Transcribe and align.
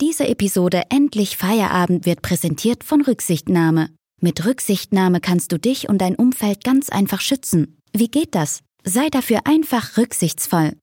Diese 0.00 0.28
Episode 0.28 0.84
Endlich 0.90 1.36
Feierabend 1.36 2.06
wird 2.06 2.22
präsentiert 2.22 2.84
von 2.84 3.00
Rücksichtnahme. 3.00 3.90
Mit 4.20 4.46
Rücksichtnahme 4.46 5.20
kannst 5.20 5.50
du 5.50 5.58
dich 5.58 5.88
und 5.88 5.98
dein 5.98 6.14
Umfeld 6.14 6.62
ganz 6.62 6.88
einfach 6.88 7.20
schützen. 7.20 7.80
Wie 7.92 8.06
geht 8.06 8.36
das? 8.36 8.62
Sei 8.84 9.08
dafür 9.10 9.40
einfach 9.44 9.96
rücksichtsvoll. 9.96 10.74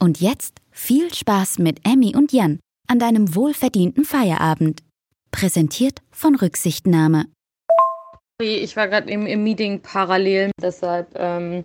Und 0.00 0.20
jetzt 0.20 0.56
viel 0.72 1.14
Spaß 1.14 1.60
mit 1.60 1.86
Emmy 1.86 2.16
und 2.16 2.32
Jan 2.32 2.58
an 2.88 2.98
deinem 2.98 3.36
wohlverdienten 3.36 4.04
Feierabend. 4.04 4.82
Präsentiert 5.30 6.02
von 6.10 6.34
Rücksichtnahme. 6.34 7.26
Ich 8.40 8.74
war 8.76 8.88
gerade 8.88 9.08
im, 9.08 9.26
im 9.26 9.44
Meeting 9.44 9.82
parallel, 9.82 10.50
deshalb, 10.60 11.14
ähm, 11.14 11.62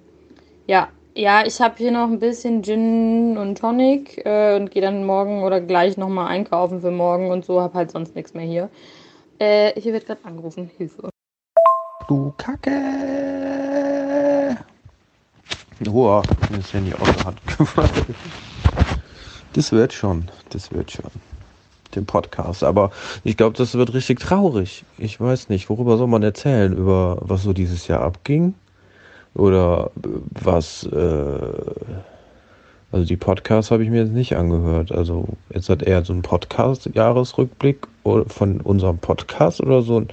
ja, 0.67 0.91
ja, 1.15 1.45
ich 1.45 1.61
habe 1.61 1.75
hier 1.77 1.91
noch 1.91 2.07
ein 2.07 2.19
bisschen 2.19 2.63
Gin 2.63 3.37
und 3.37 3.57
Tonic 3.57 4.25
äh, 4.25 4.55
und 4.55 4.71
gehe 4.71 4.81
dann 4.81 5.05
morgen 5.05 5.43
oder 5.43 5.61
gleich 5.61 5.97
nochmal 5.97 6.27
einkaufen 6.27 6.81
für 6.81 6.91
morgen 6.91 7.29
und 7.29 7.45
so, 7.45 7.61
habe 7.61 7.75
halt 7.75 7.91
sonst 7.91 8.15
nichts 8.15 8.33
mehr 8.33 8.45
hier. 8.45 8.69
Äh, 9.39 9.79
hier 9.79 9.93
wird 9.93 10.05
gerade 10.05 10.23
angerufen, 10.23 10.69
Hilfe. 10.77 11.09
Du 12.07 12.33
Kacke! 12.37 12.71
Boah, 15.79 16.23
mir 16.49 16.59
ist 16.59 16.73
Handy 16.73 16.93
aus 16.93 17.15
der 17.15 17.25
Hand 17.25 17.39
gefallen. 17.57 18.15
Das 19.53 19.71
wird 19.71 19.93
schon, 19.93 20.29
das 20.49 20.71
wird 20.71 20.91
schon. 20.91 21.11
Den 21.93 22.05
Podcast. 22.07 22.63
Aber 22.63 22.91
ich 23.23 23.37
glaube, 23.37 23.55
das 23.55 23.75
wird 23.75 23.93
richtig 23.93 24.19
traurig. 24.19 24.83
Ich 24.97 25.19
weiß 25.19 25.49
nicht, 25.49 25.69
worüber 25.69 25.97
soll 25.97 26.07
man 26.07 26.23
erzählen? 26.23 26.73
Über 26.73 27.17
was 27.21 27.43
so 27.43 27.53
dieses 27.53 27.87
Jahr 27.87 28.01
abging? 28.01 28.55
Oder 29.35 29.91
was, 29.95 30.83
äh, 30.83 31.61
also 32.91 33.05
die 33.05 33.17
Podcasts 33.17 33.71
habe 33.71 33.83
ich 33.83 33.89
mir 33.89 34.03
jetzt 34.03 34.13
nicht 34.13 34.35
angehört. 34.35 34.91
Also 34.91 35.27
jetzt 35.49 35.69
hat 35.69 35.81
er 35.81 36.05
so 36.05 36.13
ein 36.13 36.21
Podcast-Jahresrückblick 36.21 37.87
von 38.27 38.61
unserem 38.61 38.99
Podcast 38.99 39.61
oder 39.61 39.81
so 39.81 40.01
ein 40.01 40.07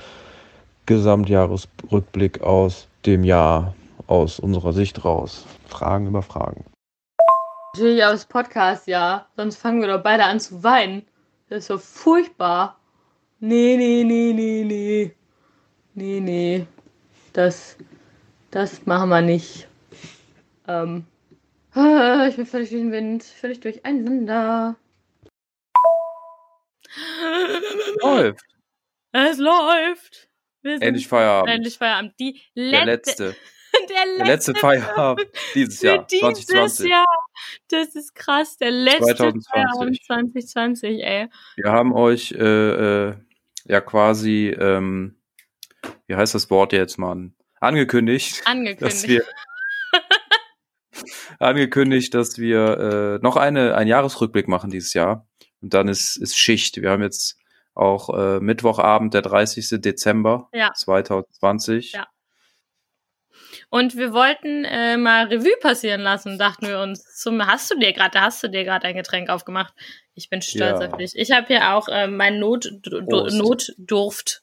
Gesamtjahresrückblick 0.86 2.42
aus 2.42 2.88
dem 3.04 3.24
Jahr, 3.24 3.74
aus 4.06 4.40
unserer 4.40 4.72
Sicht 4.72 5.04
raus. 5.04 5.44
Fragen 5.68 6.06
über 6.06 6.22
Fragen. 6.22 6.64
Natürlich 7.74 8.04
aus 8.04 8.24
Podcast, 8.24 8.88
ja. 8.88 9.26
Sonst 9.36 9.56
fangen 9.56 9.80
wir 9.80 9.88
doch 9.88 10.02
beide 10.02 10.24
an 10.24 10.40
zu 10.40 10.62
weinen. 10.64 11.02
Das 11.48 11.58
ist 11.58 11.66
so 11.66 11.78
furchtbar. 11.78 12.76
Nee, 13.38 13.76
nee, 13.76 14.02
nee, 14.04 14.32
nee, 14.32 14.64
nee. 14.64 15.14
Nee, 15.94 16.20
nee. 16.20 16.66
Das, 17.32 17.76
das 18.50 18.86
machen 18.86 19.08
wir 19.10 19.20
nicht. 19.22 19.68
Ähm. 20.66 21.04
Ah, 21.72 22.26
ich 22.28 22.36
bin 22.36 22.46
völlig 22.46 22.70
durch 22.70 22.82
den 22.82 22.92
Wind, 22.92 23.22
völlig 23.22 23.60
durcheinander. 23.60 24.76
Läuft. 28.02 28.44
Es 29.12 29.38
läuft. 29.38 30.28
Wir 30.62 30.72
sind 30.72 30.82
Endlich 30.82 31.08
Feierabend. 31.08 31.50
Endlich 31.54 31.78
Feierabend. 31.78 32.14
Die 32.18 32.40
Der 32.56 32.84
letzte, 32.84 33.28
letzte. 33.28 33.36
der 33.88 34.06
letzte, 34.06 34.16
Der 34.18 34.26
letzte 34.26 34.54
Feierabend 34.54 35.28
dieses 35.54 35.82
Jahr. 35.82 36.06
dieses 36.06 36.20
2020. 36.46 36.90
Jahr. 36.90 37.06
Das 37.68 37.94
ist 37.94 38.14
krass. 38.14 38.56
Der 38.58 38.70
letzte 38.70 39.14
2020. 39.16 39.48
Feierabend 39.50 40.04
2020, 40.04 41.02
ey. 41.04 41.28
Wir 41.56 41.70
haben 41.72 41.92
euch 41.94 42.32
äh, 42.32 43.08
äh, 43.08 43.14
ja 43.66 43.80
quasi, 43.80 44.48
ähm, 44.48 45.16
wie 46.06 46.16
heißt 46.16 46.34
das 46.34 46.50
Wort 46.50 46.72
jetzt, 46.72 46.98
Mann? 46.98 47.34
Angekündigt, 47.60 48.42
Angekündigt. 48.46 48.82
dass 48.82 49.06
wir 49.08 49.24
angekündigt, 51.38 52.14
dass 52.14 52.38
wir 52.38 53.18
äh, 53.20 53.24
noch 53.24 53.36
eine 53.36 53.74
einen 53.74 53.88
Jahresrückblick 53.88 54.48
machen 54.48 54.70
dieses 54.70 54.94
Jahr. 54.94 55.26
Und 55.60 55.74
dann 55.74 55.88
ist, 55.88 56.16
ist 56.16 56.36
Schicht. 56.38 56.80
Wir 56.80 56.90
haben 56.90 57.02
jetzt 57.02 57.36
auch 57.74 58.08
äh, 58.16 58.40
Mittwochabend, 58.40 59.14
der 59.14 59.22
30. 59.22 59.80
Dezember 59.80 60.48
Ja. 60.52 60.72
2020. 60.74 61.92
Ja. 61.92 62.06
Und 63.68 63.96
wir 63.96 64.12
wollten 64.12 64.64
äh, 64.64 64.96
mal 64.96 65.26
Revue 65.26 65.56
passieren 65.60 66.00
lassen, 66.00 66.38
dachten 66.38 66.66
wir 66.66 66.80
uns. 66.80 67.04
Zum, 67.16 67.44
hast 67.46 67.70
du 67.70 67.78
dir 67.78 67.92
gerade, 67.92 68.10
da 68.12 68.22
hast 68.22 68.42
du 68.42 68.48
dir 68.48 68.64
gerade 68.64 68.86
ein 68.86 68.96
Getränk 68.96 69.28
aufgemacht. 69.28 69.72
Ich 70.14 70.28
bin 70.28 70.42
stolz 70.42 70.80
Ja. 70.80 70.88
auf 70.88 70.96
dich. 70.96 71.12
Ich 71.14 71.30
habe 71.30 71.46
hier 71.46 71.74
auch 71.74 71.88
äh, 71.88 72.06
mein 72.08 72.38
Not, 72.40 72.68
Prost. 73.08 73.36
Notdurft 73.36 74.39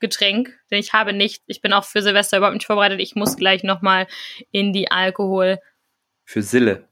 Getränk, 0.00 0.50
denn 0.70 0.78
ich 0.78 0.92
habe 0.92 1.12
nicht, 1.12 1.42
ich 1.46 1.60
bin 1.60 1.72
auch 1.72 1.84
für 1.84 2.02
Silvester 2.02 2.38
überhaupt 2.38 2.54
nicht 2.54 2.66
vorbereitet. 2.66 3.00
Ich 3.00 3.14
muss 3.14 3.36
gleich 3.36 3.62
nochmal 3.64 4.06
in 4.52 4.72
die 4.72 4.90
Alkohol. 4.90 5.58
Für 6.24 6.42
Sille. 6.42 6.88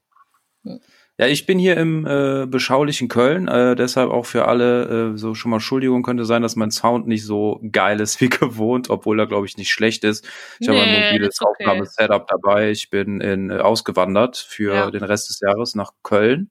Hm. 0.65 0.81
Ja, 1.19 1.27
ich 1.29 1.47
bin 1.47 1.59
hier 1.59 1.79
im 1.79 2.07
äh, 2.07 2.45
beschaulichen 2.47 3.09
Köln, 3.09 3.49
äh, 3.49 3.75
deshalb 3.75 4.11
auch 4.11 4.27
für 4.27 4.47
alle 4.49 5.13
äh, 5.15 5.17
so 5.17 5.35
schon 5.35 5.51
mal 5.51 5.57
Entschuldigung 5.57 6.03
könnte 6.03 6.27
sein, 6.27 6.43
dass 6.43 6.57
mein 6.57 6.71
Sound 6.71 7.07
nicht 7.07 7.25
so 7.25 7.59
geil 7.73 8.01
ist 8.01 8.21
wie 8.21 8.29
gewohnt, 8.29 8.91
obwohl 8.91 9.19
er 9.19 9.27
glaube 9.27 9.47
ich 9.47 9.57
nicht 9.57 9.71
schlecht 9.71 10.05
ist. 10.05 10.29
Ich 10.61 10.69
habe 10.69 10.79
ein 10.79 10.91
Nee, 10.91 11.13
mobiles 11.13 11.41
okay. 11.41 11.65
Aufnahmesetup 11.65 12.27
dabei. 12.27 12.71
Ich 12.71 12.91
bin 12.91 13.23
in, 13.23 13.49
äh, 13.51 13.61
ausgewandert 13.61 14.37
für 14.37 14.75
Ja. 14.75 14.91
den 14.91 15.05
Rest 15.05 15.31
des 15.31 15.41
Jahres 15.41 15.75
nach 15.75 15.93
Köln. 16.03 16.51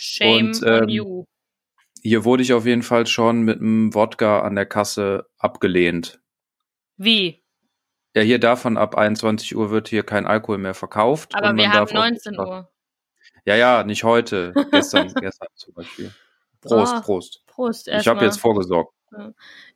Shame 0.00 0.46
Und, 0.46 0.62
on 0.62 0.82
ähm, 0.84 0.88
you. 0.88 1.24
Hier 2.02 2.24
wurde 2.24 2.42
ich 2.42 2.52
auf 2.52 2.66
jeden 2.66 2.82
Fall 2.82 3.06
schon 3.06 3.42
mit 3.42 3.60
einem 3.60 3.94
Wodka 3.94 4.40
an 4.40 4.54
der 4.56 4.66
Kasse 4.66 5.28
abgelehnt. 5.38 6.20
Wie? 6.96 7.42
Ja, 8.14 8.22
hier 8.22 8.38
davon 8.40 8.76
ab 8.76 8.96
21 8.96 9.56
Uhr 9.56 9.70
wird 9.70 9.88
hier 9.88 10.02
kein 10.02 10.26
Alkohol 10.26 10.58
mehr 10.58 10.74
verkauft. 10.74 11.34
Aber 11.34 11.54
wir 11.56 11.68
haben 11.68 11.72
darf 11.72 11.90
auch 11.90 11.94
19 11.94 12.32
nicht- 12.32 12.40
Uhr. 12.40 12.68
Ja, 13.44 13.56
ja, 13.56 13.84
nicht 13.84 14.04
heute. 14.04 14.52
Gestern, 14.70 15.12
gestern 15.14 15.48
zum 15.54 15.74
Beispiel. 15.74 16.12
Prost, 16.60 16.94
Oh, 16.96 17.00
Prost. 17.02 17.46
Prost 17.46 17.88
Ich 17.88 18.06
habe 18.06 18.24
jetzt 18.24 18.40
vorgesorgt. 18.40 18.92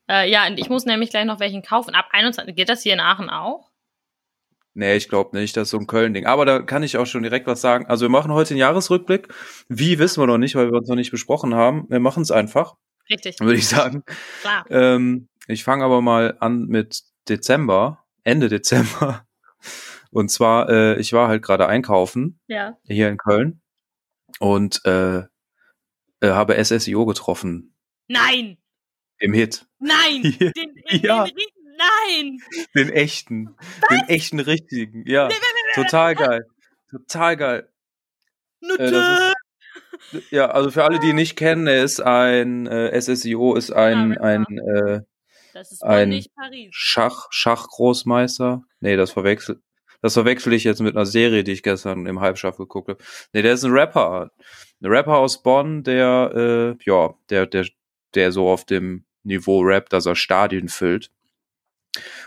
Äh, 0.09 0.31
ja, 0.31 0.47
und 0.47 0.59
ich 0.59 0.69
muss 0.69 0.85
nämlich 0.85 1.11
gleich 1.11 1.25
noch 1.25 1.41
welchen 1.41 1.63
kaufen. 1.63 1.95
Ab 1.95 2.07
21. 2.13 2.55
Geht 2.55 2.69
das 2.69 2.83
hier 2.83 2.93
in 2.95 3.01
Aachen 3.01 3.29
auch? 3.31 3.71
Nee, 4.79 4.95
ich 4.97 5.09
glaube 5.09 5.35
nicht, 5.37 5.57
das 5.57 5.65
ist 5.69 5.71
so 5.71 5.79
ein 5.79 5.87
Köln-Ding. 5.87 6.27
Aber 6.27 6.45
da 6.45 6.61
kann 6.61 6.83
ich 6.83 6.99
auch 6.99 7.07
schon 7.07 7.23
direkt 7.23 7.47
was 7.47 7.63
sagen. 7.63 7.87
Also 7.87 8.05
wir 8.05 8.11
machen 8.11 8.31
heute 8.33 8.51
den 8.51 8.59
Jahresrückblick. 8.59 9.29
Wie 9.71 9.99
wissen 9.99 10.21
wir 10.23 10.27
noch 10.27 10.37
nicht, 10.37 10.55
weil 10.55 10.71
wir 10.71 10.77
uns 10.79 10.89
noch 10.89 10.97
nicht 10.97 11.11
besprochen 11.11 11.55
haben. 11.55 11.87
Wir 11.89 11.99
machen 11.99 12.23
es 12.23 12.31
einfach, 12.31 12.75
Richtig, 13.09 13.41
würde 13.41 13.55
ich 13.55 13.67
sagen. 13.69 14.03
klar. 14.43 14.67
Ähm, 14.69 15.29
ich 15.49 15.65
fange 15.65 15.83
aber 15.83 16.03
mal 16.03 16.37
an 16.41 16.67
mit 16.67 17.05
Dezember, 17.29 18.05
Ende 18.23 18.49
Dezember. 18.51 19.25
Und 20.11 20.31
zwar, 20.31 20.69
äh, 20.69 21.01
ich 21.01 21.13
war 21.15 21.29
halt 21.29 21.43
gerade 21.43 21.67
einkaufen 21.69 22.39
Ja. 22.47 22.77
hier 22.85 23.09
in 23.09 23.17
Köln 23.17 23.63
und 24.41 24.85
äh, 24.85 25.19
äh, 25.21 25.25
habe 26.23 26.63
SSIO 26.63 27.07
getroffen 27.07 27.75
Nein! 28.09 28.59
im 29.19 29.33
Hit. 29.33 29.67
Nein! 29.79 30.23
Den, 30.39 30.53
den, 30.55 31.01
Ja. 31.03 31.25
den, 31.25 31.35
nein! 31.77 32.39
Den 32.75 32.91
echten. 32.91 33.57
Den 33.91 34.09
echten 34.09 34.41
richtigen. 34.41 35.05
Ja. 35.07 35.29
Total 35.75 36.15
geil. 36.15 36.47
Total 36.91 37.37
geil. 37.37 37.69
Äh, 38.63 38.91
das 38.91 39.21
ist, 39.21 40.31
ja, 40.31 40.47
also 40.47 40.71
für 40.71 40.85
alle, 40.85 40.99
die 40.99 41.09
ihn 41.09 41.17
nicht 41.17 41.37
kennen, 41.37 41.67
er 41.67 41.83
ist 41.83 42.01
ein 42.01 42.67
äh, 42.67 43.01
SSIO 43.01 43.55
ist 43.55 43.73
ein, 43.73 44.13
Ja, 44.13 44.21
ein 44.21 44.45
äh, 44.59 45.01
ist 45.61 45.83
ein-. 45.83 46.25
Schach, 46.71 47.27
Schachgroßmeister. 47.31 48.63
Nee, 48.81 48.97
das 48.97 49.11
verwechsel, 49.11 49.63
das 50.03 50.15
verwechsel 50.15 50.53
ich 50.53 50.65
jetzt 50.65 50.81
mit 50.81 50.97
einer 50.97 51.07
Serie, 51.07 51.45
die 51.45 51.53
ich 51.53 51.63
gestern 51.63 52.07
im 52.07 52.21
Halbschaff 52.21 52.57
geguckt 52.57 52.89
habe. 52.89 53.03
Nee, 53.33 53.43
der 53.43 53.55
ist 53.55 53.65
ein 53.65 53.73
Rapper. 53.73 54.31
Ein 54.83 54.91
Rapper 54.91 55.17
aus 55.17 55.43
Bonn, 55.43 55.83
der, 55.83 56.77
äh, 56.79 56.85
ja, 56.85 57.15
der, 57.31 57.47
der, 57.47 57.67
der 58.15 58.33
so 58.33 58.49
auf 58.49 58.65
dem 58.65 59.05
Niveau 59.23 59.61
rappt, 59.61 59.93
dass 59.93 60.07
er 60.07 60.15
Stadien 60.15 60.69
füllt. 60.69 61.11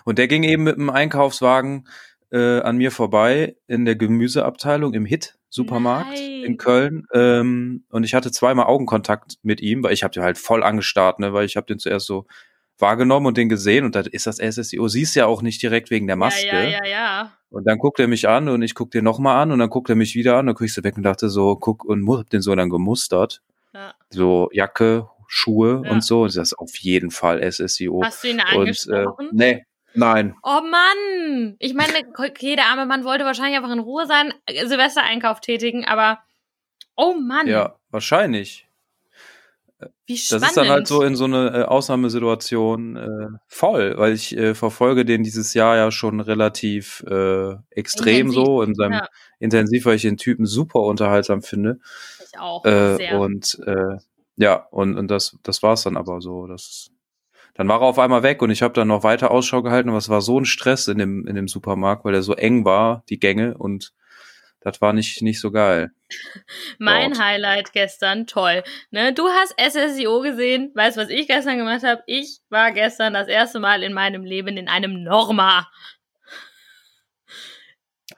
Und 0.06 0.18
der 0.18 0.28
ging 0.28 0.44
eben 0.44 0.64
mit 0.64 0.76
einem 0.76 0.90
Einkaufswagen 0.90 1.88
äh, 2.32 2.60
an 2.62 2.78
mir 2.78 2.92
vorbei 2.92 3.56
in 3.68 3.86
der 3.86 3.96
Gemüseabteilung 3.96 4.94
im 4.94 5.06
Hit-Supermarkt 5.06 6.12
Nein. 6.12 6.44
in 6.44 6.58
Köln. 6.58 7.06
Ähm, 7.14 7.84
und 7.90 8.04
ich 8.04 8.14
hatte 8.14 8.32
zweimal 8.32 8.66
Augenkontakt 8.68 9.36
mit 9.42 9.62
ihm, 9.62 9.84
weil 9.84 9.94
ich 9.94 10.04
habe 10.04 10.14
den 10.14 10.24
halt 10.24 10.38
voll 10.38 10.64
angestarrt, 10.64 11.20
ne, 11.20 11.34
weil 11.34 11.46
ich 11.46 11.56
habe 11.58 11.66
den 11.68 11.80
zuerst 11.80 12.06
so 12.06 12.26
wahrgenommen 12.78 13.26
und 13.26 13.36
den 13.38 13.50
gesehen 13.50 13.84
und 13.84 13.96
da 13.96 14.02
ist 14.02 14.26
das 14.26 14.38
SSIO. 14.38 14.88
Siehst 14.88 15.16
ja 15.16 15.26
auch 15.26 15.42
nicht 15.42 15.62
direkt 15.62 15.90
wegen 15.90 16.08
der 16.08 16.16
Maske. 16.16 16.46
Ja, 16.48 16.64
ja, 16.64 16.70
ja, 16.70 16.86
ja. 16.86 17.32
Und 17.50 17.66
dann 17.68 17.78
guckt 17.80 18.00
er 18.00 18.08
mich 18.08 18.30
an 18.30 18.48
und 18.48 18.62
ich 18.62 18.74
guck 18.76 18.92
den 18.92 19.04
nochmal 19.04 19.42
an 19.42 19.52
und 19.52 19.60
dann 19.60 19.70
guckt 19.70 19.90
er 19.90 19.96
mich 19.96 20.16
wieder 20.16 20.38
an. 20.38 20.46
Dann 20.46 20.56
guck 20.56 20.66
ich 20.66 20.74
so 20.74 20.84
weg 20.84 20.96
und 20.96 21.04
dachte 21.04 21.30
so, 21.30 21.56
guck 21.56 21.84
und 21.84 22.08
hab 22.10 22.30
den 22.30 22.42
so 22.42 22.56
dann 22.56 22.70
gemustert. 22.70 23.42
ja. 23.74 23.94
So 24.12 24.50
Jacke, 24.54 25.10
Schuhe 25.28 25.82
Ja. 25.84 25.92
und 25.92 26.04
so. 26.04 26.22
Und 26.22 26.36
das 26.38 26.52
ist 26.54 26.58
auf 26.60 26.76
jeden 26.78 27.12
Fall 27.12 27.42
SSIO. 27.52 28.02
Hast 28.04 28.24
du 28.24 28.30
ihn 28.30 28.40
und 28.40 28.46
äh, 28.54 28.56
angesprochen? 28.60 29.30
nee, 29.34 29.66
nein. 29.94 30.36
Oh 30.44 30.62
Mann! 30.62 31.56
Ich 31.60 31.74
meine, 31.74 31.94
okay, 32.18 32.56
der 32.56 32.66
arme 32.66 32.86
Mann 32.86 33.04
wollte 33.04 33.26
wahrscheinlich 33.26 33.58
einfach 33.58 33.72
in 33.72 33.80
Ruhe 33.80 34.06
seinen 34.06 34.34
Silvestereinkauf 34.48 35.40
tätigen, 35.42 35.86
aber 35.86 36.20
oh 36.96 37.14
Mann, 37.14 37.48
Ja, 37.48 37.76
wahrscheinlich. 37.90 38.68
wie 40.06 40.14
Das 40.16 40.26
spannend. 40.26 40.46
ist 40.46 40.58
dann 40.58 40.70
halt 40.70 40.88
so 40.88 41.04
in 41.04 41.16
so 41.16 41.26
eine 41.26 41.50
äh, 41.52 41.64
Ausnahmesituation 41.64 42.96
äh, 42.98 43.38
voll, 43.48 43.98
weil 43.98 44.14
ich 44.14 44.36
äh, 44.38 44.54
verfolge 44.56 45.06
den 45.06 45.24
dieses 45.24 45.54
Jahr 45.54 45.78
ja 45.78 45.92
schon 45.92 46.20
relativ 46.20 47.04
äh, 47.08 47.56
extrem 47.70 48.28
Intensiv, 48.28 48.46
so 48.46 48.62
in 48.62 48.76
seinem 48.76 48.94
ja. 48.94 49.08
intensiv, 49.40 49.86
weil 49.86 49.96
ich 49.96 50.02
den 50.02 50.18
Typen 50.18 50.46
super 50.46 50.82
unterhaltsam 50.82 51.42
finde. 51.42 51.80
Ich 52.32 52.38
auch. 52.40 52.66
Äh, 52.66 52.96
sehr. 52.96 53.20
und 53.20 53.60
äh, 53.66 53.98
Ja, 54.36 54.68
und, 54.72 54.98
und 54.98 55.10
das, 55.10 55.38
das 55.44 55.64
war's 55.64 55.84
dann 55.84 55.98
aber 55.98 56.22
so. 56.22 56.48
Das, 56.48 56.92
dann 57.60 57.68
war 57.68 57.82
er 57.82 57.88
auf 57.88 58.00
einmal 58.00 58.24
weg 58.24 58.42
und 58.42 58.52
ich 58.52 58.62
habe 58.62 58.74
dann 58.74 58.88
noch 58.88 59.04
weiter 59.04 59.32
Ausschau 59.32 59.62
gehalten, 59.62 59.90
aber 59.90 59.98
es 59.98 60.08
war 60.08 60.22
so 60.22 60.40
ein 60.40 60.46
Stress 60.46 60.88
in 60.88 60.98
dem, 60.98 61.28
in 61.28 61.36
dem 61.36 61.50
Supermarkt, 61.50 62.06
weil 62.06 62.16
er 62.16 62.22
so 62.22 62.34
eng 62.34 62.64
war, 62.64 63.04
die 63.10 63.20
Gänge, 63.20 63.58
und 63.58 63.92
das 64.62 64.80
war 64.80 64.94
nicht, 64.94 65.22
nicht 65.22 65.42
so 65.42 65.52
geil. 65.52 65.92
Mein 66.78 67.12
Dort. 67.12 67.22
Highlight 67.22 67.74
gestern, 67.74 68.28
toll. 68.28 68.64
Ne, 68.92 69.12
du 69.12 69.28
hast 69.28 69.56
SSIO 69.60 70.22
gesehen. 70.22 70.72
Weißt 70.74 70.96
du, 70.96 71.02
was 71.02 71.10
ich 71.10 71.28
gestern 71.28 71.58
gemacht 71.58 71.84
habe? 71.84 72.02
Ich 72.08 72.40
war 72.48 72.72
gestern 72.72 73.14
das 73.14 73.28
erste 73.28 73.60
Mal 73.60 73.84
in 73.84 73.92
meinem 73.92 74.24
Leben 74.24 74.56
in 74.56 74.70
einem 74.70 75.04
Norma. 75.04 75.68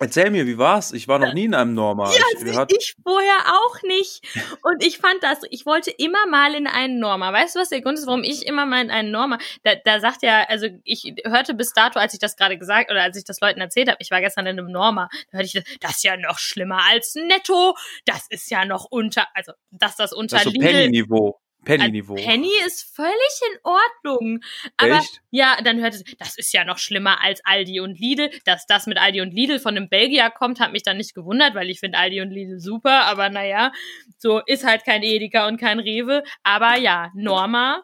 Erzähl 0.02 0.32
mir, 0.32 0.48
wie 0.48 0.58
war's? 0.58 0.94
Ich 0.94 1.08
war 1.08 1.20
noch 1.20 1.32
nie 1.34 1.46
in 1.46 1.54
einem 1.54 1.76
Norma. 1.76 2.12
Ja, 2.12 2.24
ich, 2.44 2.58
hat, 2.58 2.74
ich 2.76 2.96
vorher 3.04 3.38
auch 3.46 3.84
nicht. 3.84 4.24
Und 4.64 4.84
ich 4.84 4.98
fand 4.98 5.22
das, 5.22 5.42
ich 5.52 5.68
wollte 5.68 5.92
immer 5.92 6.26
mal 6.26 6.56
in 6.56 6.66
einen 6.66 6.98
Norma. 6.98 7.32
Weißt 7.32 7.56
du, 7.56 7.60
was 7.60 7.70
der 7.70 7.82
Grund 7.82 8.00
ist, 8.00 8.08
warum 8.08 8.24
ich 8.24 8.48
immer 8.48 8.66
mal 8.66 8.84
in 8.84 8.90
einen 8.90 9.12
Norma? 9.12 9.38
Da, 9.62 9.76
da 9.76 10.00
sagt 10.00 10.24
ja, 10.24 10.44
also 10.50 10.66
ich 10.86 11.14
hörte 11.24 11.54
bis 11.54 11.74
dato, 11.74 12.00
als 12.00 12.16
ich 12.16 12.20
das 12.20 12.36
gerade 12.36 12.58
gesagt 12.58 12.90
oder 12.90 13.04
als 13.04 13.16
ich 13.16 13.26
das 13.26 13.40
Leuten 13.42 13.62
erzählt 13.62 13.90
habe, 13.90 13.98
ich 14.00 14.10
war 14.10 14.22
gestern 14.22 14.48
in 14.48 14.58
einem 14.58 14.72
Norma, 14.72 15.08
da 15.32 15.38
hörte 15.38 15.60
ich, 15.60 15.80
das 15.80 15.98
ist 15.98 16.04
ja 16.04 16.18
noch 16.18 16.40
schlimmer 16.40 16.80
als 16.90 17.14
Netto. 17.14 17.76
Das 18.06 18.26
ist 18.30 18.50
ja 18.50 18.66
noch 18.66 18.86
unter, 18.90 19.28
also 19.36 19.52
dass 19.70 19.98
das 19.98 20.14
unter 20.14 20.38
das 20.38 20.48
ist 20.48 20.54
so 20.56 20.60
Lidl 20.60 20.66
Penny-Niveau. 20.66 21.40
Penny-Niveau. 21.66 22.16
Also 22.16 22.26
Penny 22.26 22.52
ist 22.66 22.96
völlig 22.96 23.42
in 23.52 23.60
Ordnung. 23.64 24.40
Aber 24.78 24.98
Echt? 24.98 25.22
ja, 25.30 25.58
dann 25.64 25.80
hört 25.80 25.94
es, 25.94 26.04
das 26.18 26.38
ist 26.38 26.54
ja 26.54 26.66
noch 26.66 26.78
schlimmer 26.78 27.22
als 27.22 27.44
Aldi 27.46 27.80
und 27.80 28.00
Lidl. 28.00 28.32
Dass 28.46 28.66
das 28.66 28.88
mit 28.88 28.98
Aldi 28.98 29.22
und 29.22 29.34
Lidl 29.34 29.60
von 29.60 29.78
einem 29.78 29.90
Belgier 29.90 30.30
kommt, 30.30 30.60
hat 30.60 30.72
mich 30.72 30.84
dann 30.84 30.98
nicht 30.98 31.14
gewundert, 31.14 31.56
weil 31.56 31.70
ich 31.70 31.80
finde 31.80 32.00
Aldi 32.00 32.22
und 32.22 32.32
Lidl 32.32 32.60
super. 32.60 33.06
Aber 33.06 33.30
naja, 33.30 33.72
so 34.18 34.40
ist 34.46 34.66
halt 34.66 34.84
kein 34.84 35.04
Edeka 35.04 35.48
und 35.48 35.58
kein 35.60 35.80
Rewe. 35.80 36.24
Aber 36.44 36.78
ja, 36.78 37.12
Norma. 37.16 37.84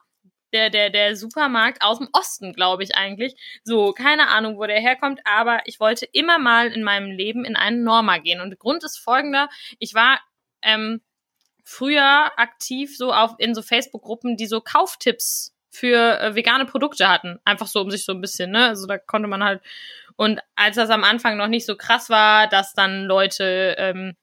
Der, 0.53 0.69
der, 0.69 0.89
der 0.89 1.17
Supermarkt 1.17 1.81
aus 1.81 1.97
dem 1.97 2.07
Osten, 2.13 2.53
glaube 2.53 2.81
ich 2.81 2.95
eigentlich. 2.95 3.35
So, 3.65 3.91
keine 3.91 4.29
Ahnung, 4.29 4.57
wo 4.57 4.65
der 4.65 4.79
herkommt, 4.79 5.19
aber 5.25 5.59
ich 5.65 5.81
wollte 5.81 6.07
immer 6.13 6.39
mal 6.39 6.71
in 6.71 6.83
meinem 6.83 7.11
Leben 7.11 7.43
in 7.43 7.57
einen 7.57 7.83
Norma 7.83 8.17
gehen. 8.19 8.39
Und 8.39 8.51
der 8.51 8.57
Grund 8.57 8.81
ist 8.85 8.97
folgender. 8.97 9.49
Ich 9.77 9.93
war 9.93 10.21
ähm, 10.61 11.01
früher 11.67 12.31
aktiv 12.39 12.95
so 12.95 13.11
auf 13.11 13.35
in 13.39 13.53
so 13.53 13.61
Facebook-Gruppen, 13.61 14.37
die 14.37 14.47
so 14.47 14.61
Kauftipps 14.61 15.53
für 15.69 16.17
äh, 16.17 16.33
vegane 16.33 16.65
Produkte 16.65 17.09
hatten. 17.09 17.39
Einfach 17.43 17.67
so 17.67 17.81
um 17.81 17.91
sich 17.91 18.05
so 18.05 18.13
ein 18.13 18.21
bisschen, 18.21 18.51
ne? 18.51 18.69
Also 18.69 18.87
da 18.87 18.97
konnte 18.97 19.27
man 19.27 19.43
halt. 19.43 19.61
Und 20.15 20.39
als 20.55 20.77
das 20.77 20.89
am 20.89 21.03
Anfang 21.03 21.35
noch 21.35 21.49
nicht 21.49 21.65
so 21.65 21.75
krass 21.75 22.09
war, 22.09 22.47
dass 22.47 22.73
dann 22.73 23.03
Leute 23.03 23.75
ähm, 23.77 24.15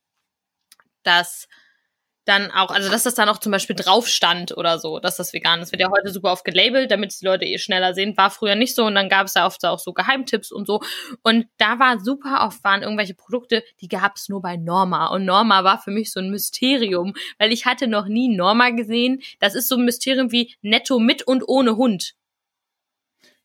das 1.02 1.46
dann 2.24 2.50
auch, 2.50 2.70
also 2.70 2.90
dass 2.90 3.02
das 3.02 3.14
dann 3.14 3.28
auch 3.28 3.38
zum 3.38 3.52
Beispiel 3.52 3.76
drauf 3.76 4.08
stand 4.08 4.56
oder 4.56 4.78
so, 4.78 4.98
dass 4.98 5.16
das 5.16 5.32
vegan 5.32 5.60
ist. 5.60 5.72
Wird 5.72 5.82
ja 5.82 5.90
heute 5.90 6.10
super 6.10 6.32
oft 6.32 6.44
gelabelt, 6.44 6.90
damit 6.90 7.20
die 7.20 7.24
Leute 7.24 7.44
eh 7.44 7.58
schneller 7.58 7.94
sehen. 7.94 8.16
War 8.16 8.30
früher 8.30 8.54
nicht 8.54 8.74
so 8.74 8.84
und 8.86 8.94
dann 8.94 9.08
gab 9.08 9.26
es 9.26 9.34
da 9.34 9.46
oft 9.46 9.64
auch 9.64 9.78
so 9.78 9.92
Geheimtipps 9.92 10.50
und 10.50 10.66
so. 10.66 10.80
Und 11.22 11.46
da 11.58 11.78
war 11.78 12.00
super 12.00 12.44
oft 12.46 12.62
waren 12.64 12.82
irgendwelche 12.82 13.14
Produkte, 13.14 13.62
die 13.80 13.88
gab 13.88 14.16
es 14.16 14.28
nur 14.28 14.40
bei 14.40 14.56
Norma. 14.56 15.08
Und 15.08 15.24
Norma 15.24 15.64
war 15.64 15.78
für 15.78 15.90
mich 15.90 16.12
so 16.12 16.20
ein 16.20 16.30
Mysterium, 16.30 17.14
weil 17.38 17.52
ich 17.52 17.66
hatte 17.66 17.86
noch 17.86 18.06
nie 18.06 18.34
Norma 18.34 18.70
gesehen. 18.70 19.22
Das 19.40 19.54
ist 19.54 19.68
so 19.68 19.76
ein 19.76 19.84
Mysterium 19.84 20.32
wie 20.32 20.54
netto 20.62 20.98
mit 20.98 21.22
und 21.22 21.46
ohne 21.46 21.76
Hund. 21.76 22.14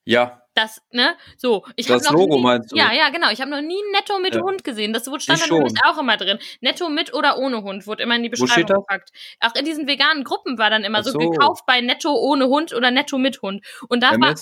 Ja, 0.06 0.44
Das, 0.62 0.82
ne? 0.92 1.16
So, 1.38 1.64
ich 1.78 1.86
das 1.88 2.04
noch 2.04 2.12
Logo 2.14 2.36
nie, 2.36 2.44
meinst 2.44 2.72
du? 2.72 2.76
Ja, 2.76 2.92
ja, 2.92 3.10
genau. 3.10 3.30
Ich 3.32 3.40
habe 3.40 3.50
noch 3.50 3.62
nie 3.62 3.80
Netto 3.94 4.20
mit 4.20 4.36
Ja. 4.36 4.42
Hund 4.42 4.64
gesehen. 4.66 4.92
Das 4.92 5.08
wurde- 5.08 5.22
stand 5.22 5.50
nämlich 5.50 5.74
auch 5.86 5.98
immer 5.98 6.18
drin. 6.18 6.38
Netto 6.60 6.90
mit 6.90 7.14
oder 7.14 7.38
ohne 7.38 7.64
Hund 7.64 7.88
wurde 7.88 8.04
immer 8.04 8.16
in 8.18 8.24
die 8.24 8.30
Beschreibung 8.30 8.66
gepackt. 8.82 9.12
Auch 9.40 9.56
in 9.56 9.64
diesen 9.64 9.88
veganen 9.88 10.24
Gruppen 10.26 10.58
war 10.58 10.70
dann 10.70 10.84
immer 10.84 11.02
so, 11.04 11.12
so. 11.12 11.20
gekauft 11.20 11.66
bei 11.66 11.80
Netto 11.82 12.14
ohne 12.14 12.48
Hund 12.48 12.74
oder 12.74 12.92
Netto 12.92 13.18
mit 13.18 13.42
Hund. 13.42 13.66
Und 13.88 14.04
da 14.04 14.12
Ja, 14.12 14.20
war, 14.20 14.36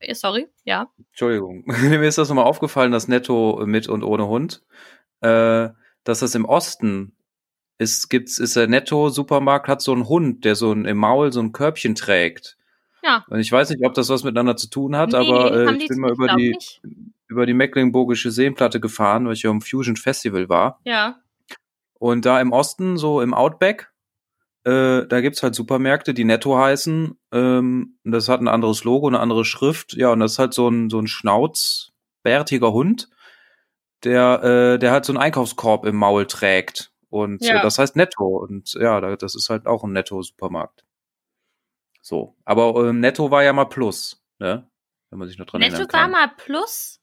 äh, 0.00 0.14
sorry, 0.14 0.48
ja. 0.64 0.90
Entschuldigung, 1.10 1.62
mir 2.02 2.02
ist 2.08 2.18
das 2.18 2.28
nochmal 2.28 2.46
aufgefallen, 2.46 2.90
dass 2.90 3.06
Netto 3.06 3.62
mit 3.64 3.88
und 3.88 4.02
ohne 4.02 4.26
Hund, 4.26 4.62
äh, 5.20 5.68
dass 6.04 6.18
das 6.20 6.34
im 6.34 6.46
Osten 6.46 7.14
ist, 7.78 8.10
gibt's, 8.10 8.38
ist 8.38 8.56
der 8.56 8.66
Netto-Supermarkt 8.66 9.68
hat 9.68 9.80
so 9.82 9.92
einen 9.92 10.08
Hund, 10.08 10.44
der 10.44 10.54
so 10.56 10.72
ein, 10.72 10.84
im 10.84 10.96
Maul 10.98 11.32
so 11.32 11.40
ein 11.40 11.52
Körbchen 11.52 11.94
trägt. 11.94 12.56
Ja. 13.02 13.24
Und 13.28 13.40
ich 13.40 13.50
weiß 13.50 13.70
nicht, 13.70 13.84
ob 13.84 13.94
das 13.94 14.08
was 14.08 14.24
miteinander 14.24 14.56
zu 14.56 14.68
tun 14.68 14.96
hat, 14.96 15.10
Nee, 15.12 15.16
aber 15.18 15.52
äh, 15.52 15.76
ich 15.76 15.88
bin 15.88 15.98
mal 16.00 16.12
über 16.12 16.28
die, 16.36 16.50
nicht. 16.50 16.82
über 17.28 17.46
die 17.46 17.54
Mecklenburgische 17.54 18.30
Seenplatte 18.30 18.80
gefahren, 18.80 19.26
weil 19.26 19.32
ich 19.34 19.42
ja 19.42 19.50
am 19.50 19.60
Fusion 19.62 19.96
Festival 19.96 20.48
war. 20.48 20.80
Ja. 20.84 21.16
Und 21.94 22.24
da 22.26 22.40
im 22.40 22.52
Osten, 22.52 22.96
so 22.96 23.20
im 23.20 23.34
Outback, 23.34 23.90
äh, 24.64 25.06
da 25.06 25.20
gibt's 25.20 25.42
halt 25.42 25.54
Supermärkte, 25.54 26.12
die 26.14 26.24
Netto 26.24 26.56
heißen. 26.58 27.18
Ähm, 27.32 27.98
und 28.04 28.12
das 28.12 28.28
hat 28.28 28.40
ein 28.40 28.48
anderes 28.48 28.84
Logo, 28.84 29.06
eine 29.08 29.20
andere 29.20 29.44
Schrift. 29.44 29.94
Ja, 29.94 30.12
und 30.12 30.20
das 30.20 30.32
ist 30.32 30.38
halt 30.38 30.52
so 30.54 30.68
ein, 30.68 30.90
so 30.90 30.98
ein 30.98 31.06
schnauzbärtiger 31.06 32.72
Hund, 32.72 33.08
der, 34.04 34.42
äh, 34.74 34.78
der 34.78 34.92
halt 34.92 35.04
so 35.04 35.12
einen 35.12 35.18
Einkaufskorb 35.22 35.84
im 35.86 35.96
Maul 35.96 36.26
trägt. 36.26 36.92
Und 37.10 37.44
Ja. 37.44 37.56
äh, 37.58 37.62
das 37.62 37.78
heißt 37.78 37.96
Netto. 37.96 38.26
Und 38.38 38.74
ja, 38.74 39.00
da- 39.00 39.16
das 39.16 39.34
ist 39.34 39.50
halt 39.50 39.66
auch 39.66 39.84
ein 39.84 39.92
Netto-Supermarkt. 39.92 40.84
So. 42.00 42.36
Aber 42.44 42.88
ähm, 42.88 43.00
Netto 43.00 43.30
war 43.30 43.42
ja 43.42 43.52
mal 43.52 43.66
Plus, 43.66 44.22
ne? 44.38 44.68
Wenn 45.10 45.18
man 45.18 45.28
sich 45.28 45.38
noch 45.38 45.46
dran 45.46 45.60
Netto 45.60 45.74
erinnern 45.74 45.92
war 45.92 46.00
kann. 46.02 46.10
mal 46.12 46.28
Plus. 46.36 46.96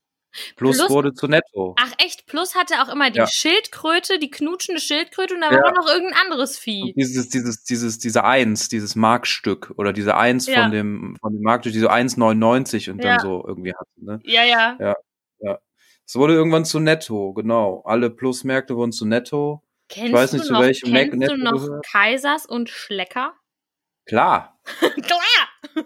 Plus, 0.55 0.77
Plus- 0.77 0.89
wurde 0.91 1.13
zu 1.13 1.27
Netto. 1.27 1.75
Ach 1.79 1.91
echt, 1.97 2.27
Plus 2.27 2.53
hatte 2.55 2.75
auch 2.83 2.89
immer 2.89 3.09
die 3.09 3.17
Ja. 3.19 3.27
Schildkröte, 3.27 4.19
die 4.19 4.29
knutschende 4.29 4.79
Schildkröte 4.79 5.33
und 5.33 5.41
da 5.41 5.51
Ja. 5.51 5.61
war 5.63 5.71
noch 5.73 5.87
irgendein 5.87 6.19
anderes 6.21 6.59
Vieh. 6.59 6.83
Und 6.83 6.95
dieses, 6.97 7.29
dieses, 7.29 7.63
dieses, 7.63 7.97
diese 7.97 8.23
Eins, 8.23 8.69
dieses 8.69 8.95
Markstück 8.95 9.73
oder 9.77 9.93
diese 9.93 10.15
Eins 10.15 10.45
Ja. 10.45 10.63
von 10.63 10.71
dem, 10.71 11.17
von 11.21 11.33
dem 11.33 11.41
Marktstück, 11.41 11.73
diese 11.73 11.91
1,99 11.91 12.89
und 12.91 13.03
Ja. 13.03 13.11
dann 13.17 13.19
so 13.21 13.43
irgendwie 13.47 13.73
hat, 13.73 13.87
ne? 13.95 14.19
Ja, 14.23 14.43
ja. 14.43 14.97
Es 16.09 16.15
wurde 16.15 16.35
irgendwann 16.35 16.63
zu 16.63 16.79
Netto, 16.79 17.33
genau. 17.33 17.81
Alle 17.85 18.09
Plusmärkte 18.09 18.77
wurden 18.77 18.93
zu 18.93 19.05
Netto. 19.05 19.61
Kennst 19.89 20.13
weiß 20.13 20.31
nicht, 20.33 20.43
du 20.43 20.47
zu 20.47 20.53
noch, 20.53 20.61
welchem 20.61 20.91
Mac 20.93 21.09
kennst 21.09 21.13
du 21.29 21.35
Netto 21.35 21.35
noch 21.35 21.65
gehört. 21.65 21.85
Kaisers 21.91 22.45
und 22.45 22.69
Schlecker? 22.69 23.33
Klar. 24.07 24.57
Klar! 25.01 25.83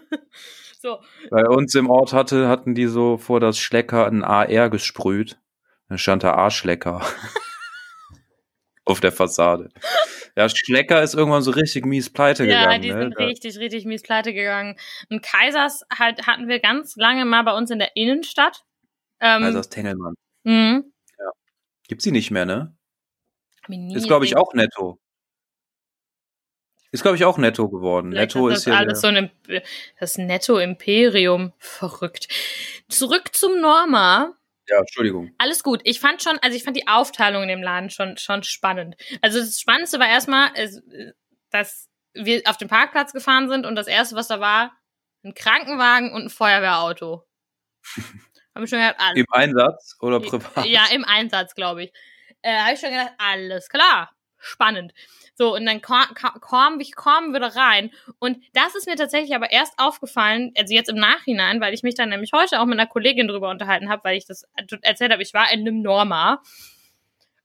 so, 0.80 1.00
Bei 1.30 1.46
uns 1.48 1.74
im 1.74 1.90
Ort 1.90 2.12
hatte, 2.12 2.48
hatten 2.48 2.74
die 2.74 2.86
so 2.86 3.18
vor 3.18 3.40
das 3.40 3.58
Schlecker 3.58 4.06
ein 4.06 4.24
AR 4.24 4.70
gesprüht. 4.70 5.38
Da 5.88 5.98
stand 5.98 6.22
da 6.22 6.34
A-Schlecker. 6.34 7.02
Auf 8.84 9.00
der 9.00 9.12
Fassade. 9.12 9.68
Ja, 10.36 10.48
Schlecker 10.48 11.02
ist 11.02 11.14
irgendwann 11.14 11.42
so 11.42 11.50
richtig 11.50 11.84
mies 11.84 12.10
pleite 12.10 12.44
ja, 12.44 12.62
gegangen. 12.62 12.82
die 12.82 12.90
ne? 12.90 12.98
sind 13.02 13.14
Da- 13.18 13.24
richtig, 13.24 13.58
richtig 13.58 13.84
mies 13.84 14.02
pleite 14.02 14.32
gegangen. 14.32 14.76
Und 15.10 15.22
Kaisers 15.22 15.84
halt 15.96 16.26
hatten 16.26 16.48
wir 16.48 16.58
ganz 16.58 16.96
lange 16.96 17.24
mal 17.24 17.42
bei 17.42 17.52
uns 17.52 17.70
in 17.70 17.78
der 17.78 17.94
Innenstadt. 17.94 18.64
Ähm, 19.20 19.52
das 19.52 19.68
Tengelmann. 19.68 20.14
mh. 20.44 20.82
Gibt's 21.88 22.04
die 22.04 22.12
nicht 22.12 22.30
mehr, 22.30 22.46
ne? 22.46 22.74
Ist, 23.68 24.06
glaube 24.06 24.24
ich, 24.24 24.36
auch 24.36 24.54
netto. 24.54 24.98
Ist, 26.92 27.02
glaube 27.02 27.16
ich, 27.16 27.24
auch 27.24 27.38
netto 27.38 27.70
geworden. 27.70 28.12
Vielleicht 28.12 28.34
netto 28.34 28.48
ist 28.48 28.58
ist 28.58 28.66
das 28.66 28.74
ja. 28.74 28.78
alles 28.78 29.00
so 29.00 29.08
ein 29.08 29.30
das 29.98 30.18
Netto-Imperium. 30.18 31.54
Verrückt. 31.58 32.28
Zurück 32.88 33.34
zum 33.34 33.60
Norma. 33.60 34.34
ja, 34.68 34.78
Entschuldigung. 34.78 35.34
Alles 35.38 35.62
gut. 35.62 35.80
Ich 35.84 36.00
fand 36.00 36.22
schon, 36.22 36.38
also 36.42 36.54
ich 36.54 36.64
fand 36.64 36.76
die 36.76 36.86
Aufteilung 36.86 37.42
in 37.42 37.48
dem 37.48 37.62
Laden 37.62 37.88
schon, 37.88 38.18
schon 38.18 38.42
spannend. 38.42 38.96
Also 39.22 39.40
das 39.40 39.58
Spannendste 39.58 39.98
war 39.98 40.08
erstmal, 40.08 40.50
dass 41.50 41.88
wir 42.12 42.42
auf 42.44 42.58
den 42.58 42.68
Parkplatz 42.68 43.14
gefahren 43.14 43.48
sind 43.48 43.64
und 43.64 43.74
das 43.74 43.86
erste, 43.86 44.14
was 44.14 44.28
da 44.28 44.38
war, 44.38 44.72
ein 45.24 45.32
Krankenwagen 45.34 46.12
und 46.12 46.24
ein 46.24 46.30
Feuerwehrauto. 46.30 47.24
Hab 48.54 48.62
ich 48.62 48.68
schon 48.68 48.80
gedacht, 48.80 48.96
alles. 48.98 49.18
Im 49.18 49.26
Einsatz 49.30 49.96
oder 50.00 50.20
privat? 50.20 50.66
Ja, 50.66 50.84
im 50.92 51.06
Einsatz, 51.06 51.54
glaube 51.54 51.84
ich. 51.84 51.92
Äh, 52.42 52.58
habe 52.58 52.74
ich 52.74 52.80
schon 52.80 52.90
gedacht, 52.90 53.14
alles 53.16 53.70
klar, 53.70 54.10
spannend. 54.36 54.92
So, 55.42 55.56
und 55.56 55.66
dann 55.66 55.82
kam, 55.82 56.78
ich 56.78 56.94
kam 56.94 57.34
wieder 57.34 57.56
rein. 57.56 57.90
Und 58.20 58.38
das 58.52 58.76
ist 58.76 58.86
mir 58.86 58.94
tatsächlich 58.94 59.34
aber 59.34 59.50
erst 59.50 59.76
aufgefallen, 59.76 60.52
also 60.56 60.72
jetzt 60.72 60.88
im 60.88 60.94
Nachhinein, 60.94 61.60
weil 61.60 61.74
ich 61.74 61.82
mich 61.82 61.96
dann 61.96 62.10
nämlich 62.10 62.30
heute 62.32 62.60
auch 62.60 62.64
mit 62.64 62.78
einer 62.78 62.88
Kollegin 62.88 63.26
drüber 63.26 63.50
unterhalten 63.50 63.88
habe, 63.88 64.04
weil 64.04 64.16
ich 64.16 64.24
das 64.24 64.46
erzählt 64.82 65.10
habe, 65.10 65.20
ich 65.20 65.34
war 65.34 65.52
in 65.52 65.62
einem 65.62 65.82
Norma. 65.82 66.40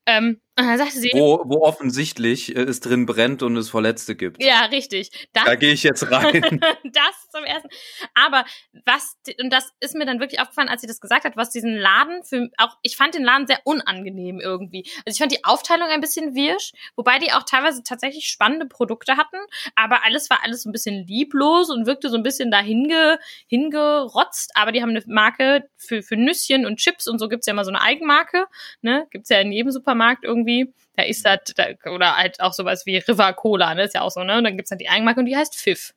Ähm, 0.05 0.41
und 0.59 0.65
dann 0.65 0.77
sagte 0.79 0.97
sie, 0.99 1.11
Wo, 1.13 1.43
wo 1.45 1.61
offensichtlich 1.61 2.55
äh, 2.55 2.61
es 2.61 2.79
drin 2.79 3.05
brennt 3.05 3.43
und 3.43 3.55
es 3.57 3.69
Verletzte 3.69 4.15
gibt. 4.15 4.41
ja, 4.43 4.65
richtig. 4.65 5.11
Das 5.33 5.45
Da 5.45 5.53
gehe 5.55 5.71
ich 5.71 5.83
jetzt 5.83 6.09
rein. 6.09 6.41
das 6.83 7.29
zum 7.31 7.43
ersten. 7.43 7.69
Aber 8.15 8.43
was, 8.85 9.17
und 9.39 9.53
das 9.53 9.71
ist 9.79 9.93
mir 9.93 10.07
dann 10.07 10.19
wirklich 10.19 10.39
aufgefallen, 10.39 10.67
als 10.67 10.81
sie 10.81 10.87
das 10.87 10.99
gesagt 10.99 11.25
hat, 11.25 11.37
was 11.37 11.51
diesen 11.51 11.75
Laden 11.75 12.23
für, 12.23 12.49
auch, 12.57 12.75
ich 12.81 12.97
fand 12.97 13.13
den 13.13 13.23
Laden 13.23 13.45
sehr 13.45 13.59
unangenehm 13.65 14.39
irgendwie. 14.39 14.83
Also 15.05 15.15
ich 15.15 15.19
fand 15.19 15.31
die 15.31 15.43
Aufteilung 15.43 15.89
ein 15.89 16.01
bisschen 16.01 16.33
wirsch, 16.33 16.71
wobei 16.95 17.19
die 17.19 17.31
auch 17.33 17.43
teilweise 17.43 17.83
tatsächlich 17.83 18.27
spannende 18.27 18.65
Produkte 18.65 19.15
hatten, 19.15 19.37
aber 19.75 20.03
alles 20.05 20.29
war 20.31 20.43
alles 20.43 20.63
so 20.63 20.69
ein 20.69 20.73
bisschen 20.73 21.05
lieblos 21.05 21.69
und 21.69 21.85
wirkte 21.85 22.09
so 22.09 22.17
ein 22.17 22.23
bisschen 22.23 22.49
dahin 22.49 22.87
ge, 22.87 23.17
hingerotzt, 23.47 24.53
aber 24.55 24.71
die 24.71 24.81
haben 24.81 24.89
eine 24.89 25.03
Marke 25.05 25.69
für, 25.75 26.01
für 26.01 26.17
Nüsschen 26.17 26.65
und 26.65 26.77
Chips 26.77 27.07
und 27.07 27.19
so 27.19 27.29
gibt's 27.29 27.45
ja 27.45 27.53
immer 27.53 27.63
so 27.63 27.71
eine 27.71 27.81
Eigenmarke, 27.81 28.45
ne, 28.81 29.05
gibt's 29.11 29.29
ja 29.29 29.39
in 29.39 29.51
jedem 29.51 29.71
Supermarkt 29.71 30.23
irgendwie 30.23 30.46
irgendwie. 30.47 30.73
Da 30.95 31.03
ist 31.03 31.25
das, 31.25 31.39
da, 31.55 31.67
oder 31.91 32.17
halt 32.17 32.39
auch 32.39 32.53
sowas 32.53 32.85
wie 32.85 32.97
River 32.97 33.33
Cola, 33.33 33.75
ne? 33.75 33.83
Ist 33.83 33.93
ja 33.93 34.01
auch 34.01 34.11
so, 34.11 34.23
ne? 34.23 34.37
Und 34.37 34.43
dann 34.43 34.57
gibt's 34.57 34.71
halt 34.71 34.81
die 34.81 34.89
Eigenmarke 34.89 35.19
und 35.19 35.25
die 35.25 35.37
heißt 35.37 35.55
Pfiff. 35.55 35.93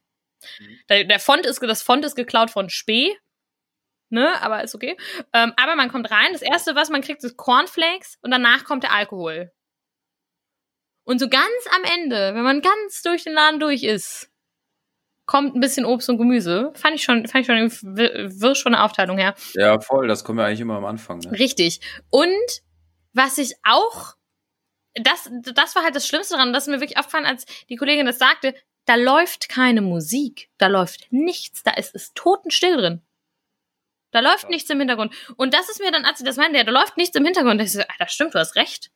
Mhm. 0.59 0.79
Der, 0.89 1.05
der 1.05 1.21
Font 1.21 1.47
ist, 1.47 1.63
das 1.63 1.83
Font 1.83 2.05
ist 2.05 2.17
geklaut 2.17 2.51
von 2.51 2.71
Spee. 2.71 3.17
Ne, 4.13 4.43
aber 4.43 4.65
ist 4.65 4.75
okay. 4.75 4.97
Ähm, 5.33 5.53
aber 5.57 5.77
man 5.77 5.89
kommt 5.89 6.11
rein. 6.11 6.33
Das 6.33 6.43
erste, 6.43 6.75
was 6.75 6.91
man 6.91 7.01
kriegt, 7.01 7.23
ist 7.23 7.37
Cornflakes 7.37 8.19
und 8.23 8.33
danach 8.33 8.65
kommt 8.65 8.83
der 8.83 8.93
Alkohol. 8.93 9.53
Und 11.05 11.21
so 11.21 11.29
ganz 11.29 11.47
am 11.77 11.85
Ende, 11.85 12.35
wenn 12.35 12.43
man 12.43 12.61
ganz 12.61 13.03
durch 13.03 13.23
den 13.23 13.35
Laden 13.35 13.61
durch 13.61 13.85
ist, 13.85 14.29
kommt 15.27 15.55
ein 15.55 15.61
bisschen 15.61 15.85
Obst 15.85 16.09
und 16.09 16.19
Gemüse. 16.19 16.73
Fand 16.75 16.97
ich 16.97 17.05
schon, 17.05 17.29
fand 17.29 17.43
ich 17.43 17.47
schon, 17.47 17.71
wirr 18.41 18.55
schon 18.57 18.75
eine 18.75 18.83
Aufteilung 18.83 19.17
her. 19.17 19.37
Ja, 19.55 19.79
voll, 19.79 20.09
das 20.09 20.25
kommen 20.25 20.39
wir 20.39 20.45
eigentlich 20.45 20.61
immer 20.61 20.77
am 20.77 20.85
Anfang. 20.85 21.21
Ne? 21.21 21.31
Richtig. 21.31 21.81
Und 22.11 22.63
was 23.13 23.39
ich 23.39 23.55
auch, 23.63 24.15
das, 24.95 25.31
das 25.55 25.77
war 25.77 25.85
halt 25.85 25.95
das 25.97 26.07
Schlimmste 26.07 26.35
daran, 26.35 26.53
das 26.53 26.65
ist 26.67 26.71
mir 26.71 26.81
wirklich 26.81 26.99
aufgefallen, 26.99 27.27
als 27.27 27.47
die 27.69 27.77
Kollegin 27.77 28.07
das 28.07 28.19
sagte, 28.19 28.55
da 28.87 28.97
läuft 28.97 29.49
keine 29.49 29.83
Musik, 29.83 30.51
da 30.59 30.67
läuft 30.67 31.13
nichts, 31.13 31.63
da 31.63 31.73
ist 31.73 31.95
es 31.95 32.13
totenstill 32.15 32.77
drin. 32.77 33.03
Da 34.11 34.21
läuft 34.21 34.41
Krass. 34.41 34.51
nichts 34.51 34.71
im 34.71 34.81
Hintergrund. 34.81 35.15
Und 35.37 35.55
das 35.55 35.69
ist 35.69 35.81
mir 35.81 35.93
dann, 35.93 36.05
als 36.05 36.19
sie 36.19 36.25
das 36.25 36.37
meinte, 36.37 36.59
ja, 36.59 36.65
da 36.65 36.73
läuft 36.73 36.97
nichts 36.97 37.17
im 37.17 37.25
Hintergrund. 37.25 37.61
Da 37.61 37.65
ich 37.65 37.73
so, 37.73 37.81
ah, 37.81 37.95
das 37.99 38.13
stimmt, 38.13 38.35
du 38.35 38.41
hast 38.41 38.57
recht. 38.57 38.91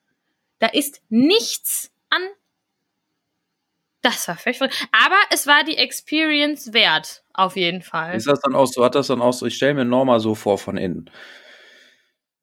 Da 0.58 0.66
ist 0.66 1.00
nichts 1.08 1.92
an. 2.10 2.22
Das 4.02 4.26
war 4.26 4.36
völlig 4.36 4.58
verrückt. 4.58 4.88
Aber 4.92 5.16
es 5.30 5.46
war 5.46 5.62
die 5.64 5.76
Experience 5.76 6.72
wert, 6.72 7.22
auf 7.32 7.56
jeden 7.56 7.82
Fall. 7.82 8.16
Ist 8.16 8.26
das 8.26 8.40
dann 8.40 8.54
auch 8.54 8.66
so, 8.66 8.84
hat 8.84 8.96
das 8.96 9.06
dann 9.06 9.22
auch 9.22 9.32
so, 9.32 9.46
ich 9.46 9.56
stelle 9.56 9.74
mir 9.74 9.84
Norma 9.84 10.18
so 10.18 10.34
vor 10.34 10.58
von 10.58 10.76
innen. 10.76 11.08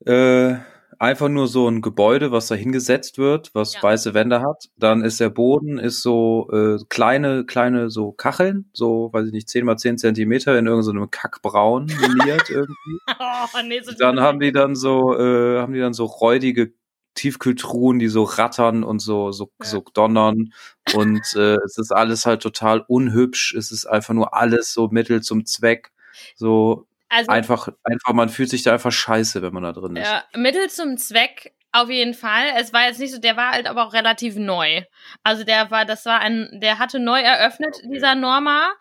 Äh, 0.06 0.56
einfach 1.02 1.30
nur 1.30 1.48
so 1.48 1.68
ein 1.68 1.82
Gebäude, 1.82 2.32
was 2.32 2.48
da 2.48 2.56
hingesetzt 2.56 3.18
wird, 3.18 3.50
was 3.56 3.74
Ja. 3.74 3.84
weiße 3.84 4.14
Wände 4.14 4.42
hat. 4.42 4.70
Dann 4.78 5.02
ist 5.04 5.20
der 5.20 5.30
Boden, 5.30 5.80
ist 5.80 6.02
so 6.04 6.48
äh, 6.54 6.78
kleine, 6.90 7.44
kleine 7.46 7.90
so 7.90 8.12
Kacheln, 8.12 8.70
so, 8.74 9.10
weiß 9.12 9.26
ich 9.28 9.34
nicht, 9.34 9.50
10 9.50 9.66
mal 9.66 9.78
10 9.78 9.98
Zentimeter 9.98 10.58
in 10.60 10.68
irgendeinem 10.68 11.10
Kackbraun 11.10 11.88
liniert 11.88 12.50
irgendwie. 12.50 13.00
Oh, 13.20 13.48
nee, 13.68 13.82
so 13.82 13.92
Dann 13.98 14.20
haben 14.20 14.40
die 14.40 14.52
dann 14.52 14.76
so, 14.76 15.18
äh, 15.18 15.60
haben 15.60 15.74
die 15.74 15.80
dann 15.80 15.94
so 15.94 16.06
räudige 16.06 16.74
Tiefkühltruhen, 17.16 18.00
die 18.00 18.08
so 18.08 18.24
rattern 18.24 18.84
und 18.84 19.00
so, 19.00 19.32
so, 19.32 19.52
Ja. 19.60 19.66
so 19.68 19.84
donnern. 19.94 20.54
Und 20.94 21.22
äh, 21.36 21.56
es 21.66 21.78
ist 21.78 21.92
alles 21.92 22.26
halt 22.26 22.42
total 22.42 22.86
unhübsch. 22.88 23.54
Es 23.56 23.72
ist 23.72 23.86
einfach 23.86 24.14
nur 24.14 24.34
alles 24.36 24.72
so 24.74 24.88
Mittel 24.90 25.22
zum 25.22 25.46
Zweck. 25.46 25.92
So 26.36 26.88
also, 27.12 27.30
einfach, 27.30 27.68
einfach, 27.84 28.14
man 28.14 28.30
fühlt 28.30 28.50
sich 28.50 28.64
da 28.64 28.72
einfach 28.72 28.92
scheiße, 28.92 29.42
wenn 29.42 29.54
man 29.54 29.64
da 29.64 29.74
drin 29.74 29.98
ist. 29.98 30.08
Ja, 30.08 30.24
Mittel 30.34 30.70
zum 30.70 30.98
Zweck 30.98 31.54
auf 31.74 31.90
jeden 31.90 32.14
Fall. 32.14 32.54
Es 32.56 32.72
war 32.72 32.86
jetzt 32.86 33.00
nicht 33.00 33.12
so, 33.12 33.20
der 33.20 33.36
war 33.36 33.52
halt 33.52 33.68
aber 33.68 33.86
auch 33.86 33.94
relativ 33.94 34.36
neu. 34.36 34.84
Also 35.22 35.44
der 35.44 35.70
war, 35.72 35.84
das 35.84 36.06
war 36.06 36.22
ein, 36.22 36.50
der 36.62 36.80
hatte 36.80 37.00
neu 37.00 37.20
eröffnet, 37.20 37.76
Okay. 37.80 37.90
dieser 37.94 38.16
Norma. 38.16 38.72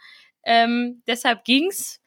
Ähm, 0.45 1.03
deshalb 1.09 1.45
ging's. 1.45 2.01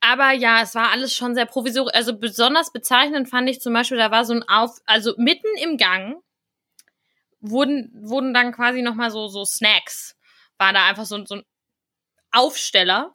Aber 0.00 0.32
ja, 0.32 0.62
es 0.62 0.74
war 0.74 0.90
alles 0.92 1.14
schon 1.14 1.34
sehr 1.34 1.46
provisorisch. 1.46 1.94
Also 1.94 2.18
besonders 2.18 2.72
bezeichnend 2.72 3.28
fand 3.28 3.48
ich 3.50 3.60
zum 3.60 3.74
Beispiel, 3.74 3.98
da 3.98 4.10
war 4.10 4.24
so 4.24 4.32
ein 4.32 4.42
Auf, 4.48 4.78
also 4.86 5.12
mitten 5.18 5.48
im 5.62 5.76
Gang 5.76 6.22
wurden, 7.40 7.90
wurden 7.94 8.32
dann 8.32 8.52
quasi 8.52 8.80
nochmal 8.80 9.10
so, 9.10 9.28
so 9.28 9.44
Snacks. 9.44 10.16
War 10.56 10.72
da 10.72 10.86
einfach 10.86 11.04
so, 11.04 11.22
so 11.26 11.36
ein 11.36 11.42
Aufsteller. 12.32 13.14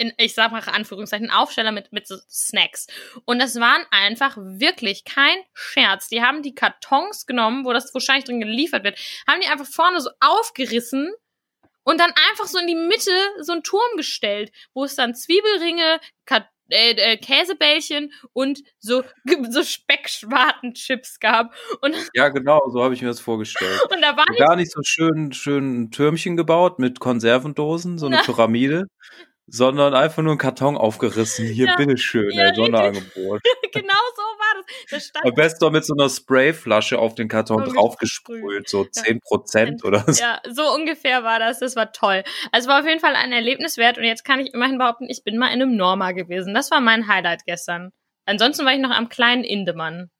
In, 0.00 0.14
ich 0.16 0.34
sag 0.34 0.50
mal 0.50 0.62
Anführungszeichen, 0.62 1.30
Aufsteller 1.30 1.72
mit, 1.72 1.92
mit 1.92 2.06
so 2.06 2.16
Snacks. 2.30 2.86
Und 3.26 3.38
das 3.38 3.60
waren 3.60 3.84
einfach 3.90 4.38
wirklich 4.38 5.04
kein 5.04 5.36
Scherz. 5.52 6.08
Die 6.08 6.22
haben 6.22 6.42
die 6.42 6.54
Kartons 6.54 7.26
genommen, 7.26 7.66
wo 7.66 7.74
das 7.74 7.92
wahrscheinlich 7.92 8.24
drin 8.24 8.40
geliefert 8.40 8.82
wird, 8.82 8.98
haben 9.28 9.42
die 9.42 9.46
einfach 9.48 9.66
vorne 9.66 10.00
so 10.00 10.08
aufgerissen 10.20 11.12
und 11.82 12.00
dann 12.00 12.12
einfach 12.30 12.46
so 12.46 12.58
in 12.58 12.66
die 12.66 12.74
Mitte 12.74 13.12
so 13.40 13.52
einen 13.52 13.62
Turm 13.62 13.96
gestellt, 13.96 14.52
wo 14.72 14.84
es 14.84 14.96
dann 14.96 15.14
Zwiebelringe, 15.14 16.00
Kat 16.24 16.46
äh, 16.70 16.92
äh, 16.92 17.16
Käsebällchen 17.16 18.12
und 18.32 18.62
so, 18.78 19.02
so 19.50 19.62
Speckschwartenchips 19.62 21.18
gab. 21.20 21.52
Und, 21.80 21.94
Ja, 22.14 22.28
genau, 22.28 22.60
so 22.70 22.82
habe 22.82 22.94
ich 22.94 23.02
mir 23.02 23.08
das 23.08 23.20
vorgestellt. 23.20 23.80
und 23.90 24.00
da 24.00 24.16
war 24.16 24.24
Gar 24.38 24.56
nicht 24.56 24.72
so 24.72 24.80
schön, 24.84 25.32
schön 25.32 25.82
ein 25.82 25.90
Türmchen 25.90 26.36
gebaut 26.36 26.78
mit 26.78 27.00
Konservendosen, 27.00 27.98
so 27.98 28.06
eine 28.06 28.16
Na. 28.16 28.22
Pyramide, 28.22 28.86
sondern 29.50 29.94
einfach 29.94 30.22
nur 30.22 30.32
ein 30.32 30.38
Karton 30.38 30.76
aufgerissen. 30.76 31.46
Hier, 31.46 31.66
Ja, 31.66 31.76
bitteschön, 31.76 32.30
ja, 32.30 32.44
der 32.44 32.54
Sonderangebot. 32.54 33.42
genau 33.72 34.02
so 34.16 34.22
war 34.22 34.62
das. 34.62 34.90
Da 34.90 35.00
stand 35.00 35.26
Am 35.26 35.34
besten 35.34 35.64
noch 35.64 35.72
mit 35.72 35.84
so 35.84 35.94
einer 35.94 36.08
Sprayflasche 36.08 36.98
auf 36.98 37.14
den 37.14 37.28
Karton 37.28 37.66
So 37.66 37.72
draufgesprüht, 37.72 38.68
so 38.68 38.84
10 38.84 39.20
Prozent 39.20 39.84
oder 39.84 40.04
so. 40.06 40.22
Ja, 40.22 40.40
so 40.48 40.72
ungefähr 40.72 41.24
war 41.24 41.38
das. 41.38 41.58
Das 41.58 41.76
war 41.76 41.92
toll. 41.92 42.22
Also 42.52 42.68
war 42.68 42.80
auf 42.80 42.86
jeden 42.86 43.00
Fall 43.00 43.16
ein 43.16 43.32
Erlebnis 43.32 43.76
wert 43.76 43.98
und 43.98 44.04
jetzt 44.04 44.24
kann 44.24 44.40
ich 44.40 44.54
immerhin 44.54 44.78
behaupten, 44.78 45.06
ich 45.08 45.24
bin 45.24 45.36
mal 45.36 45.48
in 45.48 45.62
einem 45.62 45.76
Norma 45.76 46.12
gewesen. 46.12 46.54
Das 46.54 46.70
war 46.70 46.80
mein 46.80 47.08
Highlight 47.08 47.44
gestern. 47.44 47.92
Ansonsten 48.26 48.64
war 48.64 48.72
ich 48.72 48.80
noch 48.80 48.90
am 48.90 49.08
kleinen 49.08 49.42
Indemann. 49.42 50.10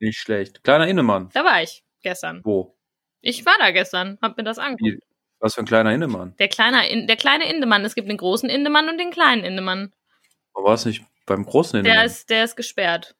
Nicht 0.00 0.18
schlecht. 0.18 0.64
Kleiner 0.64 0.86
Innemann. 0.86 1.28
Da 1.34 1.44
war 1.44 1.62
ich 1.62 1.84
gestern. 2.02 2.40
Wo? 2.44 2.78
Ich 3.20 3.44
war 3.44 3.54
da 3.58 3.72
gestern, 3.72 4.18
hab 4.22 4.36
mir 4.36 4.44
das 4.44 4.58
angeguckt. 4.58 5.02
Wie? 5.02 5.07
Was 5.40 5.54
für 5.54 5.60
ein 5.60 5.66
kleiner 5.66 5.92
Innemann? 5.92 6.34
Der 6.38 6.48
kleine, 6.48 6.88
In 6.88 7.06
der 7.06 7.16
kleine 7.16 7.48
Indemann. 7.48 7.84
Es 7.84 7.94
gibt 7.94 8.08
den 8.08 8.16
großen 8.16 8.48
Indemann 8.48 8.88
und 8.88 8.98
den 8.98 9.10
kleinen 9.10 9.44
Indemann. 9.44 9.92
War 10.54 10.74
es 10.74 10.84
nicht 10.84 11.04
beim 11.26 11.44
großen 11.44 11.78
Innemann? 11.78 11.96
Der 11.98 12.04
ist, 12.04 12.30
der 12.30 12.44
ist 12.44 12.56
gesperrt. 12.56 13.14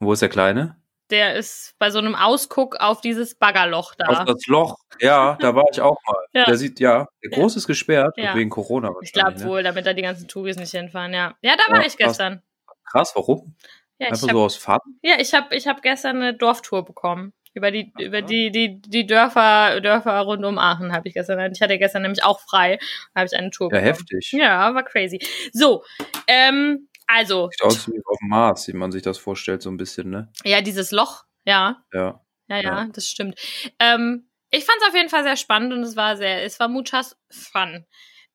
Wo 0.00 0.12
ist 0.12 0.22
der 0.22 0.28
kleine? 0.28 0.76
Der 1.10 1.36
ist 1.36 1.74
bei 1.78 1.90
so 1.90 1.98
einem 1.98 2.14
Ausguck 2.14 2.76
auf 2.80 3.00
dieses 3.00 3.34
Baggerloch 3.34 3.94
da. 3.94 4.06
Auf 4.08 4.24
das 4.26 4.46
Loch. 4.46 4.76
Ja, 5.00 5.36
da 5.40 5.54
war 5.54 5.64
ich 5.72 5.80
auch 5.80 5.96
mal. 6.06 6.16
Ja. 6.34 6.44
Der 6.44 6.56
sieht, 6.56 6.78
ja, 6.78 7.08
der 7.24 7.30
große 7.30 7.58
ist 7.58 7.66
gesperrt, 7.66 8.14
Ja. 8.18 8.34
wegen 8.34 8.50
Corona 8.50 8.92
ich 9.00 9.12
glaube 9.14 9.38
ne? 9.38 9.44
wohl, 9.46 9.62
damit 9.62 9.86
da 9.86 9.94
die 9.94 10.02
ganzen 10.02 10.28
Touris 10.28 10.56
nicht 10.56 10.70
hinfahren, 10.70 11.14
ja. 11.14 11.34
Ja, 11.40 11.56
da 11.56 11.72
war 11.72 11.80
Ja, 11.80 11.86
ich 11.86 11.96
gestern. 11.96 12.42
Krass, 12.84 13.12
warum? 13.16 13.54
Ja, 13.98 14.06
ich 14.08 14.12
Einfach 14.12 14.28
hab, 14.28 14.34
so 14.34 14.42
aus 14.44 14.56
Fun? 14.56 14.78
ja, 15.02 15.14
ich 15.18 15.32
habe 15.34 15.56
ich 15.56 15.66
hab 15.66 15.80
gestern 15.82 16.16
eine 16.16 16.34
Dorftour 16.34 16.84
bekommen. 16.84 17.32
Über 17.54 17.70
die, 17.70 17.92
über 17.98 18.22
die, 18.22 18.50
die, 18.50 18.80
die 18.80 19.06
Dörfer, 19.06 19.80
Dörfer 19.80 20.20
rund 20.20 20.44
um 20.44 20.58
Aachen 20.58 20.92
habe 20.92 21.08
ich 21.08 21.14
gestern. 21.14 21.52
Ich 21.52 21.60
hatte 21.60 21.78
gestern 21.78 22.02
nämlich 22.02 22.22
auch 22.22 22.40
frei. 22.40 22.78
Da 23.14 23.20
habe 23.20 23.26
ich 23.26 23.36
eine 23.36 23.50
Tour 23.50 23.68
Ja, 23.72 23.80
bekommen. 23.80 23.94
heftig. 23.94 24.32
Ja, 24.32 24.74
war 24.74 24.84
crazy. 24.84 25.18
So, 25.52 25.82
ähm, 26.26 26.88
also, 27.06 27.48
Sieht 27.50 27.62
aus 27.62 27.88
wie 27.88 28.00
auf 28.04 28.18
dem 28.18 28.28
Mars, 28.28 28.68
wie 28.68 28.74
man 28.74 28.92
sich 28.92 29.02
das 29.02 29.16
vorstellt, 29.18 29.62
so 29.62 29.70
ein 29.70 29.76
bisschen, 29.78 30.10
ne? 30.10 30.30
ja, 30.44 30.60
dieses 30.60 30.90
Loch, 30.90 31.24
ja, 31.44 31.82
Ja. 31.92 32.20
ja, 32.48 32.56
ja, 32.56 32.62
Ja. 32.62 32.88
das 32.92 33.06
stimmt. 33.06 33.38
Ähm, 33.78 34.28
ich 34.50 34.64
fand 34.64 34.78
es 34.82 34.88
auf 34.88 34.94
jeden 34.94 35.08
Fall 35.08 35.24
sehr 35.24 35.36
spannend 35.36 35.72
und 35.72 35.82
es 35.82 35.96
war 35.96 36.16
sehr, 36.16 36.44
es 36.44 36.60
war 36.60 36.68
muchas 36.68 37.16
fun. 37.30 37.86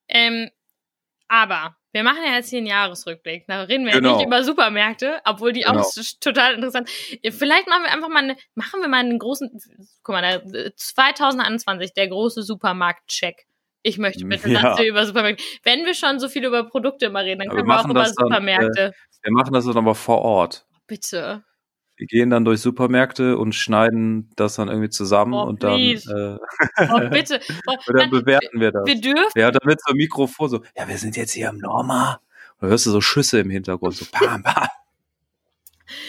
Ähm, 0.07 0.49
aber 1.27 1.75
wir 1.93 2.03
machen 2.03 2.19
ja 2.25 2.33
jetzt 2.35 2.49
hier 2.49 2.57
einen 2.57 2.67
Jahresrückblick. 2.67 3.45
Da 3.47 3.61
reden 3.63 3.85
wir 3.85 3.93
Genau. 3.93 4.11
ja 4.11 4.17
nicht 4.17 4.25
über 4.27 4.43
Supermärkte, 4.43 5.21
obwohl 5.25 5.53
die 5.53 5.61
Genau. 5.61 5.79
auch 5.81 5.91
total 6.19 6.55
interessant. 6.55 6.89
Vielleicht 6.89 7.67
machen 7.67 7.83
wir 7.83 7.91
einfach 7.91 8.09
mal 8.09 8.23
eine, 8.23 8.35
machen 8.55 8.81
wir 8.81 8.87
mal 8.89 8.97
einen 8.97 9.19
großen, 9.19 9.49
guck 10.01 10.13
mal, 10.15 10.21
der, 10.21 10.75
2021, 10.75 11.93
der 11.93 12.07
große 12.09 12.43
Supermarkt-Check. 12.43 13.45
Ich 13.83 13.97
möchte 13.97 14.25
bitte, 14.25 14.49
Ja. 14.49 14.61
dass 14.61 14.79
wir 14.79 14.85
über 14.87 15.05
Supermärkte, 15.05 15.43
wenn 15.63 15.85
wir 15.85 15.93
schon 15.93 16.19
so 16.19 16.29
viel 16.29 16.43
über 16.45 16.63
Produkte 16.63 17.05
immer 17.05 17.21
reden, 17.23 17.39
dann 17.39 17.49
können 17.49 17.67
wir 17.67 17.73
wir 17.75 17.79
auch 17.81 17.85
über 17.85 18.03
dann, 18.03 18.13
Supermärkte. 18.13 18.93
Wir 19.21 19.31
machen 19.31 19.53
das 19.53 19.65
dann 19.65 19.77
aber 19.77 19.93
vor 19.95 20.21
Ort. 20.21 20.65
Bitte. 20.87 21.43
Wir 22.03 22.07
gehen 22.07 22.29
dann 22.31 22.43
durch 22.43 22.59
Supermärkte 22.59 23.37
und 23.37 23.55
schneiden 23.55 24.29
das 24.35 24.55
dann 24.55 24.67
irgendwie 24.67 24.89
zusammen 24.89 25.33
Oh, 25.35 25.43
und 25.43 25.63
dann, 25.63 25.79
äh, 25.79 26.37
Oh, 26.91 27.09
bitte. 27.09 27.39
Oh, 27.65 27.75
und 27.87 27.97
dann 27.97 28.09
bewerten 28.09 28.59
wir 28.59 28.73
das. 28.73 28.85
wir 28.85 28.99
dürfen 28.99 29.31
Ja, 29.39 29.51
damit 29.51 29.79
so 29.79 29.91
ein 29.93 29.95
Mikrofon 29.95 30.49
so, 30.49 30.61
ja, 30.75 30.85
wir 30.85 30.97
sind 30.97 31.15
jetzt 31.15 31.31
hier 31.31 31.47
im 31.47 31.59
Norma. 31.59 32.19
Da 32.59 32.67
hörst 32.67 32.85
du 32.87 32.91
so 32.91 32.99
Schüsse 32.99 33.39
im 33.39 33.49
Hintergrund, 33.49 33.95
so 33.95 34.03
pam, 34.11 34.43
pam. 34.43 34.67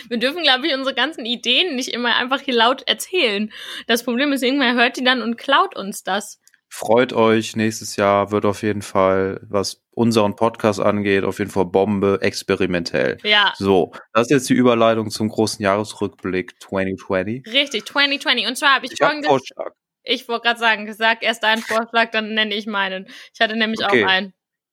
Wir 0.09 0.19
dürfen, 0.19 0.43
glaube 0.43 0.67
ich, 0.67 0.75
unsere 0.75 0.97
ganzen 0.97 1.27
Ideen 1.27 1.77
nicht 1.77 1.91
immer 1.91 2.17
einfach 2.17 2.41
hier 2.41 2.55
laut 2.55 2.83
erzählen. 2.89 3.53
Das 3.87 4.03
Problem 4.03 4.33
ist, 4.33 4.43
irgendwer 4.43 4.75
hört 4.75 4.97
die 4.97 5.05
dann 5.05 5.23
und 5.23 5.37
klaut 5.37 5.77
uns 5.77 6.03
das. 6.03 6.41
Freut 6.77 7.13
euch, 7.13 7.55
nächstes 7.55 7.95
Jahr 7.95 8.33
wird 8.33 8.45
auf 8.45 8.63
jeden 8.63 8.83
Fall, 8.83 9.41
was 9.49 9.85
unseren 9.93 10.35
Podcast 10.35 10.81
angeht, 10.81 11.23
auf 11.23 11.39
jeden 11.39 11.53
Fall 11.53 11.67
Bombe, 11.67 12.19
experimentell. 12.21 13.19
Ja, 13.23 13.53
So, 13.57 13.93
das 14.13 14.23
ist 14.23 14.31
jetzt 14.33 14.49
die 14.49 14.55
Überleitung 14.55 15.09
zum 15.11 15.29
großen 15.29 15.63
Jahresrückblick 15.63 16.61
2020. 16.61 17.47
richtig, 17.47 17.87
2020. 17.87 18.49
Und 18.49 18.57
zwar 18.59 18.75
habe 18.75 18.87
ich, 18.87 18.93
Ich 18.93 18.99
folgendes, 18.99 19.29
Vorschlag. 19.29 19.71
ich 20.03 20.27
wollte 20.27 20.49
gerade 20.49 20.59
sagen, 20.59 20.93
sag 20.93 21.23
erst 21.23 21.45
deinen 21.45 21.63
Vorschlag, 21.63 22.11
dann 22.11 22.35
nenne 22.35 22.53
ich 22.53 22.67
meinen. 22.67 23.07
Ich 23.33 23.41
hatte 23.41 23.55
nämlich 23.57 23.79
Okay. 23.85 24.05
auch 24.05 24.09
einen. 24.09 24.33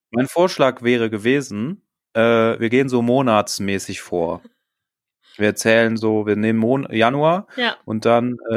Mein 0.10 0.28
Vorschlag 0.28 0.82
wäre 0.82 1.12
gewesen, 1.12 1.88
äh, 2.16 2.20
wir 2.60 2.70
gehen 2.70 2.90
so 2.90 3.04
monatsmäßig 3.04 4.02
vor. 4.02 4.42
Wir 5.38 5.46
erzählen 5.50 5.96
so, 5.98 6.26
wir 6.26 6.36
nehmen 6.36 6.58
Mon 6.58 6.88
Januar 6.92 7.46
Ja, 7.56 7.78
und 7.86 8.06
dann, 8.06 8.38
äh, 8.50 8.56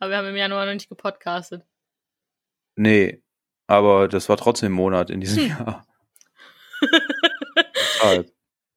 aber 0.00 0.10
wir 0.10 0.16
haben 0.18 0.28
im 0.28 0.36
Januar 0.36 0.64
noch 0.64 0.74
nicht 0.74 0.88
gepodcastet. 0.88 1.64
Nee, 2.78 3.22
aber 3.66 4.08
das 4.08 4.28
war 4.28 4.36
trotzdem 4.36 4.72
ein 4.72 4.76
Monat 4.76 5.10
in 5.10 5.20
diesem 5.20 5.42
Hm. 5.44 5.48
Jahr. 5.50 5.86
Deshalb. 7.94 8.32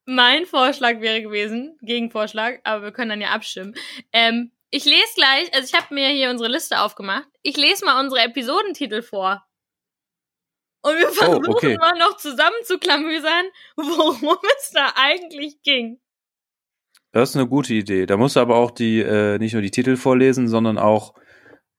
Mein 0.05 0.46
Vorschlag 0.46 1.00
wäre 1.00 1.22
gewesen, 1.22 1.77
Gegenvorschlag, 1.81 2.60
aber 2.63 2.84
wir 2.86 2.91
können 2.91 3.10
dann 3.10 3.22
ja 3.22 3.29
abstimmen. 3.29 3.75
Ähm, 4.12 4.51
Ich 4.74 4.86
lese 4.86 5.13
gleich, 5.15 5.53
also 5.53 5.65
ich 5.67 5.79
habe 5.79 5.93
mir 5.93 6.10
hier 6.10 6.29
unsere 6.29 6.50
Liste 6.50 6.79
aufgemacht. 6.81 7.27
Ich 7.43 7.58
lese 7.58 7.84
mal 7.86 8.00
unsere 8.00 8.22
Episodentitel 8.24 9.01
vor. 9.01 9.46
Und 10.81 10.98
wir 10.98 11.10
versuchen 11.10 11.46
Oh, 11.48 11.51
okay. 11.51 11.77
mal 11.77 11.98
noch 12.00 12.15
zusammen 12.17 12.55
zu 12.63 12.79
klamüsern, 12.79 13.46
worum 13.75 14.38
es 14.58 14.72
da 14.72 14.93
eigentlich 14.96 15.62
ging. 15.62 16.00
Das 17.12 17.31
ist 17.31 17.36
eine 17.36 17.48
gute 17.48 17.74
Idee. 17.74 18.05
Da 18.05 18.15
musst 18.17 18.38
du 18.38 18.39
aber 18.39 18.55
auch 18.55 18.72
die, 18.72 19.01
äh, 19.01 19.38
nicht 19.38 19.53
nur 19.53 19.62
die 19.62 19.72
Titel 19.72 19.98
vorlesen, 19.98 20.48
sondern 20.48 20.77
auch 20.77 21.13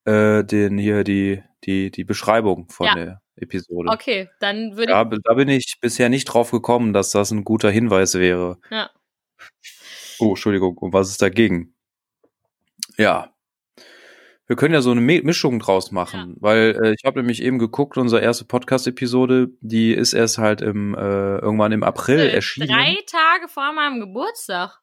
äh, 0.05 0.45
den 0.45 0.77
hier 0.79 1.03
die, 1.03 1.43
die, 1.65 1.91
die 1.91 2.05
Beschreibung 2.05 2.69
von 2.69 2.87
Ja. 2.87 2.95
der 2.95 3.23
Episode. 3.37 3.91
Okay, 3.91 4.29
dann 4.41 4.77
würde 4.77 4.93
Da, 4.93 5.05
da 5.05 5.35
bin 5.35 5.49
ich 5.49 5.79
bisher 5.81 6.09
nicht 6.09 6.25
drauf 6.27 6.51
gekommen, 6.51 6.93
dass 6.93 7.11
das 7.11 7.31
ein 7.31 7.45
guter 7.45 7.71
Hinweis 7.71 8.15
wäre. 8.15 8.59
Ja. 8.71 8.91
Oh, 10.19 10.31
Entschuldigung, 10.31 10.77
um 10.79 10.93
was 10.93 11.11
ist 11.11 11.23
dagegen? 11.23 11.75
Ja. 12.99 13.29
Wir 14.47 14.57
können 14.57 14.75
ja 14.75 14.83
so 14.83 14.91
eine 14.91 15.01
Mi- 15.01 15.23
Mischung 15.25 15.61
draus 15.61 15.93
machen, 15.93 16.37
weil 16.41 16.79
äh, 16.83 16.93
ich 16.95 17.05
habe 17.07 17.21
nämlich 17.21 17.43
eben 17.43 17.59
geguckt, 17.59 17.97
unsere 17.97 18.21
erste 18.21 18.45
Podcast-Episode, 18.45 19.49
die 19.61 19.95
ist 19.95 20.13
erst 20.13 20.37
halt 20.39 20.61
im 20.61 20.95
äh, 20.95 21.39
irgendwann 21.39 21.73
im 21.73 21.83
April 21.83 22.19
Äh, 22.19 22.33
erschienen. 22.35 22.69
Drei 22.69 22.97
Tage 23.07 23.49
vor 23.49 23.73
meinem 23.73 24.01
Geburtstag. 24.01 24.79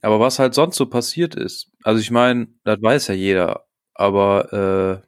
Aber 0.00 0.18
was 0.18 0.40
halt 0.40 0.54
sonst 0.54 0.76
so 0.76 0.86
passiert 0.86 1.36
ist, 1.36 1.70
also 1.84 2.00
ich 2.00 2.10
meine, 2.10 2.48
das 2.64 2.82
weiß 2.82 3.06
ja 3.08 3.14
jeder, 3.14 3.66
aber 4.02 5.02
äh, 5.04 5.06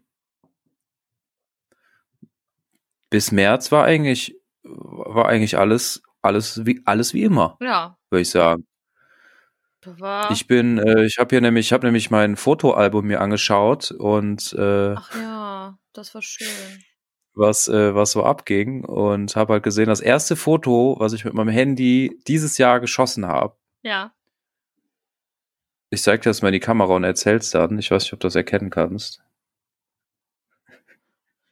bis 3.10 3.32
März 3.32 3.70
war 3.72 3.84
eigentlich 3.84 4.36
war 4.62 5.26
eigentlich 5.28 5.58
alles 5.58 6.02
alles 6.22 6.64
wie 6.64 6.82
alles 6.86 7.12
wie 7.14 7.22
immer, 7.22 7.56
Ja. 7.60 7.96
würde 8.10 8.22
ich 8.22 8.30
sagen. 8.30 8.66
War. 9.86 10.30
Ich 10.30 10.46
bin, 10.46 10.78
äh, 10.78 11.04
ich 11.04 11.18
habe 11.18 11.28
hier 11.28 11.42
nämlich, 11.42 11.66
ich 11.66 11.72
habe 11.74 11.84
nämlich 11.86 12.10
mein 12.10 12.36
Fotoalbum 12.36 13.06
mir 13.06 13.20
angeschaut 13.20 13.90
und 13.90 14.54
äh, 14.54 14.94
Ach 14.96 15.14
ja, 15.14 15.78
das 15.92 16.14
war 16.14 16.22
schön. 16.22 16.48
was 17.34 17.68
äh, 17.68 17.94
was 17.94 18.12
so 18.12 18.24
abging 18.24 18.86
und 18.86 19.36
habe 19.36 19.52
halt 19.52 19.62
gesehen, 19.62 19.88
das 19.88 20.00
erste 20.00 20.36
Foto, 20.36 20.96
was 21.00 21.12
ich 21.12 21.26
mit 21.26 21.34
meinem 21.34 21.50
Handy 21.50 22.18
dieses 22.26 22.56
Jahr 22.56 22.80
geschossen 22.80 23.26
habe. 23.26 23.56
Ja. 23.82 24.14
Ich 25.94 26.02
zeig 26.02 26.22
dir 26.22 26.30
das 26.30 26.42
mal 26.42 26.48
in 26.48 26.54
die 26.54 26.60
Kamera 26.60 26.94
und 26.94 27.04
erzähl's 27.04 27.50
dann. 27.50 27.78
Ich 27.78 27.90
weiß 27.90 28.02
nicht, 28.02 28.12
ob 28.12 28.20
du 28.20 28.26
das 28.26 28.34
erkennen 28.34 28.70
kannst. 28.70 29.22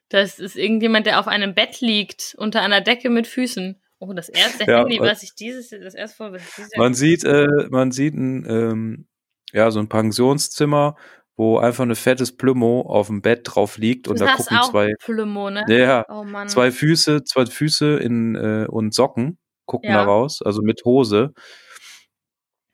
Das 0.09 0.39
ist 0.39 0.57
irgendjemand, 0.57 1.07
der 1.07 1.21
auf 1.21 1.29
einem 1.29 1.55
Bett 1.55 1.81
liegt, 1.81 2.35
unter 2.37 2.61
einer 2.61 2.81
Decke 2.81 3.09
mit 3.09 3.27
Füßen. 3.27 3.81
Oh, 3.99 4.13
das 4.13 4.29
erste 4.29 4.65
Ja, 4.65 4.81
Handy, 4.81 4.99
was 4.99 5.23
ich 5.23 5.35
dieses, 5.35 5.71
das 5.71 5.95
erste 5.95 6.17
vor, 6.17 6.33
was 6.33 6.43
ich 6.43 6.55
dieses 6.57 6.73
Jahr 6.73 6.85
Man 6.85 6.95
sieht, 6.95 7.25
äh, 7.25 7.47
man 7.71 7.93
sieht 7.93 8.15
ein, 8.15 8.45
ähm, 8.49 9.07
ja, 9.53 9.71
so 9.71 9.79
ein 9.79 9.89
Pensionszimmer, 9.89 10.97
wo 11.37 11.59
einfach 11.59 11.85
eine 11.85 11.95
fettes 11.95 12.37
Plümo 12.37 12.83
auf 12.83 13.07
dem 13.07 13.23
Bett 13.23 13.43
drauf 13.45 13.79
liegt 13.79 14.09
und 14.09 14.21
du 14.21 14.25
da 14.27 14.35
gucken 14.35 14.59
auch 14.59 14.71
zwei, 14.71 14.93
Plümo, 14.99 15.51
ne? 15.51 15.65
ja, 15.69 16.05
Oh 16.09 16.27
zwei 16.47 16.73
Füße, 16.73 17.23
zwei 17.25 17.47
Füße 17.47 17.97
in 17.99 18.35
äh, 18.35 18.67
und 18.69 18.93
Socken 18.93 19.39
gucken 19.67 19.91
Ja. 19.91 19.99
da 19.99 20.05
raus, 20.05 20.43
also 20.43 20.63
mit 20.63 20.85
Hose. 20.85 21.33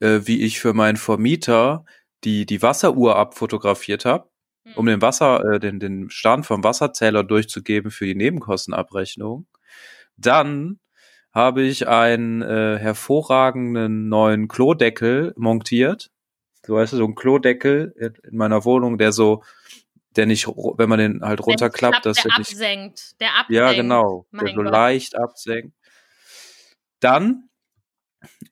äh, 0.00 0.22
wie 0.24 0.42
ich 0.42 0.58
für 0.58 0.72
meinen 0.72 0.96
Vermieter 0.96 1.84
die, 2.24 2.44
die 2.46 2.60
Wasseruhr 2.60 3.14
abfotografiert 3.16 4.04
habe, 4.04 4.28
um 4.76 4.86
den 4.86 5.02
Wasser, 5.02 5.44
äh, 5.44 5.60
den, 5.60 5.78
den 5.78 6.10
Stand 6.10 6.46
vom 6.46 6.64
Wasserzähler 6.64 7.22
durchzugeben 7.22 7.90
für 7.90 8.06
die 8.06 8.14
Nebenkostenabrechnung. 8.14 9.46
Dann 10.16 10.78
habe 11.32 11.62
ich 11.62 11.88
einen 11.88 12.42
äh, 12.42 12.78
hervorragenden 12.78 14.08
neuen 14.08 14.48
Klodeckel 14.48 15.34
montiert. 15.36 16.10
So 16.64 16.74
weißt 16.76 16.92
du, 16.92 16.96
so 16.98 17.04
ein 17.04 17.14
Klodeckel 17.14 17.92
in 17.98 18.14
in 18.30 18.36
meiner 18.38 18.64
Wohnung, 18.64 18.98
der 18.98 19.12
so, 19.12 19.42
der 20.16 20.26
nicht, 20.26 20.46
wenn 20.46 20.88
man 20.88 20.98
den 20.98 21.22
halt 21.22 21.40
Der 21.40 21.46
runterklappt, 21.46 22.02
klappt, 22.02 22.06
dass 22.06 22.22
der 22.22 22.32
er 22.32 22.38
nicht 22.38 22.52
absenkt. 22.52 23.20
Der 23.20 23.34
absenkt. 23.34 23.50
ja, 23.50 23.72
genau. 23.72 24.26
Der 24.32 24.48
so 24.48 24.54
Gott. 24.54 24.72
leicht 24.72 25.16
absenkt. 25.16 25.76
Dann 27.00 27.48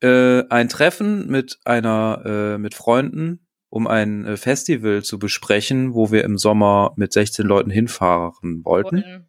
äh, 0.03 0.47
ein 0.49 0.69
Treffen 0.69 1.29
mit 1.29 1.59
einer, 1.65 2.23
äh, 2.27 2.59
mit 2.59 2.75
Freunden, 2.75 3.47
um 3.71 3.87
ein 3.87 4.27
äh, 4.27 4.37
Festival 4.37 5.03
zu 5.03 5.19
besprechen, 5.19 5.95
wo 5.95 6.11
wir 6.11 6.25
im 6.25 6.37
Sommer 6.37 6.93
mit 6.97 7.13
16 7.13 7.47
Leuten 7.47 7.71
hinfahren 7.71 8.65
wollten, 8.65 9.03
Hm. 9.03 9.27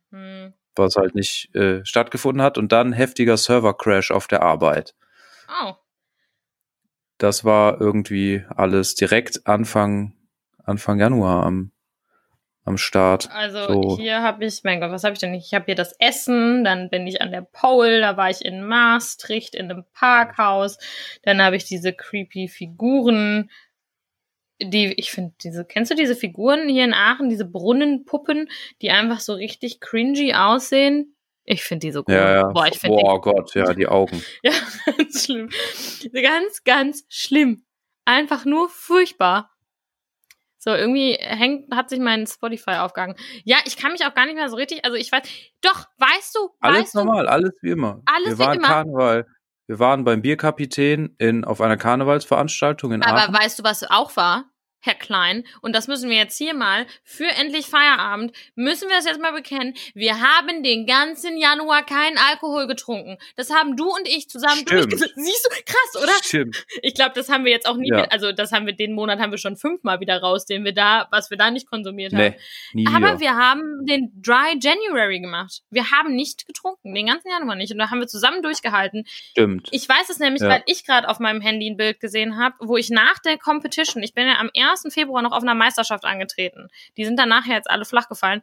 Was 0.76 0.96
halt 0.96 1.16
nicht 1.16 1.54
äh, 1.56 1.84
stattgefunden 1.86 2.42
hat. 2.42 2.58
Und 2.58 2.72
dann 2.72 2.94
heftiger 2.94 3.38
Server-Crash 3.38 4.12
auf 4.12 4.28
der 4.28 4.42
Arbeit. 4.42 4.96
Oh. 5.50 5.74
Das 7.18 7.46
war 7.46 7.80
irgendwie 7.80 8.44
alles 8.56 8.96
direkt 8.96 9.46
Anfang, 9.46 10.16
Anfang 10.64 11.00
Januar 11.00 11.46
am, 11.46 11.72
am 12.66 12.78
Start. 12.78 13.30
Also 13.32 13.68
So. 13.68 13.98
hier 13.98 14.22
habe 14.22 14.46
ich, 14.46 14.64
mein 14.64 14.80
Gott, 14.80 14.92
was 14.92 15.04
habe 15.04 15.14
ich 15.14 15.20
denn? 15.20 15.34
Ich 15.34 15.54
habe 15.54 15.66
hier 15.66 15.76
das 15.76 15.94
Essen, 16.00 16.64
dann 16.64 16.90
bin 16.90 17.06
ich 17.08 17.22
an 17.22 17.32
der 17.32 17.42
Pole, 17.42 18.00
da 18.00 18.18
war 18.18 18.30
ich 18.30 18.44
in 18.44 18.66
Maastricht 18.66 19.56
in 19.56 19.70
einem 19.70 19.86
Parkhaus, 19.94 20.78
dann 21.24 21.42
habe 21.42 21.56
ich 21.56 21.66
diese 21.66 21.94
creepy 21.94 22.48
Figuren, 22.48 23.50
die, 24.62 24.94
ich 24.94 25.12
finde, 25.12 25.34
diese, 25.44 25.66
kennst 25.66 25.92
du 25.92 25.96
diese 25.96 26.16
Figuren 26.16 26.68
hier 26.70 26.86
in 26.86 26.94
Aachen, 26.94 27.30
diese 27.30 27.46
Brunnenpuppen, 27.46 28.50
die 28.82 28.92
einfach 28.92 29.20
so 29.20 29.34
richtig 29.34 29.80
cringy 29.80 30.34
aussehen? 30.34 31.16
Ich 31.46 31.64
finde 31.64 31.88
die 31.88 31.92
so 31.92 32.04
cool. 32.08 32.16
Ja, 32.16 32.34
ja. 32.36 32.44
Boah, 32.48 32.68
ich 32.68 32.80
finde 32.80 32.98
Boah 32.98 33.20
Gott, 33.20 33.54
ja, 33.54 33.74
die 33.74 33.88
Augen. 33.88 34.24
ja, 34.44 34.54
ganz 34.86 35.26
schlimm. 35.26 35.50
Ganz, 36.14 36.64
ganz 36.64 37.06
schlimm. 37.10 37.66
Einfach 38.06 38.46
nur 38.46 38.70
furchtbar. 38.70 39.50
So, 40.58 40.72
irgendwie 40.72 41.18
hängt, 41.20 41.76
hat 41.76 41.90
sich 41.90 42.00
mein 42.00 42.26
Spotify 42.26 42.76
aufgehangen. 42.76 43.18
Ja, 43.44 43.58
ich 43.66 43.76
kann 43.76 43.92
mich 43.92 44.06
auch 44.06 44.14
gar 44.14 44.26
nicht 44.26 44.36
mehr 44.36 44.48
so 44.48 44.56
richtig, 44.56 44.86
also 44.86 44.96
ich 44.96 45.12
weiß, 45.12 45.24
doch, 45.60 45.88
weißt 45.98 46.36
du, 46.36 46.52
Alles 46.62 46.80
weißt 46.80 46.96
normal, 46.96 47.28
alles 47.28 47.52
wie 47.62 47.72
immer. 47.72 48.02
Alles 48.06 48.30
wir 48.30 48.38
wie 48.38 48.48
waren 48.48 48.58
immer. 48.60 48.68
Karneval. 48.70 49.28
Wir 49.68 49.80
waren 49.80 50.04
beim 50.04 50.22
Bierkapitän 50.22 51.16
in, 51.18 51.46
auf 51.46 51.62
einer 51.62 51.78
Karnevalsveranstaltung 51.78 52.92
in 52.92 53.02
du, 53.02 53.08
aber 53.08 53.24
Aachen. 53.24 53.34
weißt 53.34 53.60
du, 53.60 53.64
was 53.64 53.84
auch 53.90 54.16
war? 54.18 54.46
Herr 54.86 54.96
Klein, 54.96 55.46
und 55.62 55.74
das 55.74 55.88
müssen 55.88 56.10
wir 56.10 56.18
jetzt 56.18 56.38
hier 56.38 56.54
mal 56.54 56.86
für 57.06 57.26
endlich 57.28 57.68
Feierabend, 57.68 58.36
müssen 58.56 58.90
wir 58.90 58.98
das 58.98 59.06
jetzt 59.06 59.22
mal 59.22 59.32
bekennen. 59.32 59.74
Wir 59.94 60.20
haben 60.20 60.62
den 60.62 60.86
ganzen 60.86 61.38
Januar 61.38 61.86
keinen 61.86 62.18
Alkohol 62.18 62.68
getrunken. 62.68 63.18
Das 63.38 63.50
haben 63.50 63.78
du 63.78 63.86
und 63.90 64.06
ich 64.08 64.28
zusammen 64.30 64.58
Stimmt. 64.68 64.72
durchgeführt. 64.92 65.14
Siehst 65.16 65.46
du, 65.50 65.56
krass, 65.66 66.04
oder? 66.04 66.12
Stimmt. 66.22 66.66
Ich 66.82 66.94
glaube, 66.96 67.14
das 67.16 67.30
haben 67.30 67.46
wir 67.46 67.52
jetzt 67.54 67.66
auch 67.66 67.78
nie, 67.78 67.90
Ja. 67.90 67.98
wieder, 68.00 68.12
also 68.12 68.34
das 68.34 68.52
haben 68.52 68.66
wir 68.66 68.74
den 68.74 68.94
Monat 68.94 69.20
haben 69.20 69.32
wir 69.32 69.38
schon 69.38 69.56
fünfmal 69.56 70.02
wieder 70.02 70.20
raus, 70.22 70.46
den 70.46 70.66
wir 70.66 70.74
da, 70.74 71.08
was 71.12 71.30
wir 71.30 71.38
da 71.38 71.50
nicht 71.50 71.68
konsumiert 71.70 72.12
haben. 72.12 72.36
Nee, 72.74 72.84
nie 72.84 72.88
Aber 72.88 72.98
wieder. 73.14 73.20
wir 73.22 73.36
haben 73.38 73.86
den 73.86 74.12
Dry 74.22 74.58
January 74.62 75.22
gemacht. 75.22 75.62
Wir 75.70 75.92
haben 75.92 76.14
nicht 76.14 76.46
getrunken, 76.46 76.94
den 76.94 77.08
ganzen 77.08 77.30
Januar 77.30 77.56
nicht. 77.56 77.72
Und 77.72 77.78
da 77.78 77.90
haben 77.90 78.02
wir 78.02 78.08
zusammen 78.08 78.42
durchgehalten. 78.42 79.06
Stimmt. 79.08 79.70
Ich 79.72 79.88
weiß 79.88 80.10
es 80.10 80.20
nämlich, 80.20 80.42
Ja. 80.42 80.50
weil 80.50 80.64
ich 80.66 80.86
gerade 80.86 81.08
auf 81.08 81.20
meinem 81.20 81.40
Handy 81.40 81.70
ein 81.70 81.78
Bild 81.78 82.02
gesehen 82.02 82.38
habe, 82.38 82.56
wo 82.60 82.76
ich 82.76 82.90
nach 82.90 83.20
der 83.20 83.38
Competition, 83.38 84.04
ich 84.04 84.14
bin 84.14 84.28
ja 84.28 84.40
am 84.40 84.50
1. 84.54 84.73
Februar 84.92 85.22
noch 85.22 85.32
auf 85.32 85.44
einer 85.44 85.56
Meisterschaft 85.56 86.06
angetreten. 86.06 86.68
Die 86.98 87.06
sind 87.06 87.18
dann 87.18 87.30
nachher 87.30 87.56
jetzt 87.56 87.70
alle 87.70 87.86
flach 87.86 88.10
gefallen. 88.10 88.42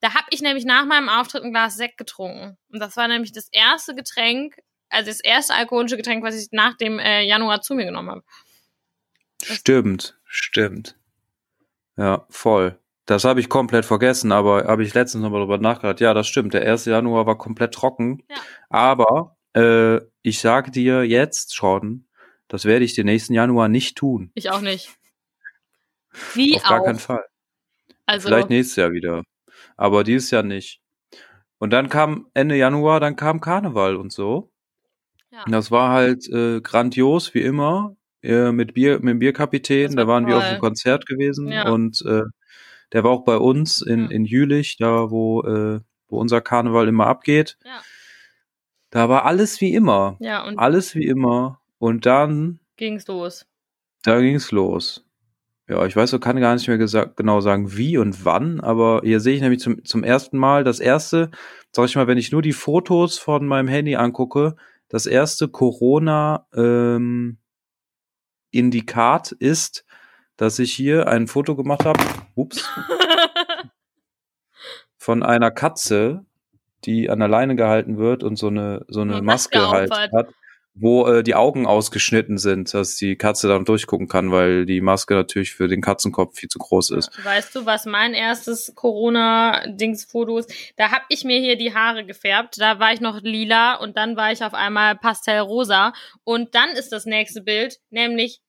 Da 0.00 0.14
habe 0.14 0.26
ich 0.30 0.42
nämlich 0.42 0.64
nach 0.64 0.84
meinem 0.84 1.08
Auftritt 1.08 1.44
ein 1.44 1.52
Glas 1.52 1.76
Sekt 1.76 1.96
getrunken. 1.96 2.58
Und 2.72 2.80
das 2.80 2.96
war 2.96 3.06
nämlich 3.08 3.32
das 3.32 3.48
erste 3.52 3.94
Getränk, 3.94 4.56
also 4.88 5.10
das 5.10 5.20
erste 5.20 5.54
alkoholische 5.54 5.96
Getränk, 5.96 6.24
was 6.24 6.34
ich 6.34 6.48
nach 6.50 6.76
dem 6.76 6.98
äh, 6.98 7.22
Januar 7.22 7.62
zu 7.62 7.74
mir 7.74 7.84
genommen 7.84 8.10
habe. 8.10 8.22
Stimmt, 9.42 10.18
stimmt. 10.24 10.96
Ja, 11.96 12.26
voll. 12.30 12.78
Das 13.06 13.24
habe 13.24 13.40
ich 13.40 13.48
komplett 13.48 13.84
vergessen, 13.84 14.32
aber 14.32 14.64
habe 14.64 14.84
ich 14.84 14.94
letztens 14.94 15.22
nochmal 15.22 15.40
drüber 15.40 15.58
nachgedacht. 15.58 16.00
Ja, 16.00 16.14
das 16.14 16.28
stimmt. 16.28 16.54
Der 16.54 16.62
1. 16.62 16.84
Januar 16.84 17.26
war 17.26 17.36
komplett 17.36 17.74
trocken. 17.74 18.22
Ja. 18.28 18.36
Aber 18.70 19.36
äh, 19.54 20.00
ich 20.22 20.38
sage 20.40 20.70
dir 20.70 21.04
jetzt 21.04 21.54
schon, 21.54 22.06
das 22.48 22.64
werde 22.64 22.84
ich 22.84 22.94
den 22.94 23.06
nächsten 23.06 23.34
Januar 23.34 23.68
nicht 23.68 23.96
tun. 23.96 24.30
Ich 24.34 24.50
auch 24.50 24.60
nicht. 24.60 24.90
Wie 26.34 26.56
Auf 26.56 26.62
gar 26.64 26.80
auch. 26.80 26.84
keinen 26.84 26.98
Fall. 26.98 27.24
Also, 28.06 28.28
Vielleicht 28.28 28.50
nächstes 28.50 28.76
Jahr 28.76 28.92
wieder. 28.92 29.22
Aber 29.76 30.04
dieses 30.04 30.30
Jahr 30.30 30.42
nicht. 30.42 30.80
Und 31.58 31.70
dann 31.70 31.88
kam 31.88 32.26
Ende 32.34 32.56
Januar, 32.56 33.00
dann 33.00 33.16
kam 33.16 33.40
Karneval 33.40 33.96
und 33.96 34.12
so. 34.12 34.50
ja. 35.30 35.44
Das 35.48 35.70
war 35.70 35.90
halt 35.90 36.28
äh, 36.28 36.60
grandios, 36.60 37.32
wie 37.34 37.40
immer, 37.42 37.96
äh, 38.22 38.50
mit 38.52 38.74
Bier, 38.74 38.98
mit 39.00 39.08
dem 39.10 39.18
Bierkapitän. 39.20 39.96
Da 39.96 40.06
waren 40.06 40.26
wir 40.26 40.36
auf 40.36 40.42
toll. 40.42 40.50
einem 40.50 40.60
Konzert 40.60 41.06
gewesen 41.06 41.48
Ja. 41.48 41.68
und 41.70 42.02
äh, 42.04 42.22
der 42.92 43.04
war 43.04 43.10
auch 43.12 43.24
bei 43.24 43.36
uns 43.36 43.80
in, 43.80 44.04
Ja. 44.04 44.10
in 44.10 44.24
Jülich, 44.24 44.76
da 44.78 45.10
wo, 45.10 45.42
äh, 45.42 45.80
wo 46.08 46.18
unser 46.20 46.40
Karneval 46.40 46.88
immer 46.88 47.06
abgeht. 47.06 47.56
Ja. 47.64 47.80
Da 48.90 49.08
war 49.08 49.24
alles 49.24 49.60
wie 49.62 49.74
immer. 49.74 50.16
ja, 50.20 50.44
und 50.46 50.58
Alles 50.58 50.94
wie 50.94 51.06
immer. 51.06 51.60
Und 51.78 52.04
dann, 52.04 52.58
ging's 52.76 53.06
los. 53.06 53.46
da 54.02 54.20
ging's 54.20 54.50
los. 54.50 55.04
Ja, 55.72 55.86
ich 55.86 55.96
weiß, 55.96 56.10
so 56.10 56.18
kann 56.18 56.38
gar 56.38 56.52
nicht 56.52 56.68
mehr 56.68 56.76
genau 56.76 57.40
sagen, 57.40 57.74
wie 57.78 57.96
und 57.96 58.26
wann, 58.26 58.60
aber 58.60 59.00
hier 59.04 59.20
sehe 59.20 59.34
ich 59.34 59.40
nämlich 59.40 59.60
zum, 59.60 59.82
zum 59.86 60.04
ersten 60.04 60.36
Mal 60.36 60.64
das 60.64 60.80
erste, 60.80 61.30
sag 61.70 61.86
ich 61.86 61.96
mal, 61.96 62.06
wenn 62.06 62.18
ich 62.18 62.30
nur 62.30 62.42
die 62.42 62.52
Fotos 62.52 63.18
von 63.18 63.46
meinem 63.46 63.68
Handy 63.68 63.96
angucke, 63.96 64.56
das 64.90 65.06
erste 65.06 65.48
Corona 65.48 66.46
ähm, 66.54 67.38
Indikat 68.50 69.32
ist, 69.32 69.86
dass 70.36 70.58
ich 70.58 70.74
hier 70.74 71.08
ein 71.08 71.26
Foto 71.26 71.56
gemacht 71.56 71.86
habe, 71.86 72.04
ups, 72.34 72.68
von 74.98 75.22
einer 75.22 75.50
Katze, 75.50 76.26
die 76.84 77.08
an 77.08 77.20
der 77.20 77.28
Leine 77.28 77.56
gehalten 77.56 77.96
wird 77.96 78.22
und 78.24 78.36
so 78.36 78.48
eine 78.48 78.84
so 78.88 79.00
eine 79.00 79.22
Maske, 79.22 79.58
Maske 79.58 79.70
halt 79.70 80.12
hat, 80.12 80.34
wo 80.74 81.06
äh, 81.06 81.22
die 81.22 81.34
Augen 81.34 81.66
ausgeschnitten 81.66 82.38
sind, 82.38 82.72
dass 82.72 82.96
die 82.96 83.16
Katze 83.16 83.48
dann 83.48 83.64
durchgucken 83.64 84.08
kann, 84.08 84.32
weil 84.32 84.64
die 84.64 84.80
Maske 84.80 85.14
natürlich 85.14 85.52
für 85.52 85.68
den 85.68 85.82
Katzenkopf 85.82 86.38
viel 86.38 86.48
zu 86.48 86.58
groß 86.58 86.90
ist. 86.90 87.24
Weißt 87.24 87.54
du, 87.54 87.66
was 87.66 87.84
mein 87.84 88.14
erstes 88.14 88.74
Corona-Dings-Foto 88.74 90.38
ist? 90.38 90.52
Da 90.76 90.90
hab 90.90 91.02
ich 91.08 91.24
mir 91.24 91.38
hier 91.40 91.56
die 91.56 91.74
Haare 91.74 92.06
gefärbt. 92.06 92.58
Da 92.58 92.78
war 92.78 92.92
ich 92.92 93.00
noch 93.00 93.20
lila 93.20 93.74
und 93.74 93.96
dann 93.96 94.16
war 94.16 94.32
ich 94.32 94.42
auf 94.42 94.54
einmal 94.54 94.96
pastellrosa. 94.96 95.92
Und 96.24 96.54
dann 96.54 96.70
ist 96.70 96.90
das 96.90 97.04
nächste 97.04 97.42
Bild, 97.42 97.78
nämlich, 97.90 98.40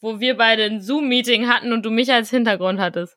wo 0.00 0.20
wir 0.20 0.36
beide 0.36 0.64
ein 0.64 0.82
Zoom-Meeting 0.82 1.48
hatten 1.48 1.72
und 1.72 1.84
du 1.84 1.90
mich 1.90 2.12
als 2.12 2.28
Hintergrund 2.30 2.80
hattest. 2.80 3.16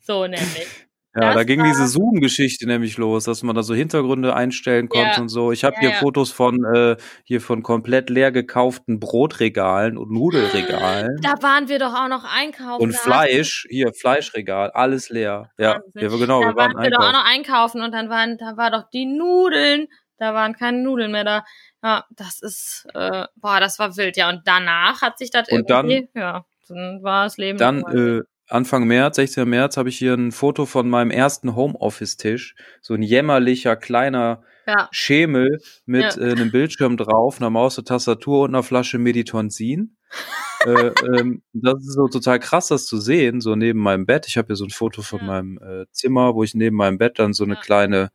So 0.00 0.26
nämlich. 0.26 0.68
Ja, 1.14 1.20
Das 1.28 1.34
da 1.36 1.44
ging 1.44 1.60
war- 1.60 1.66
diese 1.68 1.86
Zoom-Geschichte 1.86 2.66
nämlich 2.66 2.96
los, 2.98 3.24
dass 3.24 3.42
man 3.44 3.54
da 3.54 3.62
so 3.62 3.72
Hintergründe 3.74 4.34
einstellen 4.34 4.88
konnte 4.88 5.16
Ja. 5.16 5.20
und 5.20 5.28
so. 5.28 5.52
Ich 5.52 5.62
habe 5.62 5.74
Ja, 5.76 5.80
hier 5.80 5.90
ja. 5.90 5.96
Fotos 5.96 6.32
von 6.32 6.64
äh, 6.74 6.96
hier 7.24 7.40
von 7.40 7.62
komplett 7.62 8.10
leer 8.10 8.32
gekauften 8.32 8.98
Brotregalen 8.98 9.96
und 9.96 10.10
Nudelregalen 10.10 11.20
Da 11.22 11.34
waren 11.40 11.68
wir 11.68 11.78
doch 11.78 11.94
auch 11.94 12.08
noch 12.08 12.24
einkaufen. 12.24 12.82
und 12.82 12.96
Fleisch, 12.96 13.66
hier 13.70 13.92
Fleischregal, 13.94 14.70
alles 14.72 15.08
leer. 15.10 15.50
Ja, 15.58 15.80
ja 15.94 16.08
genau, 16.08 16.40
da 16.42 16.48
wir 16.48 16.56
waren 16.56 16.74
waren 16.74 16.82
wir 16.82 16.90
doch 16.90 16.98
auch 17.08 17.12
noch 17.12 17.24
einkaufen 17.24 17.80
und 17.82 17.92
dann 17.92 18.08
waren, 18.10 18.36
da 18.38 18.56
war 18.56 18.70
doch 18.70 18.90
die 18.92 19.06
Nudeln, 19.06 19.86
da 20.18 20.34
waren 20.34 20.54
keine 20.54 20.78
Nudeln 20.82 21.12
mehr 21.12 21.24
da. 21.24 21.44
Ja, 21.82 22.04
das 22.10 22.40
ist, 22.40 22.86
äh, 22.94 23.26
boah, 23.36 23.60
das 23.60 23.78
war 23.78 23.96
wild, 23.96 24.16
ja. 24.16 24.30
Und 24.30 24.42
danach 24.46 25.02
hat 25.02 25.18
sich 25.18 25.30
das 25.30 25.48
Und 25.50 25.68
dann- 25.70 25.88
irgendwie, 25.90 26.18
ja, 26.18 26.44
dann 26.68 27.02
war 27.02 27.24
das 27.24 27.36
Leben. 27.36 27.58
Dann 27.58 27.80
äh, 27.82 28.22
Anfang 28.48 28.86
März, 28.86 29.16
16. 29.16 29.48
März, 29.48 29.76
habe 29.76 29.88
ich 29.88 29.98
hier 29.98 30.14
ein 30.14 30.30
Foto 30.32 30.66
von 30.66 30.88
meinem 30.88 31.10
ersten 31.10 31.56
Homeoffice-Tisch. 31.56 32.54
So 32.82 32.94
ein 32.94 33.02
jämmerlicher 33.02 33.76
kleiner 33.76 34.42
ja, 34.66 34.88
Schemel 34.92 35.60
mit 35.86 36.02
Ja. 36.02 36.22
äh, 36.22 36.32
einem 36.32 36.50
Bildschirm 36.50 36.96
drauf, 36.96 37.40
einer 37.40 37.50
Maus, 37.50 37.78
einer 37.78 37.84
Tastatur 37.84 38.44
und 38.44 38.50
einer 38.54 38.62
Flasche 38.62 38.98
Meditonsin. 38.98 39.96
äh, 40.66 40.88
ähm, 41.18 41.42
das 41.52 41.80
ist 41.80 41.94
so 41.94 42.08
total 42.08 42.38
krass, 42.38 42.68
das 42.68 42.86
zu 42.86 42.98
sehen, 43.00 43.40
so 43.40 43.56
neben 43.56 43.80
meinem 43.80 44.06
Bett. 44.06 44.26
Ich 44.28 44.36
habe 44.36 44.48
hier 44.48 44.56
so 44.56 44.64
ein 44.64 44.70
Foto 44.70 45.02
von 45.02 45.20
Ja. 45.20 45.26
meinem 45.26 45.58
äh, 45.58 45.86
Zimmer, 45.90 46.34
wo 46.34 46.44
ich 46.44 46.54
neben 46.54 46.76
meinem 46.76 46.98
Bett 46.98 47.18
dann 47.18 47.32
so 47.32 47.44
eine 47.44 47.56
kleine, 47.56 48.10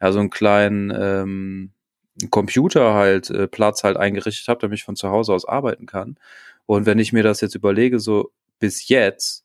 ja, 0.00 0.12
so 0.12 0.20
einen 0.20 0.30
kleinen 0.30 0.92
ähm, 0.96 1.72
Computer 2.30 2.94
halt, 2.94 3.30
äh, 3.30 3.48
Platz 3.48 3.84
halt 3.84 3.96
eingerichtet 3.96 4.48
habe, 4.48 4.60
damit 4.60 4.78
ich 4.78 4.84
von 4.84 4.96
zu 4.96 5.10
Hause 5.10 5.32
aus 5.32 5.46
arbeiten 5.46 5.86
kann. 5.86 6.16
Und 6.66 6.86
wenn 6.86 6.98
ich 6.98 7.12
mir 7.12 7.22
das 7.24 7.40
jetzt 7.40 7.54
überlege, 7.56 7.98
so 8.00 8.32
bis 8.60 8.88
jetzt, 8.88 9.43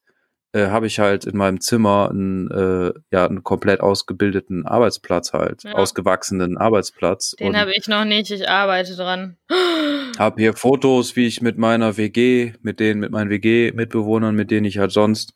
äh, 0.53 0.67
habe 0.67 0.88
ich 0.88 0.99
halt 0.99 1.25
in 1.25 1.38
meinem 1.38 1.62
Zimmer 1.62 2.09
einen, 2.09 2.49
äh, 2.49 2.91
ja, 3.12 3.25
einen 3.27 3.43
komplett 3.43 3.81
ausgebildeten 3.81 4.65
Arbeitsplatz 4.65 5.33
halt, 5.33 5.63
Ja. 5.63 5.73
ausgewachsenen 5.73 6.57
Arbeitsplatz. 6.57 7.35
den 7.39 7.55
habe 7.57 7.71
ich 7.75 7.88
noch 7.88 8.05
nicht, 8.05 8.31
ich 8.31 8.49
arbeite 8.49 8.95
dran. 8.95 9.38
habe 10.17 10.41
hier 10.41 10.53
Fotos, 10.53 11.15
wie 11.15 11.27
ich 11.27 11.41
mit 11.41 11.57
meiner 11.57 11.97
WG, 11.97 12.53
mit 12.62 12.79
denen, 12.79 12.99
mit 12.99 13.12
meinen 13.12 13.29
WG-Mitbewohnern, 13.29 14.33
mit 14.35 14.49
denen 14.51 14.65
ich 14.65 14.77
halt 14.79 14.91
sonst 14.91 15.33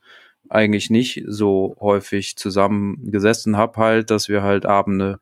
eigentlich 0.50 0.90
nicht 0.90 1.24
so 1.28 1.76
häufig 1.80 2.36
zusammen 2.36 3.12
gesessen 3.12 3.56
habe, 3.58 3.78
halt, 3.80 4.10
dass 4.10 4.30
wir 4.30 4.44
halt 4.44 4.66
Abende 4.66 5.20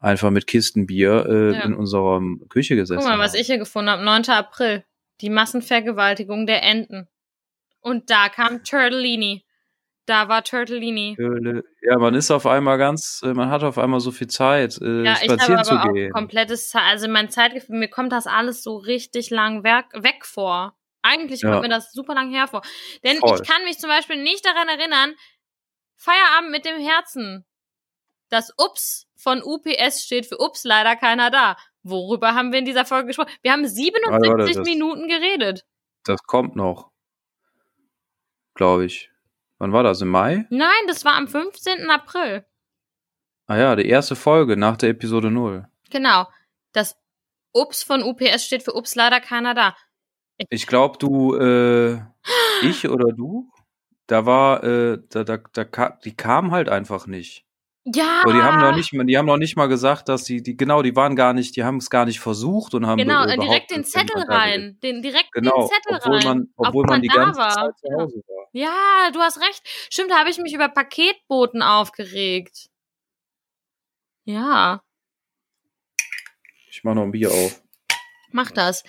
einfach 0.00 0.30
mit 0.30 0.46
Kisten 0.46 0.86
Bier 0.86 1.26
äh, 1.28 1.52
Ja. 1.54 1.64
in 1.64 1.74
unserer 1.74 2.20
Küche 2.48 2.76
gesessen 2.76 3.00
Guck 3.00 3.08
mal, 3.08 3.18
was 3.18 3.32
haben. 3.32 3.40
ich 3.40 3.46
hier 3.46 3.58
gefunden 3.58 3.90
habe. 3.90 4.02
9. 4.04 4.22
April. 4.30 4.84
Die 5.20 5.30
Massenvergewaltigung 5.30 6.46
der 6.46 6.62
Enten. 6.62 7.08
Und 7.80 8.10
da 8.10 8.28
kam 8.28 8.64
Turtellini. 8.64 9.44
Da 10.06 10.28
war 10.28 10.42
Turtellini. 10.42 11.16
Ja, 11.82 11.98
man 11.98 12.14
ist 12.14 12.30
auf 12.30 12.46
einmal 12.46 12.78
ganz, 12.78 13.20
äh, 13.24 13.34
man 13.34 13.50
hat 13.50 13.62
auf 13.62 13.76
einmal 13.76 14.00
so 14.00 14.10
viel 14.10 14.26
Zeit, 14.28 14.78
äh, 14.80 15.04
Ja, 15.04 15.12
ich 15.20 15.28
habe 15.28 15.34
spazieren 15.40 15.54
aber 15.56 15.62
zu 15.64 15.74
auch 15.74 15.92
gehen. 15.92 16.12
komplettes 16.12 16.70
Zeit, 16.70 16.82
also 16.84 17.08
mein 17.08 17.28
Zeitgefühl, 17.28 17.76
mir 17.78 17.88
kommt 17.90 18.12
das 18.12 18.26
alles 18.26 18.62
so 18.62 18.76
richtig 18.78 19.28
lang 19.30 19.64
weg, 19.64 20.24
vor. 20.24 20.74
Eigentlich 21.02 21.42
Ja. 21.42 21.50
kommt 21.50 21.62
mir 21.62 21.68
das 21.68 21.92
super 21.92 22.14
lang 22.14 22.30
her 22.30 22.48
vor. 22.48 22.62
Denn 23.04 23.18
Voll. 23.18 23.38
ich 23.40 23.46
kann 23.48 23.62
mich 23.64 23.78
zum 23.78 23.88
Beispiel 23.90 24.22
nicht 24.22 24.44
daran 24.46 24.68
erinnern, 24.68 25.14
Feierabend 25.96 26.50
mit 26.52 26.64
dem 26.64 26.78
Herzen. 26.80 27.44
Das 28.30 28.52
Ups 28.56 29.06
von 29.16 29.42
UPS 29.42 30.04
steht 30.04 30.26
für 30.26 30.38
Ups, 30.38 30.64
leider 30.64 30.96
keiner 30.96 31.30
da. 31.30 31.56
Worüber 31.82 32.34
haben 32.34 32.52
wir 32.52 32.58
in 32.60 32.64
dieser 32.64 32.84
Folge 32.84 33.08
gesprochen? 33.08 33.30
Wir 33.42 33.52
haben 33.52 33.66
77 33.66 34.30
warte, 34.30 34.52
das- 34.54 34.66
Minuten 34.66 35.08
geredet. 35.08 35.64
Das 36.04 36.22
kommt 36.22 36.56
noch. 36.56 36.90
Glaube 38.58 38.86
ich. 38.86 39.08
Wann 39.58 39.72
war 39.72 39.84
das? 39.84 40.00
Im 40.02 40.08
Mai? 40.08 40.44
Nein, 40.50 40.86
das 40.88 41.04
war 41.04 41.14
am 41.14 41.28
15. 41.28 41.88
April. 41.90 42.44
Ah 43.46 43.56
ja, 43.56 43.76
die 43.76 43.88
erste 43.88 44.16
Folge 44.16 44.56
nach 44.56 44.76
der 44.76 44.90
Episode 44.90 45.30
0. 45.30 45.68
Genau. 45.90 46.26
Das 46.72 46.96
Ups 47.52 47.84
von 47.84 48.02
UPS 48.02 48.44
steht 48.44 48.64
für 48.64 48.74
Ups, 48.74 48.96
leider 48.96 49.20
keiner 49.20 49.54
da. 49.54 49.76
Ich 50.50 50.66
glaube, 50.66 50.98
du, 50.98 51.36
äh, 51.36 52.00
ich 52.62 52.88
oder 52.88 53.12
du, 53.12 53.48
da 54.08 54.26
war, 54.26 54.64
äh, 54.64 54.98
da, 55.08 55.22
da, 55.22 55.36
da, 55.36 55.90
die 56.04 56.16
kamen 56.16 56.50
halt 56.50 56.68
einfach 56.68 57.06
nicht. 57.06 57.46
Ja. 57.84 58.20
Aber 58.22 58.32
die 58.34 58.40
haben 58.42 58.58
noch 58.60 58.76
nicht, 58.76 58.92
mal- 58.92 59.06
die 59.06 59.16
haben 59.16 59.26
noch 59.26 59.38
nicht 59.38 59.56
mal 59.56 59.66
gesagt, 59.66 60.08
dass 60.10 60.24
die, 60.24 60.42
die, 60.42 60.56
genau, 60.56 60.82
die 60.82 60.94
waren 60.94 61.16
gar 61.16 61.32
nicht, 61.32 61.56
die 61.56 61.64
haben 61.64 61.78
es 61.78 61.88
gar 61.88 62.04
nicht 62.04 62.20
versucht 62.20 62.74
und 62.74 62.86
haben 62.86 62.98
Genau, 62.98 63.24
überhaupt 63.24 63.42
direkt 63.42 63.70
den 63.70 63.84
Zettel 63.84 64.22
rein. 64.28 64.78
Den, 64.82 65.00
direkt 65.00 65.32
Genau, 65.32 65.60
den 65.60 65.68
Zettel 65.68 65.96
obwohl 65.98 66.16
rein. 66.16 66.24
man, 66.26 66.48
obwohl 66.56 66.84
Ob 66.84 66.90
man 66.90 67.02
die 67.02 67.08
ganze 67.08 67.40
war. 67.40 67.50
Zeit 67.54 67.78
zu. 67.78 67.88
Hause 67.94 68.22
war. 68.26 68.46
Ja, 68.52 69.10
du 69.12 69.20
hast 69.20 69.40
recht. 69.40 69.62
Stimmt, 69.90 70.10
da 70.10 70.18
habe 70.18 70.28
ich 70.30 70.38
mich 70.38 70.52
über 70.52 70.68
Paketboten 70.68 71.62
aufgeregt. 71.62 72.68
Ja, 74.24 74.82
Ich 76.70 76.84
mach 76.84 76.94
noch 76.94 77.02
ein 77.04 77.10
Bier 77.12 77.30
auf. 77.30 77.62
mach 78.32 78.50
das. 78.50 78.84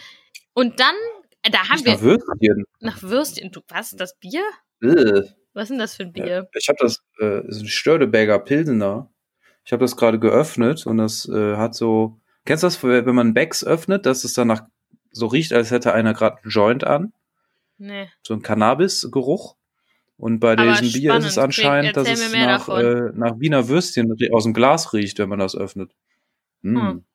Und 0.54 0.80
dann 0.82 0.96
äh, 1.44 1.50
da 1.52 1.60
haben 1.70 1.76
Nicht 1.82 1.86
wir 1.86 1.94
nach 1.94 2.02
Würstchen. 2.02 2.66
nach 2.82 3.02
Würstchen. 3.02 3.52
Du, 3.52 3.62
was? 3.70 3.92
Das 3.92 4.18
Bier? 4.20 4.44
Äh. 4.82 5.22
Was 5.54 5.64
ist 5.64 5.70
denn 5.72 5.80
das 5.80 5.96
für 5.96 6.04
ein 6.04 6.14
Bier? 6.14 6.48
ich 6.54 6.70
habe 6.70 6.78
das, 6.80 7.04
äh, 7.20 7.48
ist 7.48 7.62
ein 7.62 7.68
Stördeberger 7.68 8.40
Pilsener. 8.40 9.10
Ich 9.66 9.72
habe 9.72 9.84
das 9.84 9.98
gerade 9.98 10.20
geöffnet 10.20 10.86
und 10.86 10.98
das 10.98 11.28
äh, 11.30 11.56
hat 11.58 11.76
so, 11.76 12.20
kennst 12.46 12.64
du 12.64 12.68
das, 12.68 12.84
wenn 12.84 13.16
man 13.16 13.34
Becks 13.34 13.64
öffnet, 13.64 14.06
dass 14.06 14.24
es 14.24 14.34
danach 14.34 14.64
so 15.12 15.28
riecht, 15.28 15.54
als 15.54 15.72
hätte 15.72 15.94
einer 15.94 16.14
gerade 16.14 16.38
einen 16.42 16.52
Joint 16.52 16.84
an? 16.84 17.14
Nee. 17.78 18.10
So 18.22 18.34
ein 18.34 18.42
Cannabis-Geruch. 18.42 19.56
Und 20.18 20.40
bei 20.40 20.52
Aber 20.52 20.74
diesem 20.74 20.92
Bier 20.92 21.16
ist 21.16 21.26
es 21.26 21.38
anscheinend, 21.38 21.96
dass 21.96 22.10
es 22.10 22.34
nach, 22.34 22.68
äh, 22.68 23.12
nach 23.14 23.40
Wiener 23.40 23.70
Würstchen 23.70 24.14
aus 24.34 24.44
dem 24.44 24.54
Glas 24.54 24.94
riecht, 24.94 25.18
wenn 25.18 25.30
man 25.30 25.40
das 25.40 25.56
öffnet. 25.56 25.92
Mm. 26.62 26.78
Hm. 26.78 27.06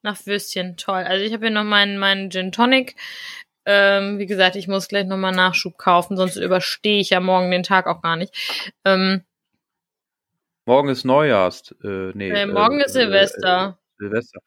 Nach 0.00 0.26
Würstchen, 0.26 0.76
toll. 0.76 1.02
Also 1.02 1.24
ich 1.24 1.34
habe 1.34 1.46
hier 1.46 1.54
noch 1.54 1.64
meinen, 1.64 1.98
meinen 1.98 2.30
Gin 2.30 2.50
Tonic. 2.50 2.96
Ähm, 3.66 4.18
wie 4.18 4.26
gesagt, 4.26 4.56
ich 4.56 4.68
muss 4.68 4.88
gleich 4.88 5.06
nochmal 5.06 5.32
Nachschub 5.32 5.78
kaufen, 5.78 6.16
sonst 6.16 6.36
überstehe 6.36 7.00
ich 7.00 7.10
ja 7.10 7.20
morgen 7.20 7.50
den 7.50 7.62
Tag 7.62 7.86
auch 7.86 8.02
gar 8.02 8.16
nicht. 8.16 8.34
Ähm, 8.84 9.24
Morgen 10.66 10.88
ist 10.88 11.04
Neujahrs. 11.04 11.74
Äh, 11.82 12.12
nee, 12.14 12.30
äh, 12.30 12.46
morgen 12.46 12.80
ist 12.80 12.94
Silvester. 12.94 13.78
Äh, 13.98 14.04
Silvester. 14.04 14.40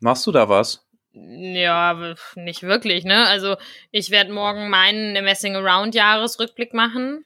Machst 0.00 0.26
du 0.26 0.32
da 0.32 0.48
was? 0.48 0.86
Ja, 1.12 2.14
nicht 2.36 2.62
wirklich, 2.62 3.04
ne? 3.04 3.26
Also 3.26 3.56
ich 3.90 4.10
werde 4.10 4.32
morgen 4.32 4.68
meinen 4.68 5.12
Messing 5.24 5.56
Around 5.56 5.94
Jahresrückblick 5.94 6.74
machen. 6.74 7.24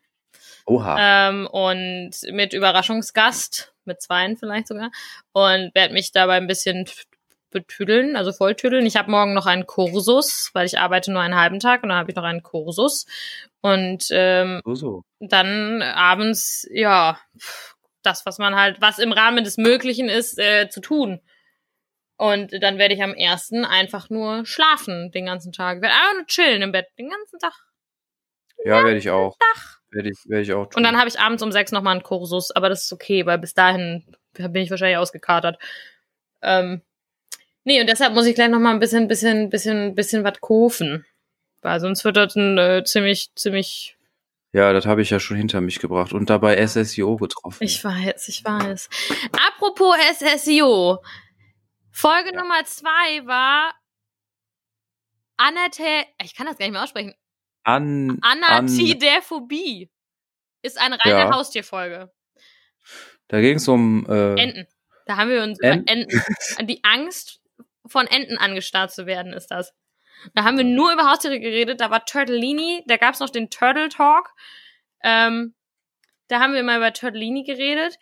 Oha. 0.67 1.29
Ähm, 1.29 1.47
und 1.49 2.13
mit 2.31 2.55
Überraschungsgast, 2.55 3.75
mit 3.85 4.01
zweien 4.01 4.37
vielleicht 4.37 4.69
sogar, 4.69 4.91
und 5.33 5.75
werde 5.75 5.93
mich 5.93 6.13
dabei 6.13 6.37
ein 6.37 6.47
bisschen 6.47 6.87
betüdeln, 7.55 8.17
also 8.17 8.33
volltüdeln. 8.33 8.85
Ich 8.85 8.97
habe 8.97 9.11
morgen 9.11 9.33
noch 9.33 9.47
einen 9.47 9.67
Kursus, 9.67 10.51
weil 10.53 10.67
ich 10.67 10.79
arbeite 10.79 11.11
nur 11.11 11.23
einen 11.23 11.37
halben 11.37 11.61
Tag 11.61 11.83
und 11.83 11.89
dann 11.89 11.99
habe 11.99 12.11
ich 12.11 12.17
noch 12.17 12.25
einen 12.25 12.43
Kursus. 12.43 13.07
Und 13.63 14.09
ähm, 14.11 14.61
so, 14.67 14.75
so. 14.75 15.03
dann 15.21 15.81
abends, 15.81 16.69
ja, 16.71 17.19
das, 18.03 18.27
was 18.27 18.39
man 18.39 18.55
halt, 18.55 18.81
was 18.83 18.99
im 18.99 19.13
Rahmen 19.13 19.45
des 19.45 19.57
Möglichen 19.57 20.11
ist, 20.11 20.39
äh, 20.39 20.69
zu 20.69 20.83
tun. 20.83 21.21
Und 22.17 22.53
dann 22.63 22.79
werde 22.79 22.95
ich 22.95 23.03
am 23.03 23.15
ersten 23.15 23.65
einfach 23.65 24.11
nur 24.11 24.45
schlafen 24.45 25.11
den 25.13 25.27
ganzen 25.27 25.53
Tag. 25.53 25.81
Werde 25.81 25.95
einfach 25.95 26.15
nur 26.15 26.27
chillen 26.27 26.63
im 26.63 26.73
Bett 26.73 26.87
den 26.99 27.09
ganzen 27.09 27.39
Tag. 27.39 27.55
Ja, 28.65 28.85
werde 28.85 28.99
ich 28.99 29.11
auch. 29.11 29.37
Werde 29.91 30.11
ich, 30.11 30.19
werde 30.27 30.43
ich 30.43 30.53
auch 30.53 30.67
tun. 30.67 30.77
Und 30.77 30.83
dann 30.83 30.99
habe 30.99 31.09
ich 31.09 31.19
abends 31.19 31.43
um 31.43 31.53
sechs 31.53 31.73
nochmal 31.73 31.93
einen 31.93 32.03
Kursus, 32.03 32.51
aber 32.51 32.69
das 32.69 32.85
ist 32.85 32.93
okay, 32.93 33.27
weil 33.27 33.39
bis 33.39 33.55
dahin 33.55 34.05
bin 34.33 34.57
ich 34.57 34.71
wahrscheinlich 34.71 34.99
ausgekatert. 34.99 35.59
Ähm, 36.43 36.83
nee, 37.65 37.81
und 37.81 37.89
deshalb 37.89 38.15
muss 38.15 38.27
ich 38.27 38.35
gleich 38.35 38.49
nochmal 38.49 38.73
ein 38.75 38.81
bisschen, 38.81 39.09
bisschen, 39.09 39.51
bisschen, 39.51 39.95
bisschen 39.95 40.25
was 40.25 40.41
kaufen. 40.41 41.05
Weil 41.63 41.81
sonst 41.81 42.05
wird 42.05 42.17
das 42.17 42.37
ein 42.37 42.59
äh, 42.59 42.85
ziemlich, 42.85 43.31
ziemlich. 43.35 43.97
ja, 44.53 44.73
das 44.73 44.85
habe 44.87 45.01
ich 45.03 45.11
ja 45.11 45.19
schon 45.19 45.37
hinter 45.39 45.61
mich 45.63 45.79
gebracht 45.81 46.13
und 46.13 46.29
dabei 46.31 46.65
SSIO 46.67 47.17
getroffen. 47.17 47.65
Ich 47.65 47.83
weiß, 47.83 48.29
ich 48.29 48.45
weiß. 48.45 48.89
Apropos 49.33 49.97
SSIO. 50.19 50.99
Folge 51.91 52.33
Ja. 52.35 52.41
Nummer 52.43 52.65
zwei 52.65 53.25
war 53.27 53.73
Anate, 55.37 56.05
ich 56.23 56.35
kann 56.35 56.47
das 56.47 56.57
gar 56.59 56.67
nicht 56.67 56.73
mehr 56.73 56.83
aussprechen. 56.83 57.15
an, 57.65 58.19
an 58.21 58.43
Anatidephobie. 58.43 59.91
Ist 60.63 60.79
eine 60.79 60.99
reine 61.05 61.19
Ja. 61.19 61.31
Haustierfolge. 61.35 62.11
da 63.29 63.41
ging 63.41 63.57
es 63.57 63.67
um 63.69 64.07
äh, 64.09 64.35
Enten. 64.41 64.67
Da 65.07 65.17
haben 65.17 65.31
wir 65.31 65.43
uns 65.43 65.59
Enten? 65.61 66.09
über 66.11 66.23
Enten. 66.59 66.67
Die 66.67 66.83
Angst 66.85 67.41
von 67.87 68.07
Enten 68.07 68.39
angestarrt 68.39 68.93
zu 68.93 69.07
werden, 69.07 69.33
ist 69.33 69.49
das. 69.49 69.73
Da 70.35 70.45
haben 70.45 70.57
wir 70.57 70.65
nur 70.65 70.93
über 70.93 71.11
Haustiere 71.11 71.41
geredet. 71.41 71.81
Da 71.81 71.91
war 71.91 72.05
Turtlini, 72.05 72.83
da 72.87 72.97
gab's 72.97 73.21
noch 73.21 73.31
den 73.31 73.51
Turtle 73.51 73.89
Talk. 73.89 74.31
Ähm, 75.03 75.55
da 76.29 76.41
haben 76.41 76.55
wir 76.55 76.63
mal 76.63 76.79
über 76.79 76.93
Turtlini 76.93 77.45
geredet. 77.45 77.99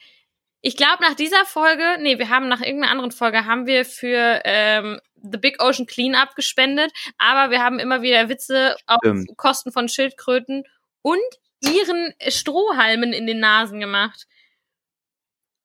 Ich 0.61 0.77
glaube, 0.77 1.03
nach 1.03 1.15
dieser 1.15 1.45
Folge, 1.45 1.97
nee, 2.01 2.19
wir 2.19 2.29
haben 2.29 2.49
nach 2.49 2.61
irgendeiner 2.61 2.93
anderen 2.93 3.11
Folge, 3.11 3.47
haben 3.47 3.67
wir 3.67 3.85
für 3.85 4.41
ähm, 4.45 5.01
The 5.17 5.39
Big 5.39 5.61
Ocean 5.61 5.87
Cleanup 5.87 6.37
gespendet. 6.37 6.93
Aber 7.19 7.51
wir 7.51 7.61
haben 7.61 7.81
immer 7.81 8.03
wieder 8.03 8.29
Witze 8.29 8.77
auf 8.87 8.99
Stimmt. 9.03 9.37
Kosten 9.37 9.73
von 9.73 9.89
Schildkröten 9.89 10.65
und 11.03 11.19
ihren 11.61 12.15
Strohhalmen 12.29 13.13
in 13.13 13.27
den 13.27 13.41
Nasen 13.41 13.81
gemacht. 13.81 14.27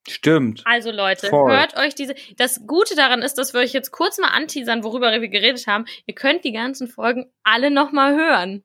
Stimmt. 0.08 0.62
Also 0.66 0.92
Leute, 0.92 1.28
Voll. 1.28 1.52
hört 1.52 1.76
euch 1.78 1.94
diese. 1.96 2.16
Das 2.38 2.66
Gute 2.66 2.96
daran 2.96 3.22
ist, 3.22 3.36
dass 3.38 3.54
wir 3.54 3.60
euch 3.62 3.74
jetzt 3.74 3.92
kurz 3.92 4.18
mal 4.18 4.30
anteasern, 4.30 4.84
worüber 4.84 5.12
wir 5.12 5.28
geredet 5.28 5.68
haben. 5.68 5.86
Ihr 6.06 6.16
könnt 6.16 6.44
die 6.46 6.54
ganzen 6.54 6.88
Folgen 6.88 7.32
alle 7.44 7.72
nochmal 7.72 8.16
hören. 8.16 8.64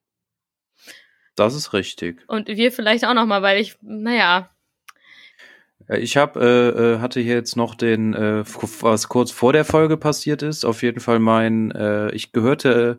Das 1.35 1.55
ist 1.55 1.73
richtig. 1.73 2.23
Und 2.29 2.49
wir 2.49 2.73
vielleicht 2.73 3.05
auch 3.05 3.15
nochmal, 3.15 3.43
weil 3.43 3.61
ich, 3.61 3.77
naja, 3.81 4.51
Äh, 5.89 5.99
Ich 5.99 6.17
habe 6.17 6.41
äh, 6.41 6.95
äh, 6.95 6.99
hatte 7.01 7.21
hier 7.21 7.35
jetzt 7.35 7.57
noch 7.57 7.75
den, 7.75 8.15
äh, 8.15 8.45
was 8.45 9.09
kurz 9.09 9.31
vor 9.31 9.53
der 9.53 9.65
Folge 9.65 9.97
passiert 9.97 10.43
ist. 10.43 10.65
Auf 10.65 10.83
jeden 10.83 11.01
Fall 11.01 11.19
mein, 11.19 11.71
äh, 11.73 12.11
ich 12.13 12.33
gehörte 12.33 12.99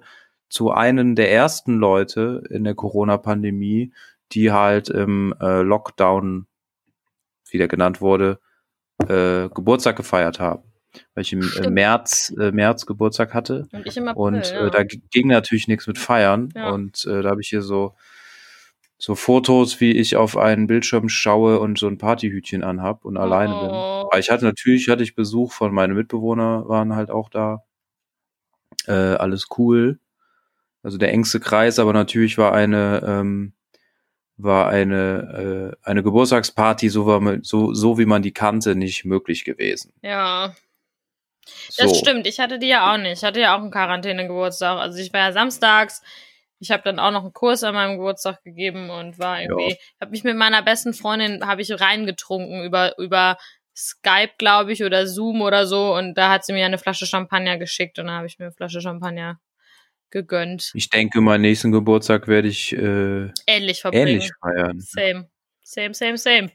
zu 0.49 0.71
einem 0.71 1.15
der 1.15 1.32
ersten 1.32 1.75
Leute 1.75 2.43
in 2.49 2.63
der 2.63 2.75
Corona-Pandemie, 2.75 3.93
die 4.34 4.51
halt 4.51 4.89
im 4.89 5.34
äh, 5.39 5.62
Lockdown, 5.62 6.47
wie 7.54 7.58
der 7.58 7.68
genannt 7.68 8.02
wurde, 8.02 8.39
äh, 9.08 9.50
Geburtstag 9.50 9.96
gefeiert 9.96 10.39
haben. 10.39 10.63
Weil 11.16 11.24
ich 11.24 11.34
im 11.34 11.42
äh, 11.42 11.46
Stimmt. 11.46 11.72
März, 11.72 12.34
äh, 12.39 12.52
März 12.52 12.86
Geburtstag 12.86 13.34
hatte. 13.34 13.68
und 13.72 13.88
ich 13.88 13.98
immer 13.98 14.16
Und 14.16 14.52
äh, 14.52 14.70
da 14.70 14.84
g- 14.84 15.02
ging 15.12 15.28
natürlich 15.28 15.68
nichts 15.68 15.88
mit 15.88 15.98
Feiern. 15.98 16.50
Ja. 16.56 16.70
Und 16.70 17.06
äh, 17.06 17.22
da 17.24 17.30
habe 17.32 17.42
ich 17.42 17.48
hier 17.50 17.62
so, 17.63 17.96
so 19.00 19.16
Fotos, 19.16 19.82
wie 19.82 19.92
ich 19.92 20.16
auf 20.16 20.38
einen 20.38 20.68
Bildschirm 20.68 21.10
schaue 21.10 21.60
und 21.60 21.80
so 21.80 21.88
ein 21.88 21.98
Partyhütchen 21.98 22.63
anhab 22.63 23.06
und 23.06 23.18
alleine 23.18 23.54
bin. 23.54 23.70
Oh. 23.72 24.08
Aber 24.12 24.20
ich 24.20 24.30
hatte 24.30 24.46
natürlich, 24.46 24.88
hatte 24.88 25.04
ich 25.04 25.16
Besuch 25.16 25.52
von 25.52 25.74
meinen 25.74 25.96
Mitbewohner, 25.96 26.68
waren 26.70 26.96
halt 26.96 27.10
auch 27.10 27.30
da. 27.30 27.63
Äh, 28.86 28.92
alles 28.94 29.48
cool. 29.58 30.00
Also 30.84 30.98
der 30.98 31.12
engste 31.12 31.39
Kreis, 31.39 31.80
aber 31.80 31.94
natürlich 31.94 32.38
war 32.38 32.54
eine, 32.54 33.02
ähm, 33.06 33.54
war 34.38 34.67
eine, 34.69 35.74
äh, 35.84 35.88
eine 35.89 36.04
Geburtstagsparty, 36.04 36.89
so, 36.89 37.06
war, 37.06 37.38
so, 37.43 37.74
so 37.74 37.98
wie 37.98 38.06
man 38.06 38.22
die 38.22 38.34
kannte, 38.34 38.76
nicht 38.76 39.06
möglich 39.06 39.46
gewesen. 39.46 39.93
Ja, 40.02 40.56
So. 41.69 41.84
das 41.84 42.00
stimmt. 42.00 42.26
Ich 42.28 42.39
hatte 42.39 42.58
die 42.60 42.67
ja 42.67 42.91
auch 42.93 42.98
nicht. 42.98 43.17
Ich 43.19 43.24
hatte 43.24 43.39
ja 43.39 43.56
auch 43.56 43.62
einen 43.62 43.72
Quarantäne-Geburtstag. 43.72 44.80
Also 44.80 45.00
ich 45.00 45.12
war 45.13 45.19
ja 45.22 45.32
samstags. 45.32 46.02
Ich 46.60 46.72
habe 46.72 46.84
dann 46.84 46.98
auch 47.00 47.12
noch 47.12 47.24
einen 47.24 47.34
Kurs 47.34 47.63
an 47.63 47.76
meinem 47.76 47.98
Geburtstag 47.98 48.41
gegeben 48.43 48.89
und 48.89 49.19
war 49.19 49.41
irgendwie, 49.41 49.72
Ja. 49.72 49.76
habe 50.02 50.12
mich 50.12 50.24
mit 50.24 50.38
meiner 50.38 50.62
besten 50.63 50.93
Freundin, 50.93 51.46
habe 51.46 51.62
ich 51.62 51.80
reingetrunken 51.80 52.63
über, 52.63 52.98
über 52.98 53.38
Skype, 53.76 54.34
glaube 54.38 54.72
ich, 54.72 54.84
oder 54.84 55.06
Zoom 55.08 55.41
oder 55.41 55.67
so. 55.67 55.93
Und 55.93 56.15
da 56.15 56.30
hat 56.32 56.46
sie 56.46 56.54
mir 56.54 56.65
eine 56.65 56.78
Flasche 56.78 57.06
Champagner 57.06 57.58
geschickt 57.58 58.00
und 58.00 58.06
dann 58.08 58.15
habe 58.15 58.28
ich 58.28 58.39
mir 58.39 58.46
eine 58.46 58.54
Flasche 58.54 58.80
Champagner 58.82 59.39
gegönnt. 60.13 60.71
Ich 60.73 60.89
denke, 60.89 61.19
meinen 61.19 61.41
nächsten 61.41 61.73
Geburtstag 61.73 62.30
werde 62.30 62.47
ich 62.47 62.71
äh, 62.71 63.30
Ähnlich 63.45 63.82
verbringen. 63.82 64.08
ähnlich 64.08 64.32
feiern. 64.39 64.80
Same. 64.80 65.30
Same, 65.62 65.93
same, 65.93 66.17
same. 66.17 66.52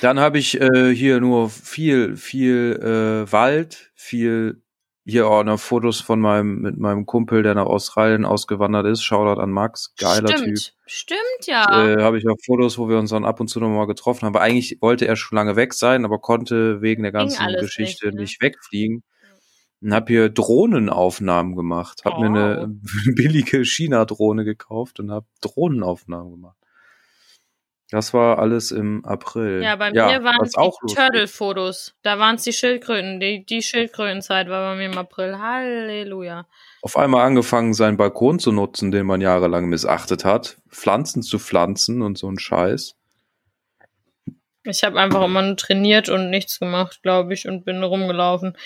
Dann 0.00 0.18
habe 0.18 0.38
ich 0.38 0.60
äh, 0.60 0.94
hier 0.94 1.20
nur 1.20 1.48
viel, 1.48 2.16
viel 2.16 2.78
äh, 2.82 3.32
Wald, 3.32 3.92
viel 3.94 4.62
hier 5.08 5.28
auch 5.28 5.44
noch 5.44 5.60
Fotos 5.60 6.00
von 6.00 6.18
meinem 6.18 6.60
mit 6.60 6.78
meinem 6.78 7.06
Kumpel, 7.06 7.44
der 7.44 7.54
nach 7.54 7.66
Australien 7.66 8.24
ausgewandert 8.24 8.86
ist. 8.86 9.04
Shoutout 9.04 9.40
an 9.40 9.52
Max, 9.52 9.94
geiler 9.96 10.36
Stimmt. 10.36 10.58
Typ. 10.58 10.74
Stimmt, 10.86 11.46
ja. 11.46 11.94
Äh, 11.94 12.02
habe 12.02 12.18
ich 12.18 12.28
auch 12.28 12.36
Fotos, 12.44 12.76
wo 12.76 12.88
wir 12.88 12.98
uns 12.98 13.10
dann 13.10 13.24
ab 13.24 13.38
und 13.38 13.46
zu 13.46 13.60
nochmal 13.60 13.86
getroffen 13.86 14.22
haben. 14.22 14.34
Aber 14.34 14.42
eigentlich 14.42 14.78
wollte 14.80 15.06
er 15.06 15.14
schon 15.14 15.36
lange 15.36 15.54
weg 15.54 15.74
sein, 15.74 16.04
aber 16.04 16.18
konnte 16.18 16.82
wegen 16.82 17.04
der 17.04 17.12
ganzen 17.12 17.46
Geschichte 17.60 18.06
nicht, 18.06 18.14
ne? 18.14 18.20
nicht, 18.22 18.42
wegfliegen. 18.42 19.04
Und 19.82 19.94
habe 19.94 20.06
hier 20.08 20.28
Drohnenaufnahmen 20.30 21.54
gemacht. 21.54 22.02
Hab 22.04 22.18
mir 22.18 22.26
eine 22.26 22.68
billige 23.14 23.64
China-Drohne 23.64 24.44
gekauft 24.44 25.00
und 25.00 25.10
habe 25.10 25.26
Drohnenaufnahmen 25.40 26.30
gemacht. 26.30 26.56
Das 27.90 28.12
war 28.12 28.40
alles 28.40 28.72
im 28.72 29.04
April. 29.04 29.62
Ja, 29.62 29.76
bei 29.76 29.92
mir 29.92 30.24
waren 30.24 30.44
es 30.44 30.52
die. 30.52 30.94
Turtle-Fotos. 30.94 31.94
Da 32.02 32.18
waren 32.18 32.34
es 32.34 32.42
die 32.42 32.52
Schildkröten. 32.52 33.20
Die, 33.20 33.46
die 33.46 33.62
Schildkrötenzeit 33.62 34.48
war 34.48 34.72
bei 34.72 34.76
mir 34.76 34.86
im 34.86 34.98
April. 34.98 35.38
Halleluja. 35.38 36.46
Auf 36.82 36.96
einmal 36.96 37.24
angefangen, 37.24 37.74
seinen 37.74 37.96
Balkon 37.96 38.40
zu 38.40 38.50
nutzen, 38.50 38.90
den 38.90 39.06
man 39.06 39.20
jahrelang 39.20 39.66
missachtet 39.66 40.24
hat. 40.24 40.56
Pflanzen 40.68 41.22
zu 41.22 41.38
pflanzen 41.38 42.02
und 42.02 42.18
so 42.18 42.28
ein 42.28 42.40
Scheiß. 42.40 42.96
Ich 44.64 44.82
habe 44.82 44.98
einfach 44.98 45.24
immer 45.24 45.42
nur 45.42 45.56
trainiert 45.56 46.08
und 46.08 46.28
nichts 46.28 46.58
gemacht, 46.58 47.00
glaube 47.02 47.34
ich, 47.34 47.46
und 47.46 47.64
bin 47.64 47.84
rumgelaufen. 47.84 48.56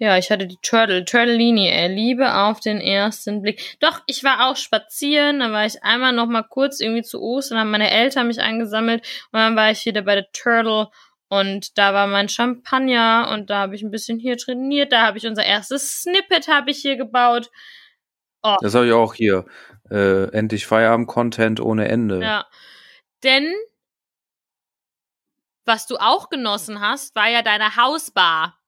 Ja, 0.00 0.16
ich 0.16 0.30
hatte 0.30 0.46
die 0.46 0.56
Turtle, 0.62 1.04
Turtellini, 1.04 1.68
ey, 1.68 1.94
Liebe 1.94 2.34
auf 2.34 2.58
den 2.60 2.80
ersten 2.80 3.42
Blick. 3.42 3.76
Doch, 3.80 4.00
ich 4.06 4.24
war 4.24 4.48
auch 4.48 4.56
spazieren, 4.56 5.40
da 5.40 5.52
war 5.52 5.66
ich 5.66 5.84
einmal 5.84 6.14
noch 6.14 6.26
mal 6.26 6.42
kurz 6.42 6.80
irgendwie 6.80 7.02
zu 7.02 7.20
Ostern, 7.20 7.58
haben 7.58 7.70
meine 7.70 7.90
Eltern 7.90 8.26
mich 8.26 8.40
eingesammelt 8.40 9.06
und 9.30 9.38
dann 9.38 9.56
war 9.56 9.70
ich 9.70 9.84
wieder 9.84 10.00
bei 10.00 10.14
der 10.14 10.32
Turtle 10.32 10.88
und 11.28 11.76
da 11.76 11.92
war 11.92 12.06
mein 12.06 12.30
Champagner 12.30 13.28
und 13.30 13.50
da 13.50 13.58
habe 13.58 13.74
ich 13.74 13.82
ein 13.82 13.90
bisschen 13.90 14.18
hier 14.18 14.38
trainiert, 14.38 14.90
da 14.90 15.02
habe 15.02 15.18
ich 15.18 15.26
unser 15.26 15.44
erstes 15.44 16.00
Snippet 16.00 16.48
habe 16.48 16.70
ich 16.70 16.78
hier 16.78 16.96
gebaut. 16.96 17.50
Oh. 18.42 18.56
Das 18.62 18.74
habe 18.74 18.86
ich 18.86 18.92
auch 18.92 19.12
hier. 19.12 19.44
Äh, 19.90 20.32
endlich 20.32 20.66
Feierabend-Content 20.66 21.60
ohne 21.60 21.88
Ende. 21.88 22.22
Ja. 22.22 22.46
Denn 23.22 23.52
was 25.66 25.86
du 25.86 25.98
auch 25.98 26.30
genossen 26.30 26.80
hast, 26.80 27.14
war 27.14 27.28
ja 27.28 27.42
deine 27.42 27.76
Hausbar. 27.76 28.59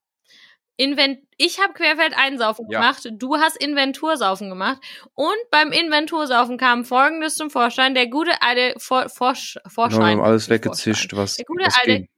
Invent 0.83 1.21
ich 1.37 1.61
habe 1.61 1.73
Querfeld 1.73 2.15
einsaufen 2.17 2.67
Ja. 2.71 2.81
gemacht, 2.81 3.09
du 3.13 3.37
hast 3.37 3.57
Inventursaufen 3.57 4.49
gemacht 4.49 4.79
und 5.15 5.37
beim 5.51 5.73
Inventursaufen 5.73 6.57
kam 6.59 6.85
folgendes 6.85 7.35
zum 7.37 7.51
Vorschein, 7.51 7.95
der 7.95 8.07
gute 8.09 8.43
alte 8.43 8.75
Vor 8.79 9.09
Vorsch 9.09 9.55
Genau, 9.55 9.65
wir 9.65 9.71
Vorschein. 9.71 10.19
haben 10.19 10.21
alles 10.23 10.49
weggezischt, 10.49 11.15
was, 11.15 11.37
Der 11.37 11.45
gute 11.45 11.65
was 11.67 11.79
alte 11.79 11.93
ging. 11.99 12.09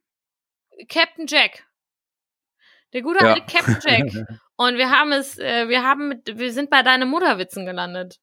Captain 0.88 1.26
Jack. 1.26 1.64
Der 2.92 3.02
gute 3.02 3.24
Ja. 3.24 3.34
alte 3.34 3.46
Captain 3.46 3.78
Jack. 3.80 4.02
Und 4.56 4.76
wir 4.76 4.90
haben 4.90 5.10
es, 5.12 5.36
äh, 5.38 5.68
wir 5.68 5.82
haben 5.82 6.08
mit, 6.08 6.38
wir 6.38 6.52
sind 6.52 6.70
bei 6.70 6.82
deinen 6.82 7.08
Mutterwitzen 7.08 7.66
gelandet. 7.66 8.20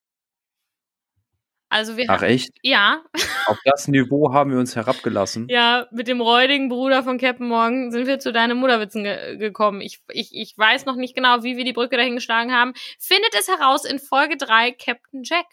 Also 1.71 1.95
wir 1.95 2.05
Ach 2.09 2.21
echt? 2.21 2.51
ja, 2.61 3.01
Auf 3.47 3.57
das 3.63 3.87
Niveau 3.87 4.33
haben 4.33 4.51
wir 4.51 4.59
uns 4.59 4.75
herabgelassen. 4.75 5.47
ja, 5.49 5.87
mit 5.91 6.07
dem 6.09 6.19
räudigen 6.19 6.67
Bruder 6.67 7.01
von 7.01 7.17
Captain 7.17 7.47
Morgan 7.47 7.91
sind 7.91 8.07
wir 8.07 8.19
zu 8.19 8.33
deinen 8.33 8.57
Mutterwitzen 8.57 9.03
ge 9.05 9.37
gekommen. 9.37 9.79
Ich, 9.79 9.99
ich, 10.11 10.35
ich 10.35 10.57
weiß 10.57 10.85
noch 10.85 10.97
nicht 10.97 11.15
genau, 11.15 11.43
wie 11.43 11.55
wir 11.55 11.63
die 11.63 11.71
Brücke 11.73 11.95
dahin 11.95 12.15
geschlagen 12.15 12.51
haben. 12.53 12.73
Findet 12.99 13.33
es 13.39 13.47
heraus 13.47 13.85
in 13.85 13.99
Folge 13.99 14.35
3 14.37 14.71
Captain 14.73 15.23
Jack. 15.23 15.45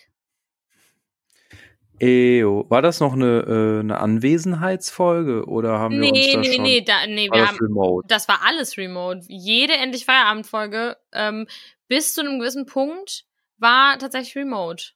Eo. 2.00 2.64
War 2.68 2.80
das 2.82 3.00
noch 3.00 3.12
eine, 3.14 3.40
äh, 3.40 3.80
eine 3.80 3.98
Anwesenheitsfolge 4.00 5.46
oder 5.46 5.78
haben 5.78 6.00
wir 6.00 6.08
uns 6.08 6.12
Nee, 6.12 6.32
da 6.34 6.40
nee, 6.40 6.52
schon? 6.54 6.62
nee, 6.62 6.80
da, 6.82 7.06
nee, 7.06 7.28
war 7.28 7.36
wir 7.36 7.40
das 7.42 7.48
haben, 7.50 7.58
remote? 7.60 8.06
das 8.08 8.28
war 8.28 8.40
alles 8.46 8.76
remote. 8.76 9.20
Jede 9.28 9.72
endlich 9.74 10.04
Feierabendfolge 10.04 10.96
ähm, 11.12 11.46
bis 11.88 12.14
zu 12.14 12.20
einem 12.20 12.38
gewissen 12.38 12.66
Punkt 12.66 13.24
war 13.58 13.98
tatsächlich 13.98 14.36
remote. 14.36 14.90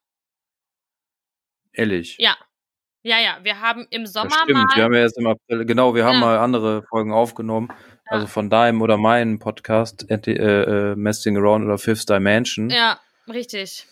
Ehrlich. 1.72 2.16
Ja. 2.18 2.36
Ja, 3.04 3.18
ja, 3.18 3.38
wir 3.42 3.60
haben 3.60 3.86
im 3.90 4.04
Das 4.04 4.12
Sommer 4.12 4.30
stimmt, 4.44 4.52
mal. 4.52 4.76
wir 4.76 4.84
haben 4.84 4.94
ja 4.94 5.00
erst 5.00 5.18
im 5.18 5.26
April, 5.26 5.64
genau, 5.64 5.94
wir 5.94 6.04
haben 6.04 6.14
Ja. 6.14 6.20
mal 6.20 6.38
andere 6.38 6.84
Folgen 6.84 7.12
aufgenommen. 7.12 7.68
Also 8.06 8.26
von 8.28 8.48
deinem 8.50 8.80
oder 8.82 8.96
meinem 8.96 9.38
Podcast, 9.38 10.08
äh, 10.10 10.14
äh, 10.32 10.94
Messing 10.94 11.36
Around 11.36 11.64
oder 11.64 11.78
Fifth 11.78 12.08
Dimension. 12.10 12.70
ja, 12.70 13.00
richtig. 13.28 13.86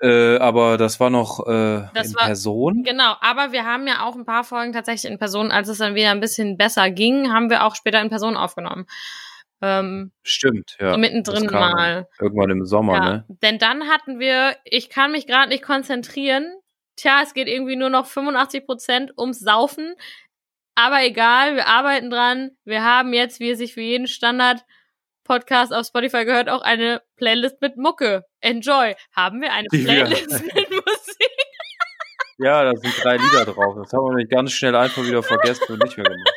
Äh, 0.00 0.36
aber 0.38 0.76
das 0.76 1.00
war 1.00 1.08
noch 1.10 1.40
äh, 1.48 1.88
Das 1.94 2.08
in 2.08 2.14
war- 2.16 2.26
Person. 2.26 2.82
Genau, 2.84 3.16
aber 3.20 3.52
wir 3.52 3.64
haben 3.64 3.86
ja 3.88 4.04
auch 4.04 4.14
ein 4.16 4.24
paar 4.26 4.44
Folgen 4.44 4.72
tatsächlich 4.72 5.10
in 5.10 5.18
Person, 5.18 5.50
als 5.50 5.68
es 5.68 5.78
dann 5.78 5.94
wieder 5.94 6.10
ein 6.10 6.20
bisschen 6.20 6.56
besser 6.56 6.90
ging, 6.90 7.32
haben 7.32 7.48
wir 7.50 7.64
auch 7.64 7.74
später 7.74 8.00
in 8.02 8.10
Person 8.10 8.36
aufgenommen. 8.36 8.86
Ähm, 9.62 10.12
Stimmt, 10.22 10.76
ja. 10.78 10.92
so 10.92 10.98
mittendrin 10.98 11.44
Das 11.44 11.52
mal. 11.52 12.08
Irgendwann 12.20 12.50
im 12.50 12.64
Sommer, 12.66 12.94
Ja. 12.94 13.00
ne? 13.12 13.24
Denn 13.42 13.58
dann 13.58 13.88
hatten 13.88 14.18
wir, 14.18 14.56
ich 14.64 14.90
kann 14.90 15.10
mich 15.12 15.26
gerade 15.26 15.48
nicht 15.48 15.62
konzentrieren. 15.62 16.52
Tja, 16.96 17.20
es 17.22 17.34
geht 17.34 17.48
irgendwie 17.48 17.76
nur 17.76 17.90
noch 17.90 18.06
85 18.06 18.66
Prozent 18.66 19.12
ums 19.18 19.40
Saufen. 19.40 19.94
Aber 20.76 21.02
egal, 21.04 21.54
wir 21.56 21.66
arbeiten 21.66 22.10
dran. 22.10 22.50
Wir 22.64 22.82
haben 22.84 23.12
jetzt, 23.12 23.40
wie 23.40 23.50
es 23.50 23.58
sich 23.58 23.74
für 23.74 23.80
jeden 23.80 24.06
Standard-Podcast 24.08 25.72
auf 25.72 25.86
Spotify 25.86 26.24
gehört, 26.24 26.48
auch 26.48 26.62
eine 26.62 27.02
Playlist 27.16 27.60
mit 27.60 27.76
Mucke. 27.76 28.24
Enjoy. 28.40 28.94
Haben 29.14 29.40
wir 29.40 29.52
eine 29.52 29.68
Playlist 29.68 30.30
mit 30.54 30.70
Musik? 30.70 31.30
Ja, 32.38 32.64
da 32.64 32.74
sind 32.76 32.92
drei 33.04 33.16
Lieder 33.16 33.44
drauf. 33.44 33.76
Das 33.76 33.92
haben 33.92 34.04
wir 34.06 34.10
nämlich 34.10 34.28
ganz 34.28 34.50
schnell 34.52 34.74
einfach 34.74 35.04
wieder 35.04 35.22
vergessen 35.22 35.64
und 35.72 35.82
nicht 35.84 35.96
mehr 35.96 36.06
gemacht. 36.06 36.32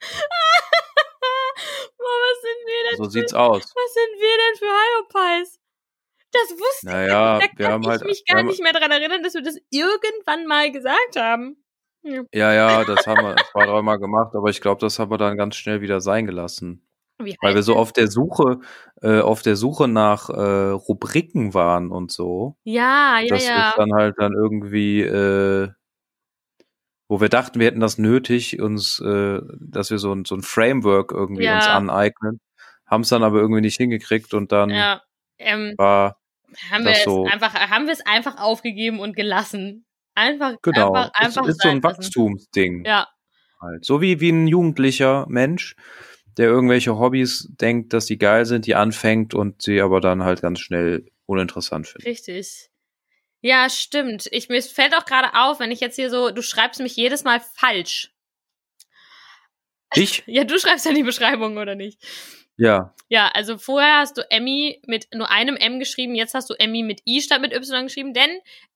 Boah, 1.98 2.18
was 2.26 2.40
sind 2.42 2.66
wir 2.66 2.90
denn 2.90 2.96
So 2.96 3.04
für, 3.04 3.10
sieht's 3.10 3.34
aus. 3.34 3.62
was 3.62 3.94
sind 3.94 4.18
wir 4.18 4.36
denn 4.36 4.56
für 4.58 4.66
Hyopies? 4.66 5.59
Das 6.42 6.58
wusste 6.58 6.86
Naja, 6.86 7.38
ich. 7.38 7.50
Da 7.56 7.68
kann 7.68 7.82
ich 7.82 7.88
halt. 7.88 8.04
mich 8.04 8.24
gar 8.26 8.42
nicht 8.42 8.62
mehr 8.62 8.72
dran 8.72 8.90
erinnern, 8.90 9.22
dass 9.22 9.34
wir 9.34 9.42
das 9.42 9.56
irgendwann 9.70 10.46
mal 10.46 10.70
gesagt 10.70 11.16
haben. 11.16 11.56
Ja, 12.02 12.52
ja, 12.52 12.84
das 12.84 13.06
haben 13.06 13.22
wir 13.22 13.36
zwei, 13.52 13.66
dreimal 13.66 13.98
gemacht, 13.98 14.34
aber 14.34 14.48
ich 14.48 14.60
glaube, 14.60 14.80
das 14.80 14.98
haben 14.98 15.10
wir 15.10 15.18
dann 15.18 15.36
ganz 15.36 15.56
schnell 15.56 15.80
wieder 15.80 16.00
sein 16.00 16.26
gelassen. 16.26 16.86
Wie 17.18 17.36
Weil 17.42 17.54
wir 17.54 17.62
so 17.62 17.76
auf 17.76 17.92
der 17.92 18.08
Suche, 18.08 18.60
äh, 19.02 19.20
auf 19.20 19.42
der 19.42 19.56
Suche 19.56 19.88
nach 19.88 20.30
äh, 20.30 20.70
Rubriken 20.70 21.52
waren 21.52 21.90
und 21.90 22.10
so. 22.10 22.56
Ja, 22.64 23.18
ja, 23.20 23.28
das 23.28 23.46
ja. 23.46 23.68
ist 23.68 23.78
dann 23.78 23.92
halt 23.92 24.14
dann 24.18 24.32
irgendwie, 24.32 25.02
äh, 25.02 25.68
wo 27.08 27.20
wir 27.20 27.28
dachten, 27.28 27.58
wir 27.60 27.66
hätten 27.66 27.80
das 27.80 27.98
nötig, 27.98 28.60
uns, 28.62 29.00
äh, 29.00 29.40
dass 29.60 29.90
wir 29.90 29.98
so 29.98 30.12
ein, 30.14 30.24
so 30.24 30.34
ein 30.34 30.42
Framework 30.42 31.12
irgendwie 31.12 31.44
Ja. 31.44 31.56
uns 31.56 31.66
aneignen, 31.66 32.40
haben 32.86 33.02
es 33.02 33.10
dann 33.10 33.22
aber 33.22 33.38
irgendwie 33.40 33.60
nicht 33.62 33.76
hingekriegt 33.76 34.32
und 34.32 34.50
dann 34.52 34.70
ja. 34.70 35.02
Ähm, 35.38 35.74
war 35.76 36.19
haben 36.70 36.84
wir 36.84 36.92
es 36.92 37.04
so- 37.04 37.24
einfach, 37.26 37.54
haben 37.54 37.86
wir 37.86 37.92
es 37.92 38.04
einfach 38.06 38.38
aufgegeben 38.38 39.00
und 39.00 39.16
gelassen. 39.16 39.86
Einfach, 40.14 40.56
genau, 40.62 40.92
einfach, 40.92 41.10
es 41.20 41.26
einfach 41.36 41.46
ist 41.46 41.62
so 41.62 41.68
ein. 41.68 41.82
Wachstumsding. 41.82 42.84
Ja, 42.84 43.08
Halt. 43.60 43.84
So 43.84 44.00
wie, 44.00 44.20
wie 44.20 44.30
ein 44.30 44.46
jugendlicher 44.46 45.26
Mensch, 45.28 45.76
der 46.38 46.46
irgendwelche 46.48 46.98
Hobbys 46.98 47.46
denkt, 47.60 47.92
dass 47.92 48.06
die 48.06 48.16
geil 48.18 48.46
sind, 48.46 48.66
die 48.66 48.74
anfängt 48.74 49.34
und 49.34 49.60
sie 49.62 49.80
aber 49.82 50.00
dann 50.00 50.22
halt 50.24 50.40
ganz 50.40 50.60
schnell 50.60 51.06
uninteressant 51.26 51.86
findet. 51.86 52.06
richtig. 52.06 52.68
Ja, 53.42 53.68
stimmt. 53.70 54.28
Ich, 54.32 54.48
mir 54.48 54.62
fällt 54.62 54.94
auch 54.94 55.04
gerade 55.06 55.32
auf, 55.34 55.60
wenn 55.60 55.70
ich 55.70 55.80
jetzt 55.80 55.96
hier 55.96 56.10
so, 56.10 56.30
du 56.30 56.42
schreibst 56.42 56.80
mich 56.80 56.96
jedes 56.96 57.24
Mal 57.24 57.40
falsch. 57.54 58.12
Ich? 59.94 60.22
Ja, 60.26 60.44
du 60.44 60.58
schreibst 60.58 60.86
ja 60.86 60.92
die 60.92 61.02
Beschreibung, 61.02 61.56
oder 61.56 61.74
nicht? 61.74 62.02
Ja. 62.60 62.94
Ja, 63.08 63.28
also 63.28 63.56
vorher 63.56 63.98
hast 63.98 64.18
du 64.18 64.30
Emmy 64.30 64.80
mit 64.86 65.08
nur 65.14 65.30
einem 65.30 65.56
M 65.56 65.78
geschrieben, 65.78 66.14
jetzt 66.14 66.34
hast 66.34 66.50
du 66.50 66.54
Emmy 66.54 66.82
mit 66.82 67.00
I 67.06 67.22
statt 67.22 67.40
mit 67.40 67.54
Y 67.54 67.86
geschrieben, 67.86 68.12
denn 68.12 68.30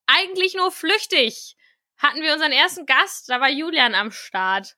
eigentlich 0.06 0.54
nur 0.54 0.72
flüchtig 0.72 1.54
hatten 1.98 2.22
wir 2.22 2.32
unseren 2.32 2.50
ersten 2.50 2.86
Gast, 2.86 3.28
da 3.28 3.40
war 3.40 3.50
Julian 3.50 3.94
am 3.94 4.10
Start. 4.10 4.76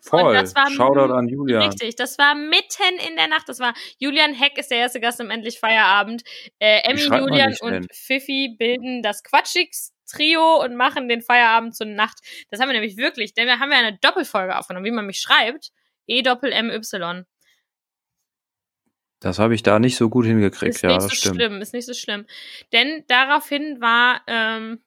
Voll. 0.00 0.34
das 0.34 0.54
war 0.54 0.70
Shoutout 0.70 1.12
an 1.14 1.28
Julian. 1.28 1.62
Richtig, 1.62 1.96
das 1.96 2.18
war 2.18 2.34
mitten 2.34 2.98
in 3.08 3.16
der 3.16 3.26
Nacht. 3.26 3.48
Das 3.48 3.58
war 3.58 3.72
Julian 3.98 4.34
Heck 4.34 4.58
ist 4.58 4.70
der 4.70 4.78
erste 4.78 5.00
Gast 5.00 5.20
im 5.20 5.30
Endlich 5.30 5.58
Feierabend. 5.58 6.22
Äh, 6.58 6.80
Emmy, 6.82 7.00
Julian 7.00 7.54
und 7.60 7.72
denn? 7.72 7.86
Fifi 7.90 8.54
bilden 8.58 9.02
das 9.02 9.22
Quatschix-Trio 9.22 10.62
und 10.62 10.76
machen 10.76 11.08
den 11.08 11.22
Feierabend 11.22 11.74
zur 11.74 11.86
Nacht. 11.86 12.18
Das 12.50 12.60
haben 12.60 12.68
wir 12.68 12.74
nämlich 12.74 12.98
wirklich, 12.98 13.32
denn 13.32 13.46
wir 13.46 13.60
haben 13.60 13.72
ja 13.72 13.78
eine 13.78 13.98
Doppelfolge 13.98 14.58
aufgenommen, 14.58 14.84
wie 14.84 14.90
man 14.90 15.06
mich 15.06 15.20
schreibt. 15.20 15.70
E 16.06 16.20
Doppel 16.20 16.52
M 16.52 16.70
Y. 16.70 17.24
Das 19.24 19.38
habe 19.38 19.54
ich 19.54 19.62
da 19.62 19.78
nicht 19.78 19.96
so 19.96 20.10
gut 20.10 20.26
hingekriegt, 20.26 20.74
Ist 20.74 20.82
ja, 20.82 20.90
nicht 20.90 21.00
so 21.00 21.08
stimmt. 21.08 21.36
schlimm, 21.36 21.62
ist 21.62 21.72
nicht 21.72 21.86
so 21.86 21.94
schlimm. 21.94 22.26
Denn 22.74 23.04
daraufhin 23.08 23.80
war 23.80 24.20
ähm, 24.26 24.82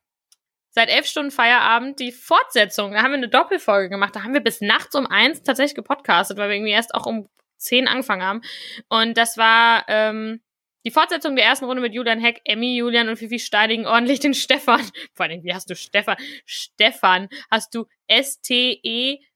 seit 0.69 0.89
elf 0.89 1.08
Stunden 1.08 1.32
Feierabend 1.32 2.00
die 2.00 2.12
Fortsetzung. 2.12 2.91
Da 2.91 3.02
haben 3.02 3.10
wir 3.10 3.17
eine 3.17 3.30
Doppelfolge 3.30 3.89
gemacht. 3.89 4.15
Da 4.15 4.21
haben 4.21 4.36
wir 4.36 4.41
bis 4.41 4.62
nachts 4.62 4.93
um 4.93 5.08
eins 5.08 5.41
tatsächlich 5.41 5.73
gepodcastet, 5.73 6.38
weil 6.38 6.50
wir 6.50 6.56
irgendwie 6.56 6.73
erst 6.73 6.93
auch 6.93 7.08
um 7.08 7.28
zehn 7.58 7.88
angefangen 7.88 8.21
haben. 8.21 8.41
Und 8.89 9.17
das 9.17 9.38
war 9.38 9.86
ähm, 9.88 10.39
die 10.86 10.91
Fortsetzung 10.91 11.36
der 11.36 11.45
ersten 11.45 11.65
Runde 11.65 11.82
mit 11.82 11.95
Julian 11.95 12.19
Heck, 12.19 12.41
Emmy, 12.45 12.78
Julian 12.78 13.10
und 13.10 13.17
Fifi 13.17 13.39
steinigen 13.39 13.88
ordentlich 13.88 14.19
den 14.19 14.34
Stefan. 14.36 14.88
Vor 15.15 15.26
allem, 15.26 15.43
wie 15.43 15.56
hast 15.56 15.67
du 15.71 15.76
Stefan? 15.76 16.17
Stefan, 16.45 17.28
hast 17.50 17.73
du 17.73 17.88
E 18.08 18.19
S-T-E-P-H-F-A-N 18.19 19.28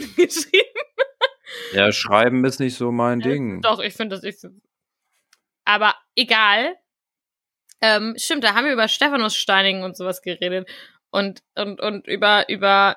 geschrieben? 0.16 0.73
Ja, 1.72 1.92
Schreiben 1.92 2.44
ist 2.44 2.60
nicht 2.60 2.76
so 2.76 2.92
mein 2.92 3.20
Ding. 3.20 3.60
Doch, 3.62 3.80
ich 3.80 3.94
finde 3.94 4.16
das. 4.16 4.24
Ich, 4.24 4.36
aber 5.64 5.94
egal. 6.14 6.76
Ähm, 7.80 8.14
stimmt, 8.16 8.44
da 8.44 8.54
haben 8.54 8.64
wir 8.64 8.72
über 8.72 8.88
Stephanus 8.88 9.36
Steinigen 9.36 9.82
und 9.82 9.96
sowas 9.96 10.22
geredet. 10.22 10.68
Und, 11.10 11.42
und, 11.54 11.80
und 11.80 12.06
über, 12.06 12.48
über, 12.48 12.96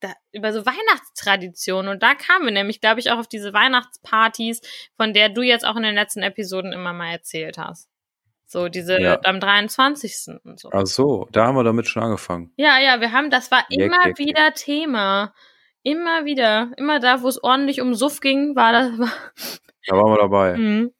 da, 0.00 0.12
über 0.32 0.52
so 0.52 0.64
Weihnachtstraditionen. 0.64 1.90
Und 1.90 2.02
da 2.02 2.14
kamen 2.14 2.44
wir 2.44 2.52
nämlich, 2.52 2.80
glaube 2.80 3.00
ich, 3.00 3.10
auch 3.10 3.18
auf 3.18 3.28
diese 3.28 3.52
Weihnachtspartys, 3.52 4.60
von 4.96 5.14
der 5.14 5.28
du 5.30 5.42
jetzt 5.42 5.66
auch 5.66 5.76
in 5.76 5.82
den 5.82 5.94
letzten 5.94 6.22
Episoden 6.22 6.72
immer 6.72 6.92
mal 6.92 7.10
erzählt 7.10 7.58
hast. 7.58 7.88
So, 8.46 8.68
diese 8.68 8.98
Ja. 9.00 9.20
am 9.24 9.40
23. 9.40 10.40
und 10.42 10.58
so. 10.58 10.70
Ach 10.72 10.86
so, 10.86 11.28
da 11.32 11.46
haben 11.46 11.56
wir 11.56 11.64
damit 11.64 11.86
schon 11.86 12.02
angefangen. 12.02 12.50
Ja, 12.56 12.78
ja, 12.78 13.00
wir 13.00 13.12
haben, 13.12 13.30
das 13.30 13.50
war 13.50 13.64
immer 13.68 14.06
jeck, 14.06 14.18
jeck. 14.18 14.26
wieder 14.26 14.54
Thema. 14.54 15.34
Immer 15.82 16.24
wieder. 16.24 16.72
Immer 16.76 17.00
da, 17.00 17.22
wo 17.22 17.28
es 17.28 17.42
ordentlich 17.42 17.80
um 17.80 17.94
Suff 17.94 18.20
ging, 18.20 18.56
war 18.56 18.72
das. 18.72 18.90
Da 19.86 19.96
waren 19.96 20.12
wir 20.12 20.18
dabei. 20.18 20.54
Mhm. 20.58 20.92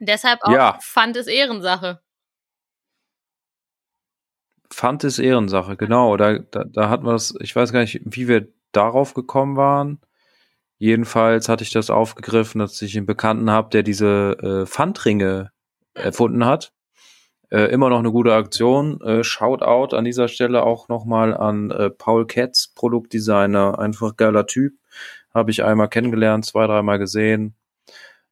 Deshalb 0.00 0.40
auch 0.42 0.50
Ja. 0.50 0.78
fand 0.82 1.16
es 1.16 1.28
Ehrensache. 1.28 2.00
Fand 4.72 5.04
es 5.04 5.20
Ehrensache, 5.20 5.76
genau. 5.76 6.16
Da, 6.16 6.38
da, 6.38 6.64
da 6.64 6.88
hatten 6.88 7.04
wir 7.06 7.12
das, 7.12 7.34
ich 7.40 7.54
weiß 7.54 7.72
gar 7.72 7.80
nicht, 7.80 8.00
wie 8.04 8.26
wir 8.26 8.48
darauf 8.72 9.14
gekommen 9.14 9.56
waren. 9.56 10.00
Jedenfalls 10.78 11.48
hatte 11.48 11.62
ich 11.62 11.70
das 11.70 11.88
aufgegriffen, 11.90 12.58
dass 12.58 12.82
ich 12.82 12.96
einen 12.96 13.06
Bekannten 13.06 13.48
habe, 13.50 13.70
der 13.70 13.84
diese 13.84 14.36
äh, 14.42 14.66
Pfandringe 14.66 15.52
erfunden 15.94 16.44
hat. 16.44 16.72
Äh, 17.54 17.66
immer 17.66 17.88
noch 17.88 18.00
eine 18.00 18.10
gute 18.10 18.34
Aktion. 18.34 19.00
Äh, 19.00 19.22
Shoutout 19.22 19.94
an 19.94 20.04
dieser 20.04 20.26
Stelle 20.26 20.64
auch 20.64 20.88
nochmal 20.88 21.36
an 21.36 21.70
äh, 21.70 21.88
Paul 21.88 22.26
Ketz, 22.26 22.72
Produktdesigner, 22.74 23.78
einfach 23.78 24.16
geiler 24.16 24.46
Typ. 24.46 24.72
Habe 25.32 25.52
ich 25.52 25.62
einmal 25.62 25.88
kennengelernt, 25.88 26.44
zwei, 26.44 26.66
dreimal 26.66 26.98
gesehen. 26.98 27.54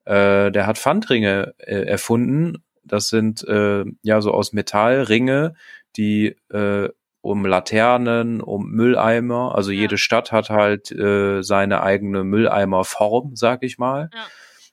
Äh, 0.06 0.50
der 0.50 0.66
hat 0.66 0.76
Pfandringe 0.76 1.54
äh, 1.58 1.82
erfunden. 1.86 2.64
Das 2.82 3.10
sind 3.10 3.46
äh, 3.46 3.84
ja 4.02 4.20
so 4.20 4.32
aus 4.32 4.52
Metall 4.52 5.02
Ringe, 5.02 5.54
die 5.96 6.34
äh, 6.52 6.88
um 7.20 7.46
Laternen, 7.46 8.40
um 8.40 8.70
Mülleimer. 8.72 9.54
Also 9.54 9.70
Ja. 9.70 9.82
jede 9.82 9.98
Stadt 9.98 10.32
hat 10.32 10.50
halt 10.50 10.90
äh, 10.90 11.42
seine 11.42 11.84
eigene 11.84 12.24
Mülleimerform, 12.24 13.36
sag 13.36 13.62
ich 13.62 13.78
mal. 13.78 14.10
Ja. 14.12 14.26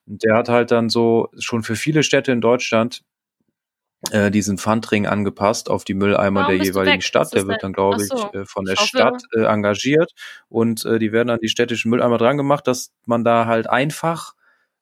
Und 0.07 0.23
der 0.23 0.35
hat 0.35 0.49
halt 0.49 0.71
dann 0.71 0.89
so 0.89 1.29
schon 1.37 1.61
für 1.61 1.75
viele 1.75 2.01
Städte 2.01 2.31
in 2.31 2.41
Deutschland 2.41 3.03
äh, 4.11 4.31
diesen 4.31 4.57
Pfandring 4.57 5.07
angepasst 5.07 5.69
auf 5.69 5.83
die 5.83 5.93
Mülleimer 5.93 6.41
Warum 6.41 6.55
der 6.57 6.65
jeweiligen? 6.65 7.01
Stadt. 7.01 7.33
Der 7.33 7.47
wird 7.47 7.63
dann, 7.63 7.73
glaube 7.73 8.01
ich, 8.01 8.07
so. 8.07 8.31
äh, 8.33 8.45
von 8.45 8.65
der 8.65 8.75
Ich 8.75 8.79
Stadt 8.81 9.21
äh, 9.35 9.41
engagiert 9.43 10.11
und 10.47 10.85
äh, 10.85 10.99
die 10.99 11.11
werden 11.11 11.29
an 11.29 11.39
die 11.41 11.49
städtischen 11.49 11.89
Mülleimer 11.91 12.17
dran 12.17 12.37
gemacht, 12.37 12.65
dass 12.67 12.91
man 13.05 13.23
da 13.23 13.45
halt 13.45 13.69
einfach 13.69 14.33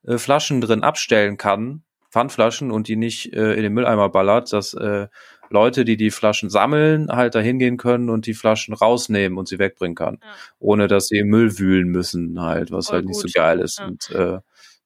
äh, 0.06 0.18
Flaschen 0.18 0.62
drin 0.62 0.84
abstellen 0.84 1.38
kann, 1.38 1.84
Pfandflaschen 2.12 2.72
und 2.72 2.88
die 2.88 2.96
nicht 2.96 3.34
äh, 3.34 3.54
in 3.56 3.64
den 3.64 3.74
Mülleimer 3.74 4.10
ballert, 4.10 4.54
dass 4.54 4.74
äh, 4.76 5.08
Leute, 5.50 5.84
die 5.86 5.98
die 5.98 6.12
Flaschen 6.12 6.50
sammeln, 6.50 7.10
halt 7.10 7.34
da 7.34 7.40
hingehen 7.40 7.78
können 7.78 8.10
und 8.10 8.26
die 8.28 8.34
Flaschen 8.34 8.74
rausnehmen 8.74 9.38
und 9.38 9.48
sie 9.48 9.60
wegbringen 9.60 9.96
kann, 9.96 10.20
Ja. 10.22 10.28
ohne 10.60 10.88
dass 10.88 11.08
sie 11.08 11.18
im 11.20 11.30
Müll 11.30 11.58
wühlen 11.58 11.88
müssen 11.88 12.40
halt, 12.42 12.70
was 12.72 12.88
Voll 12.88 12.98
halt 12.98 13.06
nicht 13.06 13.16
so 13.20 13.24
gut. 13.24 13.34
geil 13.34 13.60
ist. 13.60 13.80
Ja. 13.80 13.86
Und 13.88 14.10
äh, 14.12 14.40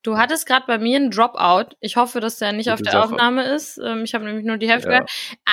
Du 0.03 0.17
hattest 0.17 0.45
gerade 0.47 0.65
bei 0.65 0.77
mir 0.77 0.97
einen 0.97 1.11
Dropout. 1.11 1.75
Ich 1.79 1.95
hoffe, 1.95 2.19
dass 2.19 2.37
der 2.37 2.51
nicht 2.53 2.65
Gute 2.65 2.73
auf 2.73 2.81
der 2.81 2.91
Sache. 2.93 3.03
Aufnahme 3.03 3.43
ist. 3.43 3.77
Ähm, 3.77 4.03
ich 4.03 4.13
habe 4.13 4.25
nämlich 4.25 4.45
nur 4.45 4.57
die 4.57 4.69
Hälfte 4.69 4.89
Ja. 4.89 4.99
gehört. 4.99 5.11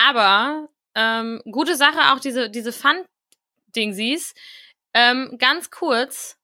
Aber 0.08 0.68
ähm, 0.94 1.42
gute 1.50 1.74
Sache, 1.76 2.12
auch 2.12 2.20
diese, 2.20 2.48
diese 2.50 2.72
Fun-Dingsies. 2.72 4.34
Ähm, 4.94 5.36
ganz 5.38 5.70
kurz. 5.70 6.36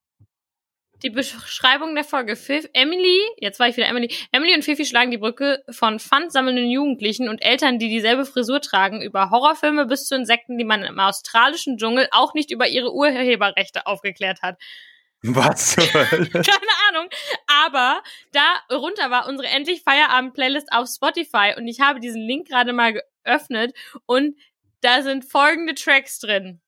Die 1.02 1.10
Beschreibung 1.10 1.94
der 1.94 2.04
Folge. 2.04 2.34
Fif 2.34 2.66
Emily, 2.72 3.20
jetzt 3.38 3.58
war 3.60 3.68
ich 3.68 3.76
wieder 3.76 3.88
Emily. 3.88 4.14
Emily 4.32 4.54
und 4.54 4.62
Fifi 4.64 4.86
schlagen 4.86 5.10
die 5.10 5.18
Brücke 5.18 5.62
von 5.68 5.98
Pfand 5.98 6.32
sammelnden 6.32 6.70
Jugendlichen 6.70 7.28
und 7.28 7.44
Eltern, 7.44 7.78
die 7.78 7.88
dieselbe 7.90 8.24
Frisur 8.24 8.62
tragen, 8.62 9.02
über 9.02 9.28
Horrorfilme 9.28 9.84
bis 9.84 10.06
zu 10.06 10.14
Insekten, 10.14 10.56
die 10.56 10.64
man 10.64 10.82
im 10.82 10.98
australischen 10.98 11.76
Dschungel 11.76 12.08
auch 12.10 12.32
nicht 12.32 12.50
über 12.50 12.68
ihre 12.68 12.94
Urheberrechte 12.94 13.86
aufgeklärt 13.86 14.40
hat. 14.40 14.56
was? 15.34 15.74
zur 15.74 16.10
Hölle? 16.10 16.28
Keine 16.32 16.72
Ahnung. 16.88 17.08
Aber 17.64 18.02
darunter 18.32 19.10
war 19.10 19.26
unsere 19.26 19.48
endlich 19.48 19.82
Feierabend-Playlist 19.82 20.68
auf 20.70 20.88
Spotify 20.88 21.54
und 21.56 21.66
ich 21.66 21.80
habe 21.80 22.00
diesen 22.00 22.20
Link 22.20 22.48
gerade 22.48 22.74
mal 22.74 22.92
geöffnet 23.24 23.74
und 24.04 24.36
da 24.82 25.00
sind 25.00 25.24
folgende 25.24 25.74
Tracks 25.74 26.18
drin. 26.18 26.60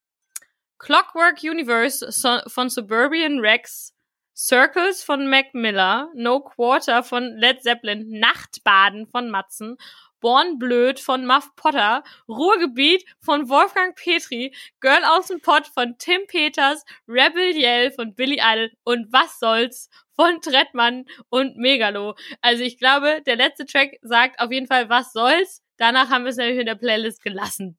Clockwork 0.78 1.42
Universe 1.42 2.10
von 2.48 2.70
Suburban 2.70 3.40
Rex, 3.40 3.94
Circles 4.34 5.02
von 5.02 5.28
Mac 5.28 5.52
Miller, 5.52 6.10
No 6.14 6.40
Quarter 6.40 7.02
von 7.02 7.36
Led 7.36 7.62
Zeppelin, 7.62 8.18
Nachtbaden 8.18 9.06
von 9.06 9.30
Matzen, 9.30 9.76
Born 10.20 10.58
Blöd 10.58 11.00
von 11.00 11.26
Muff 11.26 11.54
Potter, 11.56 12.02
Ruhrgebiet 12.28 13.04
von 13.20 13.48
Wolfgang 13.48 13.96
Petri, 13.96 14.54
Girl 14.80 15.04
aus 15.04 15.28
dem 15.28 15.40
Pott 15.40 15.66
von 15.66 15.96
Tim 15.98 16.26
Peters, 16.26 16.84
Rebel 17.08 17.56
Yell 17.56 17.90
von 17.92 18.14
Billy 18.14 18.40
Idol 18.40 18.70
und 18.84 19.12
Was 19.12 19.38
soll's 19.38 19.88
von 20.14 20.40
Trettmann 20.40 21.04
und 21.28 21.56
Megalo. 21.56 22.14
Also 22.40 22.62
ich 22.62 22.78
glaube, 22.78 23.22
der 23.26 23.36
letzte 23.36 23.66
Track 23.66 23.98
sagt 24.02 24.40
auf 24.40 24.50
jeden 24.50 24.66
Fall 24.66 24.88
Was 24.88 25.12
soll's. 25.12 25.62
Danach 25.76 26.10
haben 26.10 26.24
wir 26.24 26.30
es 26.30 26.36
nämlich 26.36 26.58
in 26.58 26.66
der 26.66 26.74
Playlist 26.74 27.22
gelassen. 27.22 27.78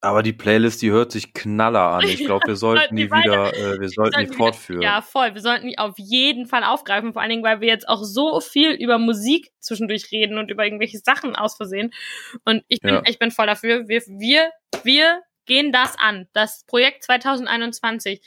Aber 0.00 0.22
die 0.22 0.32
Playlist, 0.32 0.80
die 0.80 0.92
hört 0.92 1.10
sich 1.10 1.32
knaller 1.34 1.80
an. 1.80 2.04
Ich 2.04 2.18
glaube, 2.24 2.46
wir 2.46 2.56
sollten 2.56 2.94
die 2.94 3.10
wieder, 3.10 3.52
äh, 3.52 3.80
wir 3.80 3.88
sollten 3.88 4.20
die 4.20 4.32
fortführen. 4.32 4.80
Ja, 4.82 5.02
voll. 5.02 5.34
Wir 5.34 5.40
sollten 5.40 5.66
die 5.66 5.78
auf 5.78 5.98
jeden 5.98 6.46
Fall 6.46 6.62
aufgreifen, 6.62 7.12
vor 7.12 7.20
allen 7.20 7.30
Dingen, 7.30 7.42
weil 7.42 7.60
wir 7.60 7.66
jetzt 7.66 7.88
auch 7.88 8.04
so 8.04 8.40
viel 8.40 8.70
über 8.70 8.98
Musik 8.98 9.50
zwischendurch 9.58 10.12
reden 10.12 10.38
und 10.38 10.50
über 10.52 10.64
irgendwelche 10.64 10.98
Sachen 10.98 11.34
aus 11.34 11.56
Versehen. 11.56 11.92
Und 12.44 12.62
ich 12.68 12.80
bin, 12.80 12.94
Ja. 12.94 13.02
ich 13.06 13.18
bin 13.18 13.32
voll 13.32 13.46
dafür. 13.48 13.88
Wir, 13.88 14.02
wir, 14.06 14.50
wir 14.84 15.20
gehen 15.46 15.72
das 15.72 15.98
an. 15.98 16.28
Das 16.32 16.64
Projekt 16.66 17.02
2021. 17.02 18.20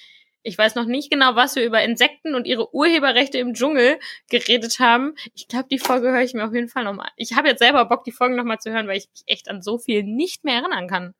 Ich 0.43 0.57
weiß 0.57 0.75
noch 0.75 0.85
nicht 0.85 1.09
genau, 1.09 1.35
was 1.35 1.55
wir 1.55 1.63
über 1.63 1.83
Insekten 1.83 2.35
und 2.35 2.47
ihre 2.47 2.73
Urheberrechte 2.73 3.37
im 3.37 3.53
Dschungel 3.53 3.97
geredet 4.29 4.79
haben. 4.79 5.13
Ich 5.35 5.47
glaube, 5.47 5.67
die 5.71 5.79
Folge 5.79 6.11
höre 6.11 6.23
ich 6.23 6.33
mir 6.33 6.43
auf 6.45 6.53
jeden 6.53 6.67
Fall 6.67 6.83
nochmal. 6.83 7.09
Ich 7.15 7.33
habe 7.37 7.47
jetzt 7.47 7.59
selber 7.59 7.85
Bock, 7.85 8.03
die 8.03 8.11
Folgen 8.11 8.35
nochmal 8.35 8.57
zu 8.59 8.71
hören, 8.71 8.87
weil 8.87 8.97
ich 8.97 9.07
mich 9.13 9.23
echt 9.27 9.49
an 9.49 9.61
so 9.61 9.77
viel 9.77 10.03
nicht 10.03 10.43
mehr 10.43 10.55
erinnern 10.55 10.87
kann. 10.89 11.13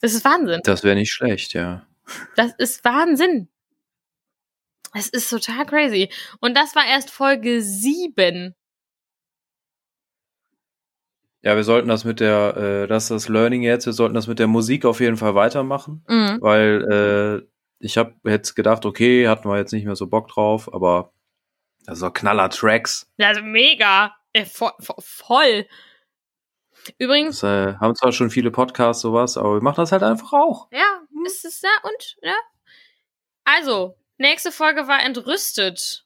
Das 0.00 0.14
ist 0.14 0.24
Wahnsinn. 0.24 0.60
Das 0.64 0.82
wäre 0.84 0.94
nicht 0.96 1.12
schlecht, 1.12 1.52
ja. 1.52 1.86
Das 2.36 2.52
ist 2.58 2.84
Wahnsinn. 2.84 3.48
Es 4.94 5.08
ist 5.08 5.30
total 5.30 5.66
crazy. 5.66 6.10
Und 6.40 6.56
das 6.56 6.74
war 6.74 6.84
erst 6.86 7.10
Folge 7.10 7.62
7. 7.62 8.54
Ja, 11.42 11.56
wir 11.56 11.64
sollten 11.64 11.88
das 11.88 12.04
mit 12.04 12.20
der, 12.20 12.56
äh, 12.56 12.86
das 12.86 13.04
ist 13.04 13.10
das 13.10 13.28
Learning 13.28 13.62
jetzt, 13.62 13.86
wir 13.86 13.94
sollten 13.94 14.14
das 14.14 14.26
mit 14.26 14.38
der 14.38 14.46
Musik 14.46 14.84
auf 14.84 15.00
jeden 15.00 15.16
Fall 15.16 15.34
weitermachen, 15.34 16.04
Mhm. 16.06 16.38
weil 16.42 17.42
äh, 17.42 17.48
ich 17.78 17.96
habe 17.96 18.14
jetzt 18.24 18.54
gedacht, 18.54 18.84
okay, 18.84 19.26
hatten 19.26 19.48
wir 19.48 19.56
jetzt 19.56 19.72
nicht 19.72 19.86
mehr 19.86 19.96
so 19.96 20.06
Bock 20.06 20.28
drauf, 20.28 20.72
aber 20.72 21.12
das 21.86 21.98
ist 21.98 22.02
doch 22.02 22.12
Knaller-Tracks. 22.12 23.10
Also 23.18 23.42
mega. 23.42 24.14
Äh, 24.34 24.44
vo 24.44 24.70
vo 24.78 24.94
voll. 25.00 25.66
Übrigens, 26.98 27.40
Das, 27.40 27.74
äh, 27.74 27.78
haben 27.78 27.94
zwar 27.94 28.12
schon 28.12 28.30
viele 28.30 28.50
Podcasts 28.50 29.02
sowas, 29.02 29.36
aber 29.36 29.54
wir 29.54 29.62
machen 29.62 29.80
das 29.82 29.92
halt 29.92 30.02
einfach 30.02 30.32
auch. 30.32 30.68
ja, 30.72 31.00
ist 31.26 31.44
es 31.44 31.60
ja 31.62 31.70
und, 31.82 32.16
ja. 32.22 32.34
Also, 33.44 33.96
nächste 34.18 34.52
Folge 34.52 34.86
war 34.88 35.02
entrüstet. 35.04 36.04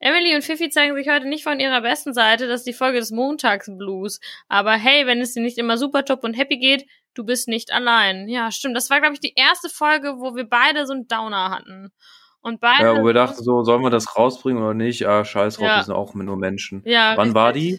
Emily 0.00 0.34
und 0.34 0.42
Fifi 0.42 0.68
zeigen 0.68 0.96
sich 0.96 1.08
heute 1.08 1.28
nicht 1.28 1.44
von 1.44 1.60
ihrer 1.60 1.80
besten 1.80 2.12
Seite, 2.12 2.48
das 2.48 2.60
ist 2.62 2.66
die 2.66 2.72
Folge 2.72 2.98
des 2.98 3.12
Montagsblues. 3.12 4.18
Aber 4.48 4.72
hey, 4.72 5.06
wenn 5.06 5.20
es 5.20 5.32
dir 5.32 5.42
nicht 5.42 5.58
immer 5.58 5.78
super 5.78 6.04
top 6.04 6.24
und 6.24 6.34
happy 6.34 6.58
geht, 6.58 6.86
du 7.14 7.24
bist 7.24 7.46
nicht 7.46 7.72
allein. 7.72 8.28
Ja, 8.28 8.50
stimmt. 8.50 8.76
Das 8.76 8.90
war, 8.90 9.00
glaube 9.00 9.14
ich, 9.14 9.20
die 9.20 9.34
erste 9.36 9.68
Folge, 9.68 10.14
wo 10.18 10.34
wir 10.34 10.44
beide 10.48 10.86
so 10.86 10.92
einen 10.92 11.06
Downer 11.06 11.50
hatten. 11.50 11.92
Und 12.40 12.60
beide. 12.60 12.82
Ja, 12.82 13.00
wo 13.00 13.06
wir 13.06 13.12
dachten 13.12 13.40
so, 13.44 13.62
sollen 13.62 13.82
wir 13.82 13.90
das 13.90 14.16
rausbringen 14.16 14.60
oder 14.60 14.74
nicht? 14.74 15.06
Ah, 15.06 15.24
scheiß 15.24 15.54
drauf, 15.58 15.66
Ja. 15.68 15.76
wir 15.76 15.84
sind 15.84 15.94
auch 15.94 16.14
nur 16.14 16.36
Menschen. 16.36 16.82
ja, 16.84 17.16
Wann 17.16 17.32
war 17.34 17.52
die? 17.52 17.78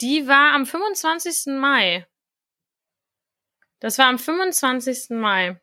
Die 0.00 0.26
war 0.26 0.52
am 0.54 0.66
25. 0.66 1.46
Mai. 1.58 2.06
Das 3.80 3.98
war 3.98 4.06
am 4.06 4.18
25. 4.18 5.10
Mai. 5.10 5.60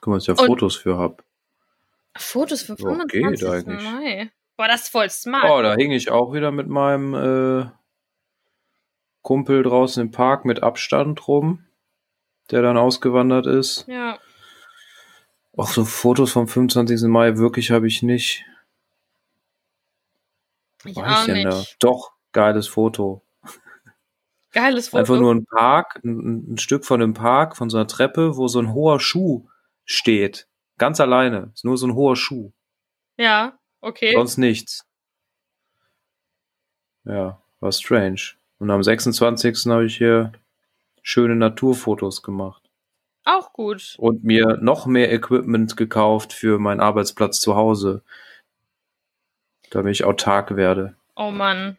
Guck 0.00 0.06
mal, 0.08 0.16
was 0.16 0.28
ich 0.28 0.34
da 0.34 0.42
Und- 0.42 0.46
Fotos 0.48 0.76
für 0.76 0.98
hab. 0.98 1.22
Fotos 2.16 2.62
vom 2.62 2.76
Ja, 2.78 3.04
geht 3.06 3.40
25. 3.40 3.48
eigentlich. 3.48 3.82
Mai. 3.82 4.30
Boah, 4.56 4.68
das 4.68 4.82
ist 4.82 4.88
voll 4.90 5.10
smart. 5.10 5.44
Oh, 5.50 5.62
da 5.62 5.74
hing 5.74 5.90
ich 5.90 6.10
auch 6.10 6.32
wieder 6.32 6.52
mit 6.52 6.68
meinem 6.68 7.14
äh, 7.14 7.70
Kumpel 9.22 9.62
draußen 9.64 10.00
im 10.00 10.10
Park 10.12 10.44
mit 10.44 10.62
Abstand 10.62 11.26
rum, 11.26 11.64
der 12.52 12.62
dann 12.62 12.76
ausgewandert 12.76 13.46
ist. 13.46 13.86
Ja. 13.88 14.18
Auch 15.56 15.68
so 15.68 15.84
Fotos 15.84 16.30
vom 16.32 16.46
25. 16.46 17.02
Mai 17.08 17.36
wirklich 17.36 17.70
habe 17.72 17.88
ich 17.88 18.02
nicht. 18.02 18.44
Ich 20.84 20.94
War 20.96 21.06
ich 21.10 21.16
auch 21.18 21.24
denn 21.24 21.34
nicht. 21.34 21.46
da? 21.48 21.64
Doch, 21.80 22.12
geiles 22.34 22.68
Foto. 22.68 23.22
Geiles 24.52 24.88
Foto. 24.88 24.98
Einfach 25.00 25.18
nur 25.18 25.34
ein 25.34 25.46
Park, 25.46 26.00
ein, 26.04 26.54
ein 26.54 26.58
Stück 26.58 26.84
von 26.84 27.00
dem 27.00 27.14
Park, 27.14 27.56
von 27.56 27.70
so 27.70 27.78
einer 27.78 27.88
Treppe, 27.88 28.36
wo 28.36 28.46
so 28.46 28.58
ein 28.60 28.74
hoher 28.74 29.00
Schuh 29.00 29.48
steht. 29.84 30.46
Ganz 30.76 31.00
alleine. 31.00 31.50
Ist 31.54 31.64
nur 31.64 31.78
so 31.78 31.86
ein 31.86 31.94
hoher 31.94 32.16
Schuh. 32.16 32.52
Ja, 33.16 33.58
okay. 33.80 34.12
Sonst 34.12 34.36
nichts. 34.36 34.86
Ja, 37.04 37.40
war 37.60 37.72
strange. 37.72 38.34
Und 38.58 38.70
am 38.70 38.82
26. 38.82 39.66
habe 39.66 39.86
ich 39.86 39.96
hier 39.96 40.32
schöne 41.02 41.36
Naturfotos 41.36 42.22
gemacht. 42.22 42.62
Auch 43.24 43.52
gut. 43.52 43.96
Und 43.98 44.24
mir 44.24 44.58
noch 44.60 44.86
mehr 44.86 45.12
Equipment 45.12 45.76
gekauft 45.76 46.32
für 46.32 46.58
meinen 46.58 46.80
Arbeitsplatz 46.80 47.40
zu 47.40 47.56
Hause. 47.56 48.02
Damit 49.70 49.92
ich 49.92 50.04
autark 50.04 50.56
werde. 50.56 50.96
Oh 51.16 51.30
Mann. 51.30 51.78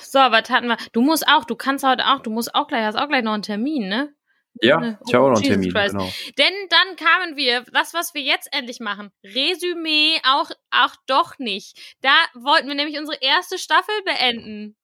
So, 0.00 0.18
was 0.18 0.48
hatten 0.50 0.68
wir? 0.68 0.76
Du 0.92 1.00
musst 1.02 1.26
auch, 1.28 1.44
du 1.44 1.56
kannst 1.56 1.84
heute 1.84 2.06
auch, 2.06 2.20
du 2.20 2.30
musst 2.30 2.54
auch 2.54 2.68
gleich, 2.68 2.84
hast 2.84 2.96
auch 2.96 3.08
gleich 3.08 3.22
noch 3.24 3.32
einen 3.32 3.42
Termin, 3.42 3.88
ne? 3.88 4.14
Ja, 4.62 4.98
ich 5.04 5.12
habe 5.14 5.24
auch 5.24 5.30
noch 5.30 5.36
einen 5.42 5.62
Jesus 5.62 5.72
Termin. 5.72 5.90
Genau. 5.92 6.08
Denn 6.38 6.52
dann 6.70 6.96
kamen 6.96 7.36
wir, 7.36 7.62
das, 7.72 7.92
was 7.92 8.14
wir 8.14 8.22
jetzt 8.22 8.48
endlich 8.52 8.78
machen, 8.78 9.10
Resümee 9.24 10.20
auch, 10.24 10.50
auch 10.70 10.94
doch 11.08 11.38
nicht. 11.38 11.96
Da 12.02 12.14
wollten 12.34 12.68
wir 12.68 12.76
nämlich 12.76 12.96
unsere 12.96 13.18
erste 13.20 13.58
Staffel 13.58 13.94
beenden. 14.04 14.76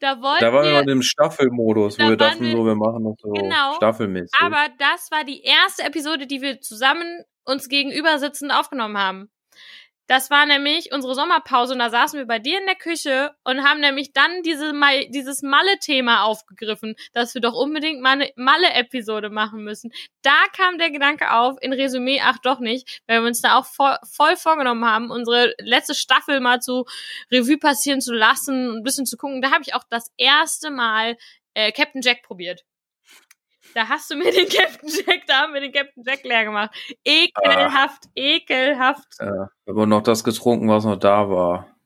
Da 0.00 0.20
wollten 0.22 0.44
Da 0.44 0.52
waren 0.52 0.64
wir 0.66 0.72
wir, 0.74 0.82
noch 0.84 0.92
im 0.92 1.02
Staffelmodus, 1.02 1.96
Da 1.96 2.04
wo 2.04 2.10
wir 2.10 2.16
dachten, 2.18 2.44
wir- 2.44 2.52
so, 2.52 2.66
wir 2.66 2.74
machen 2.76 3.04
das 3.04 3.14
so 3.20 3.30
Genau. 3.32 3.74
staffelmäßig. 3.76 4.38
aber 4.40 4.68
das 4.78 5.10
war 5.10 5.24
die 5.24 5.42
erste 5.42 5.82
Episode, 5.84 6.26
die 6.26 6.40
wir 6.42 6.60
zusammen 6.60 7.24
uns 7.44 7.68
gegenüber 7.68 8.18
sitzend 8.18 8.52
aufgenommen 8.52 8.98
haben. 8.98 9.30
Das 10.08 10.30
war 10.30 10.46
nämlich 10.46 10.90
unsere 10.92 11.14
Sommerpause 11.14 11.74
und 11.74 11.78
da 11.78 11.90
saßen 11.90 12.18
wir 12.18 12.26
bei 12.26 12.38
dir 12.38 12.58
in 12.58 12.66
der 12.66 12.76
Küche 12.76 13.36
und 13.44 13.62
haben 13.62 13.80
nämlich 13.80 14.14
dann 14.14 14.42
diese, 14.42 14.72
Ma- 14.72 15.04
dieses 15.08 15.42
Malle-Thema 15.42 16.24
aufgegriffen, 16.24 16.96
dass 17.12 17.34
wir 17.34 17.42
doch 17.42 17.52
unbedingt 17.52 18.00
mal 18.00 18.12
eine 18.12 18.32
Malle-Episode 18.34 19.28
machen 19.28 19.62
müssen. 19.62 19.92
Da 20.22 20.34
kam 20.56 20.78
der 20.78 20.90
Gedanke 20.90 21.32
auf, 21.32 21.56
in 21.60 21.74
Resümee, 21.74 22.20
ach 22.24 22.38
doch 22.38 22.58
nicht, 22.58 23.02
weil 23.06 23.20
wir 23.20 23.28
uns 23.28 23.42
da 23.42 23.58
auch 23.58 23.66
voll, 23.66 23.96
voll 24.10 24.36
vorgenommen 24.36 24.84
haben, 24.86 25.10
unsere 25.10 25.54
letzte 25.60 25.94
Staffel 25.94 26.40
mal 26.40 26.60
zu 26.60 26.86
Revue 27.30 27.58
passieren 27.58 28.00
zu 28.00 28.14
lassen 28.14 28.70
und 28.70 28.76
ein 28.78 28.82
bisschen 28.82 29.06
zu 29.06 29.18
gucken. 29.18 29.42
Da 29.42 29.50
habe 29.50 29.62
ich 29.62 29.74
auch 29.74 29.84
das 29.90 30.10
erste 30.16 30.70
Mal 30.70 31.18
äh, 31.52 31.70
Captain 31.70 32.00
Jack 32.00 32.22
probiert. 32.22 32.64
Da 33.74 33.88
hast 33.88 34.10
du 34.10 34.16
mir 34.16 34.30
den 34.32 34.48
Captain 34.48 34.88
Jack, 34.88 35.26
da 35.26 35.42
haben 35.42 35.54
wir 35.54 35.60
den 35.60 35.72
Captain 35.72 36.02
Jack 36.06 36.24
leer 36.24 36.44
gemacht. 36.44 36.70
Ekelhaft, 37.04 38.04
ekelhaft. 38.14 39.06
Ja, 39.20 39.50
aber 39.66 39.86
noch 39.86 40.02
das 40.02 40.24
getrunken, 40.24 40.68
was 40.68 40.84
noch 40.84 40.96
da 40.96 41.28
war. 41.28 41.76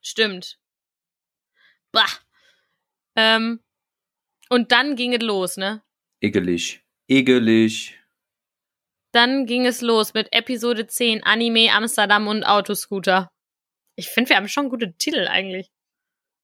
Stimmt. 0.00 0.58
Bah. 1.92 2.06
Ähm, 3.16 3.60
und 4.50 4.72
dann 4.72 4.96
ging 4.96 5.14
es 5.14 5.22
los, 5.22 5.56
ne? 5.56 5.82
Ekelig. 6.20 6.82
Ekelig. 7.08 7.98
Dann 9.12 9.46
ging 9.46 9.66
es 9.66 9.80
los 9.80 10.14
mit 10.14 10.32
Episode 10.32 10.86
10, 10.86 11.22
Anime, 11.22 11.70
Amsterdam 11.72 12.26
und 12.26 12.44
Autoscooter. 12.44 13.30
Ich 13.96 14.08
finde, 14.08 14.30
wir 14.30 14.36
haben 14.36 14.48
schon 14.48 14.68
gute 14.70 14.96
Titel 14.96 15.28
eigentlich. 15.28 15.70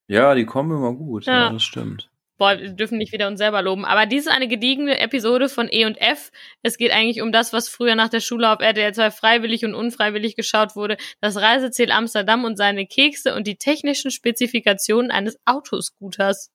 Ja, 0.07 0.34
die 0.34 0.47
kommen 0.47 0.70
immer 0.76 0.93
gut. 0.93 1.26
Ja, 1.26 1.47
Ja. 1.47 1.53
das 1.53 1.62
stimmt. 1.62 2.09
Boah, 2.41 2.59
wir 2.59 2.70
dürfen 2.70 2.97
nicht 2.97 3.12
wieder 3.12 3.28
uns 3.28 3.36
selber 3.36 3.61
loben. 3.61 3.84
Aber 3.84 4.07
dies 4.07 4.24
ist 4.24 4.32
eine 4.32 4.49
gediegene 4.49 4.99
Episode 4.99 5.51
von 5.51 5.68
E 5.70 5.84
und 5.84 6.01
F. 6.01 6.32
Es 6.62 6.78
geht 6.78 6.91
eigentlich 6.91 7.20
um 7.20 7.32
das, 7.32 7.53
was 7.53 7.68
früher 7.68 7.95
nach 7.97 8.09
der 8.09 8.20
Schule 8.20 8.51
auf 8.51 8.61
RTL 8.61 8.95
2 8.95 9.11
freiwillig 9.11 9.66
und 9.66 9.74
unfreiwillig 9.74 10.36
geschaut 10.36 10.74
wurde. 10.74 10.97
Das 11.20 11.36
Reiseziel 11.36 11.93
Amsterdam 11.93 12.47
und 12.47 12.57
seine 12.57 12.86
Kekse 12.86 13.34
und 13.34 13.47
die 13.47 13.57
technischen 13.57 14.11
Spezifikationen 14.11 15.11
eines 15.11 15.38
Autoscooters. 15.45 16.51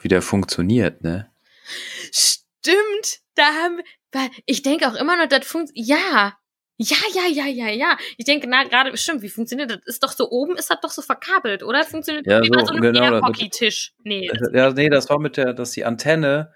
Wie 0.00 0.08
der 0.08 0.20
funktioniert, 0.20 1.04
ne? 1.04 1.30
Stimmt, 2.10 3.20
da 3.36 3.44
haben 3.44 3.80
ich 4.46 4.62
denke 4.62 4.88
auch 4.88 4.96
immer 4.96 5.16
noch, 5.16 5.28
das 5.28 5.46
funktioniert, 5.46 5.88
ja. 5.88 6.39
Ja, 6.82 6.96
ja, 7.14 7.26
ja, 7.28 7.46
ja, 7.46 7.68
ja. 7.68 7.98
Ich 8.16 8.24
denke, 8.24 8.48
na, 8.48 8.64
gerade, 8.64 8.96
stimmt, 8.96 9.20
wie 9.20 9.28
funktioniert 9.28 9.70
das? 9.70 9.80
Ist 9.84 10.02
doch 10.02 10.12
so, 10.12 10.30
oben 10.30 10.56
ist 10.56 10.70
das 10.70 10.80
doch 10.80 10.88
so 10.88 11.02
verkabelt, 11.02 11.62
oder? 11.62 11.84
Funktioniert 11.84 12.26
Ja, 12.26 12.42
wie 12.42 12.48
bei 12.48 12.60
so, 12.60 12.66
so 12.68 12.72
einem 12.72 12.80
genau, 12.80 13.02
Air-Hockey-Tisch. 13.02 13.92
Nee, 14.02 14.30
das, 14.32 14.48
Ja, 14.54 14.72
nee, 14.72 14.88
das 14.88 15.10
war 15.10 15.18
mit 15.18 15.36
der, 15.36 15.52
dass 15.52 15.72
die 15.72 15.84
Antenne, 15.84 16.54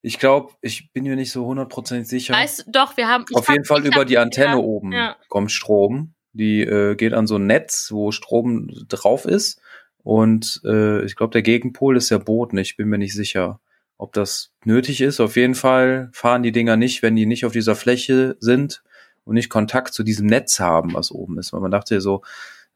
ich 0.00 0.18
glaube, 0.18 0.54
ich 0.60 0.92
bin 0.92 1.04
mir 1.04 1.14
nicht 1.14 1.30
so 1.30 1.46
hundertprozentig 1.46 2.08
sicher. 2.08 2.34
weißt 2.34 2.64
doch, 2.66 2.96
wir 2.96 3.06
haben. 3.06 3.24
Auf 3.32 3.48
jeden 3.48 3.64
Fall 3.64 3.86
über 3.86 4.04
die 4.04 4.18
Antenne 4.18 4.54
ja, 4.54 4.56
oben 4.56 4.90
ja. 4.90 5.16
kommt 5.28 5.52
Strom. 5.52 6.14
Die 6.32 6.62
äh, 6.62 6.96
geht 6.96 7.12
an 7.12 7.28
so 7.28 7.36
ein 7.36 7.46
Netz, 7.46 7.92
wo 7.92 8.10
Strom 8.10 8.70
drauf 8.88 9.24
ist. 9.24 9.60
Und 10.02 10.60
äh, 10.64 11.04
ich 11.04 11.14
glaube, 11.14 11.30
der 11.30 11.42
Gegenpol 11.42 11.96
ist 11.96 12.10
der 12.10 12.18
Boden. 12.18 12.58
Ich 12.58 12.76
bin 12.76 12.88
mir 12.88 12.98
nicht 12.98 13.14
sicher, 13.14 13.60
ob 13.98 14.14
das 14.14 14.52
nötig 14.64 15.00
ist. 15.00 15.20
Auf 15.20 15.36
jeden 15.36 15.54
Fall 15.54 16.10
fahren 16.12 16.42
die 16.42 16.50
Dinger 16.50 16.76
nicht, 16.76 17.02
wenn 17.02 17.14
die 17.14 17.26
nicht 17.26 17.46
auf 17.46 17.52
dieser 17.52 17.76
Fläche 17.76 18.36
sind 18.40 18.82
und 19.24 19.34
nicht 19.34 19.50
Kontakt 19.50 19.94
zu 19.94 20.02
diesem 20.02 20.26
Netz 20.26 20.60
haben, 20.60 20.94
was 20.94 21.10
oben 21.10 21.38
ist. 21.38 21.52
Weil 21.52 21.60
man 21.60 21.70
dachte 21.70 21.94
ja 21.94 22.00
so, 22.00 22.22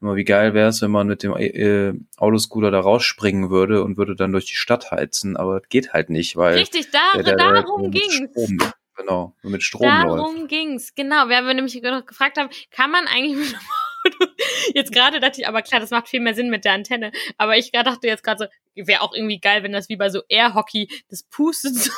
immer 0.01 0.15
wie 0.15 0.23
geil 0.23 0.53
wäre 0.53 0.69
es, 0.69 0.81
wenn 0.81 0.91
man 0.91 1.07
mit 1.07 1.23
dem 1.23 1.35
äh, 1.35 1.93
Autoscooter 2.17 2.71
da 2.71 2.79
rausspringen 2.79 3.49
würde 3.49 3.83
und 3.83 3.97
würde 3.97 4.15
dann 4.15 4.31
durch 4.31 4.45
die 4.45 4.55
Stadt 4.55 4.91
heizen. 4.91 5.37
Aber 5.37 5.59
das 5.59 5.69
geht 5.69 5.93
halt 5.93 6.09
nicht, 6.09 6.35
weil 6.35 6.57
Richtig, 6.57 6.91
da, 6.91 7.21
der, 7.21 7.35
der, 7.35 7.35
darum. 7.35 7.91
Strom, 7.93 8.57
genau, 8.95 9.35
mit 9.43 9.63
Strom 9.63 9.87
läuft. 9.87 10.19
Darum 10.19 10.47
ging's, 10.47 10.93
genau. 10.95 11.29
Wir 11.29 11.37
haben 11.37 11.47
nämlich 11.47 11.81
noch 11.81 12.05
gefragt 12.05 12.37
haben, 12.37 12.49
kann 12.71 12.91
man 12.91 13.07
eigentlich 13.07 13.37
mit 13.37 13.51
dem 13.51 13.57
Auto, 13.57 14.31
jetzt 14.75 14.91
gerade 14.91 15.19
dachte 15.19 15.41
ich, 15.41 15.47
aber 15.47 15.61
klar, 15.61 15.81
das 15.81 15.89
macht 15.89 16.07
viel 16.07 16.19
mehr 16.19 16.33
Sinn 16.33 16.49
mit 16.49 16.65
der 16.65 16.73
Antenne, 16.73 17.11
aber 17.37 17.57
ich 17.57 17.71
dachte 17.71 18.07
jetzt 18.07 18.23
gerade 18.23 18.45
so, 18.45 18.85
wäre 18.87 19.01
auch 19.01 19.13
irgendwie 19.13 19.39
geil, 19.39 19.63
wenn 19.63 19.71
das 19.71 19.89
wie 19.89 19.97
bei 19.97 20.09
so 20.09 20.21
Air-Hockey, 20.29 20.87
das 21.09 21.23
pustet 21.23 21.75
so 21.75 21.91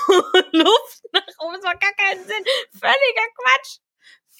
Luft 0.52 1.04
nach 1.12 1.22
oben, 1.39 1.56
das 1.56 1.64
macht 1.64 1.82
gar 1.82 1.93
keinen 1.93 2.24
Sinn. 2.24 2.43
Völliger 2.72 3.28
Quatsch. 3.36 3.80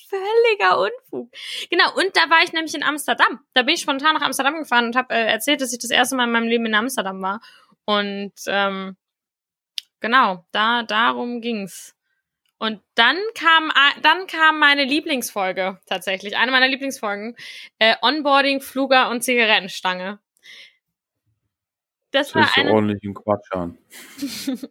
Völliger 0.10 0.80
Unfug. 0.80 1.32
Genau, 1.70 1.94
und 1.96 2.16
da 2.16 2.30
war 2.30 2.44
ich 2.44 2.52
nämlich 2.52 2.74
in 2.74 2.84
Amsterdam. 2.84 3.40
Da 3.54 3.64
bin 3.64 3.76
ich 3.76 3.82
spontan 3.82 4.16
nach 4.16 4.22
Amsterdam 4.22 4.56
gefahren 4.58 4.86
und 4.86 4.96
habe 4.96 5.14
äh, 5.14 5.28
erzählt, 5.28 5.62
dass 5.62 5.72
ich 5.72 5.80
das 5.80 5.92
erste 5.92 6.16
Mal 6.16 6.26
in 6.26 6.32
meinem 6.32 6.48
Leben 6.48 6.66
in 6.66 6.76
Amsterdam 6.76 7.22
war. 7.22 7.42
Und 7.86 8.34
ähm, 8.48 8.98
genau, 10.00 10.46
da 10.52 10.84
darum 10.84 11.42
ging's. 11.42 11.96
Und 12.58 12.82
dann 12.96 13.18
kam, 13.36 13.72
dann 14.02 14.28
kam 14.28 14.60
meine 14.60 14.84
Lieblingsfolge 14.84 15.80
tatsächlich, 15.86 16.36
eine 16.36 16.52
meiner 16.52 16.68
Lieblingsfolgen, 16.68 17.38
äh, 17.78 17.96
Onboarding, 18.02 18.60
Fluger 18.60 19.10
und 19.10 19.22
Zigarettenstange. 19.24 20.20
Das 22.12 22.34
Das 22.34 22.36
war 22.36 22.58
eine, 22.58 22.72
ordentlichen 22.72 23.14
Quatsch 23.14 23.52
an. 23.52 23.78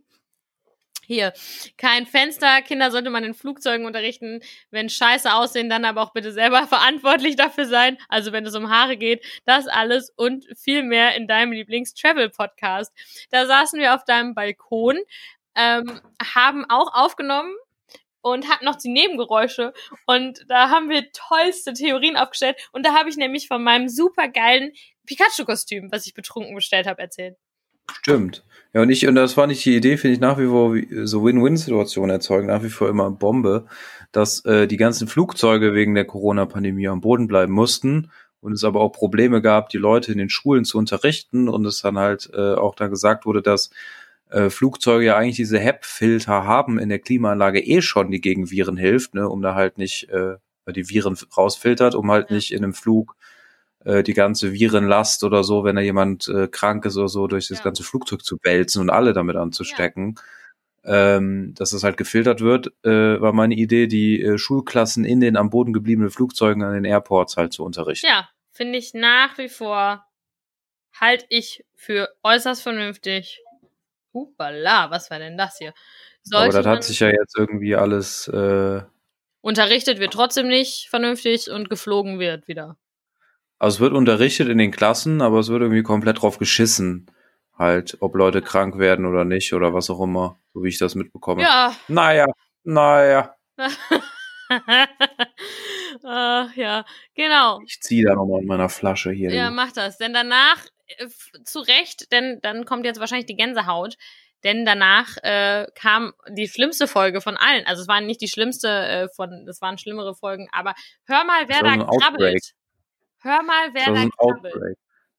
hier, 1.09 1.33
kein 1.79 2.05
Fenster, 2.05 2.61
Kinder 2.61 2.91
sollte 2.91 3.09
man 3.09 3.25
in 3.25 3.33
Flugzeugen 3.33 3.87
unterrichten, 3.87 4.41
wenn 4.71 4.91
Scheiße 4.91 5.33
aussehen, 5.33 5.71
dann 5.71 5.87
aber 5.87 6.03
auch 6.03 6.13
bitte 6.13 6.33
selber 6.33 6.67
verantwortlich 6.69 7.35
dafür 7.35 7.65
sein, 7.65 7.97
also 8.11 8.31
wenn 8.33 8.45
es 8.45 8.55
um 8.55 8.69
Haare 8.69 8.99
geht, 8.99 9.25
das 9.47 9.67
alles 9.67 10.11
und 10.17 10.45
viel 10.55 10.83
mehr 10.83 11.17
in 11.17 11.27
deinem 11.27 11.53
Lieblings-Travel-Podcast. 11.53 12.93
Da 13.31 13.47
saßen 13.47 13.81
wir 13.81 13.95
auf 13.95 14.05
deinem 14.05 14.35
Balkon, 14.35 14.99
ähm, 15.57 15.99
haben 16.23 16.67
auch 16.69 16.93
aufgenommen 16.93 17.55
und 18.21 18.47
hatten 18.51 18.67
noch 18.67 18.77
die 18.77 18.91
Nebengeräusche. 18.91 19.73
Und 20.05 20.45
da 20.49 20.69
haben 20.69 20.91
wir 20.91 21.11
tollste 21.13 21.73
Theorien 21.73 22.19
aufgestellt. 22.19 22.69
Und 22.73 22.85
da 22.85 22.93
habe 22.93 23.09
ich 23.09 23.17
nämlich 23.17 23.49
von 23.49 23.63
meinem 23.63 23.89
supergeilen 23.89 24.73
Pikachu-Kostüm, 25.07 25.91
was 25.91 26.07
ich 26.07 26.13
betrunken 26.13 26.55
bestellt 26.55 26.87
habe, 26.87 27.01
erzählt. 27.01 27.39
Stimmt. 27.93 28.45
Ja, 28.75 28.83
und 28.83 28.91
ich, 28.91 29.07
und 29.07 29.15
das 29.15 29.37
war 29.37 29.47
nicht 29.47 29.65
die 29.65 29.77
Idee, 29.77 29.97
finde 29.97 30.15
ich 30.15 30.21
nach 30.21 30.39
wie 30.39 30.47
vor 30.47 30.77
so 31.07 31.25
Win-Win-Situationen 31.25 32.11
erzeugen, 32.11 32.49
nach 32.49 32.63
wie 32.63 32.69
vor 32.69 32.89
immer 32.89 33.11
Bombe, 33.11 33.67
dass 34.13 34.45
äh, 34.45 34.67
die 34.67 34.77
ganzen 34.77 35.09
Flugzeuge 35.09 35.75
wegen 35.75 35.95
der 35.95 36.05
Corona-Pandemie 36.05 36.89
am 36.89 37.01
Boden 37.01 37.27
bleiben 37.29 37.53
mussten 37.53 38.11
und 38.41 38.53
es 38.53 38.65
aber 38.65 38.81
auch 38.81 38.91
Probleme 38.91 39.41
gab, 39.41 39.71
die 39.71 39.79
Leute 39.79 40.13
in 40.13 40.19
den 40.19 40.29
Schulen 40.29 40.65
zu 40.65 40.77
unterrichten 40.79 41.49
und 41.49 41.65
es 41.67 41.81
dann 41.81 41.99
halt 41.99 42.31
äh, 42.35 42.55
auch 42.55 42.75
da 42.75 42.89
gesagt 42.89 43.25
wurde, 43.25 43.43
dass 43.43 43.71
äh, 44.31 44.51
Flugzeuge 44.51 45.07
ja 45.07 45.17
eigentlich 45.17 45.37
diese 45.37 45.59
HEP-Filter 45.59 46.45
haben 46.45 46.79
in 46.79 46.91
der 46.91 46.99
Klimaanlage 46.99 47.61
eh 47.61 47.81
schon, 47.81 48.11
die 48.11 48.21
gegen 48.21 48.51
Viren 48.51 48.77
hilft, 48.77 49.15
ne, 49.15 49.29
um 49.29 49.41
da 49.41 49.55
halt 49.55 49.79
nicht 49.79 50.09
äh, 50.11 50.37
die 50.71 50.89
Viren 50.91 51.17
rausfiltert, 51.37 51.95
um 51.95 52.11
halt 52.11 52.29
Ja. 52.29 52.37
nicht 52.37 52.53
in 52.53 52.63
einem 52.63 52.75
Flug 52.75 53.17
äh, 53.85 54.03
die 54.03 54.15
ganze 54.15 54.53
Virenlast 54.53 55.25
oder 55.25 55.45
so, 55.45 55.65
wenn 55.65 55.77
da 55.77 55.83
jemand 55.83 56.29
äh, 56.29 56.49
krank 56.49 56.85
ist 56.85 56.97
oder 56.97 57.09
so, 57.09 57.27
durch 57.27 57.49
das 57.49 57.59
Ja. 57.59 57.65
ganze 57.65 57.83
Flugzeug 57.85 58.25
zu 58.25 58.37
wälzen 58.43 58.83
und 58.83 58.91
alle 58.91 59.13
damit 59.13 59.37
anzustecken. 59.37 60.17
Ähm, 60.85 61.55
dass 61.55 61.73
es 61.73 61.83
halt 61.83 61.97
gefiltert 61.97 62.41
wird, 62.41 62.69
äh, 62.85 63.21
war 63.21 63.33
meine 63.33 63.55
Idee, 63.55 63.89
die 63.89 64.23
äh, 64.23 64.39
Schulklassen 64.39 65.05
in 65.05 65.21
den 65.21 65.37
am 65.37 65.51
Boden 65.51 65.73
gebliebenen 65.73 66.11
Flugzeugen 66.11 66.63
an 66.63 66.73
den 66.73 66.85
Airports 66.85 67.37
halt 67.37 67.53
zu 67.53 67.65
unterrichten. 67.65 68.07
Ja, 68.07 68.29
finde 68.53 68.79
ich 68.79 68.95
nach 68.95 69.37
wie 69.39 69.49
vor, 69.49 70.07
halte 70.99 71.27
ich 71.29 71.65
für 71.75 72.09
äußerst 72.23 72.63
vernünftig. 72.63 73.41
Hupala, 74.15 74.91
was 74.91 75.11
war 75.11 75.19
denn 75.19 75.37
das 75.37 75.59
hier? 75.59 75.75
Aber 76.31 76.45
Sollte 76.45 76.57
das 76.59 76.67
man 76.67 76.77
hat 76.77 76.85
sich 76.85 77.01
ja 77.01 77.09
jetzt 77.09 77.37
irgendwie 77.37 77.75
alles, 77.77 78.29
äh, 78.29 78.81
unterrichtet 79.41 79.99
wird 79.99 80.13
trotzdem 80.13 80.49
nicht 80.49 80.89
vernünftig 80.89 81.51
und 81.51 81.69
geflogen 81.71 82.19
wird 82.19 82.49
wieder. 82.49 82.77
Also 83.59 83.77
es 83.77 83.81
wird 83.81 83.93
unterrichtet 83.93 84.49
in 84.49 84.59
den 84.59 84.71
Klassen, 84.71 85.21
aber 85.21 85.39
es 85.39 85.49
wird 85.49 85.63
irgendwie 85.63 85.83
komplett 85.83 86.23
drauf 86.23 86.39
geschissen, 86.39 87.11
halt, 87.57 87.97
ob 88.01 88.15
Leute 88.15 88.43
krank 88.43 88.79
werden 88.79 89.07
oder 89.07 89.25
nicht 89.25 89.53
oder 89.53 89.75
was 89.75 89.91
auch 89.91 90.01
immer, 90.01 90.39
so 90.55 90.63
wie 90.63 90.69
ich 90.69 90.79
das 90.79 90.95
mitbekomme. 90.95 91.43
Ja. 91.43 91.75
Naja, 91.89 92.27
naja, 92.65 93.35
Ach 96.05 96.55
ja, 96.55 96.85
genau. 97.15 97.61
ich 97.67 97.81
ziehe 97.81 98.05
da 98.05 98.15
nochmal 98.15 98.43
in 98.43 98.47
meiner 98.47 98.69
Flasche 98.69 99.11
hier. 99.11 99.33
Ja, 99.33 99.49
du. 99.49 99.55
mach 99.55 99.73
das. 99.73 99.99
Denn 99.99 100.13
danach, 100.13 100.65
äh, 100.87 101.09
zu 101.45 101.61
Recht, 101.61 102.13
denn 102.13 102.39
dann 102.43 102.65
kommt 102.65 102.85
jetzt 102.85 103.01
wahrscheinlich 103.01 103.27
die 103.27 103.37
Gänsehaut. 103.37 103.97
Denn 104.45 104.65
danach 104.65 105.17
äh, 105.23 105.67
kam 105.75 106.13
die 106.29 106.47
schlimmste 106.47 106.87
Folge 106.87 107.21
von 107.21 107.37
allen. 107.37 107.67
Also 107.67 107.83
es 107.83 107.89
war 107.89 108.01
nicht 108.01 108.21
die 108.21 108.29
schlimmste 108.29 108.69
äh, 108.69 109.09
von, 109.09 109.45
das 109.47 109.61
waren 109.61 109.79
schlimmere 109.79 110.15
Folgen, 110.15 110.49
aber 110.53 110.75
hör 111.07 111.25
mal, 111.25 111.49
wer 111.49 111.63
da 111.63 111.85
krabbelt. 111.85 112.53
Hör 113.21 113.43
mal, 113.43 113.71
wer 113.75 113.87
Das 113.87 113.95
war 113.95 113.95
da 113.95 114.09
krabbelt. 114.11 114.55
Outbreak. 114.55 114.77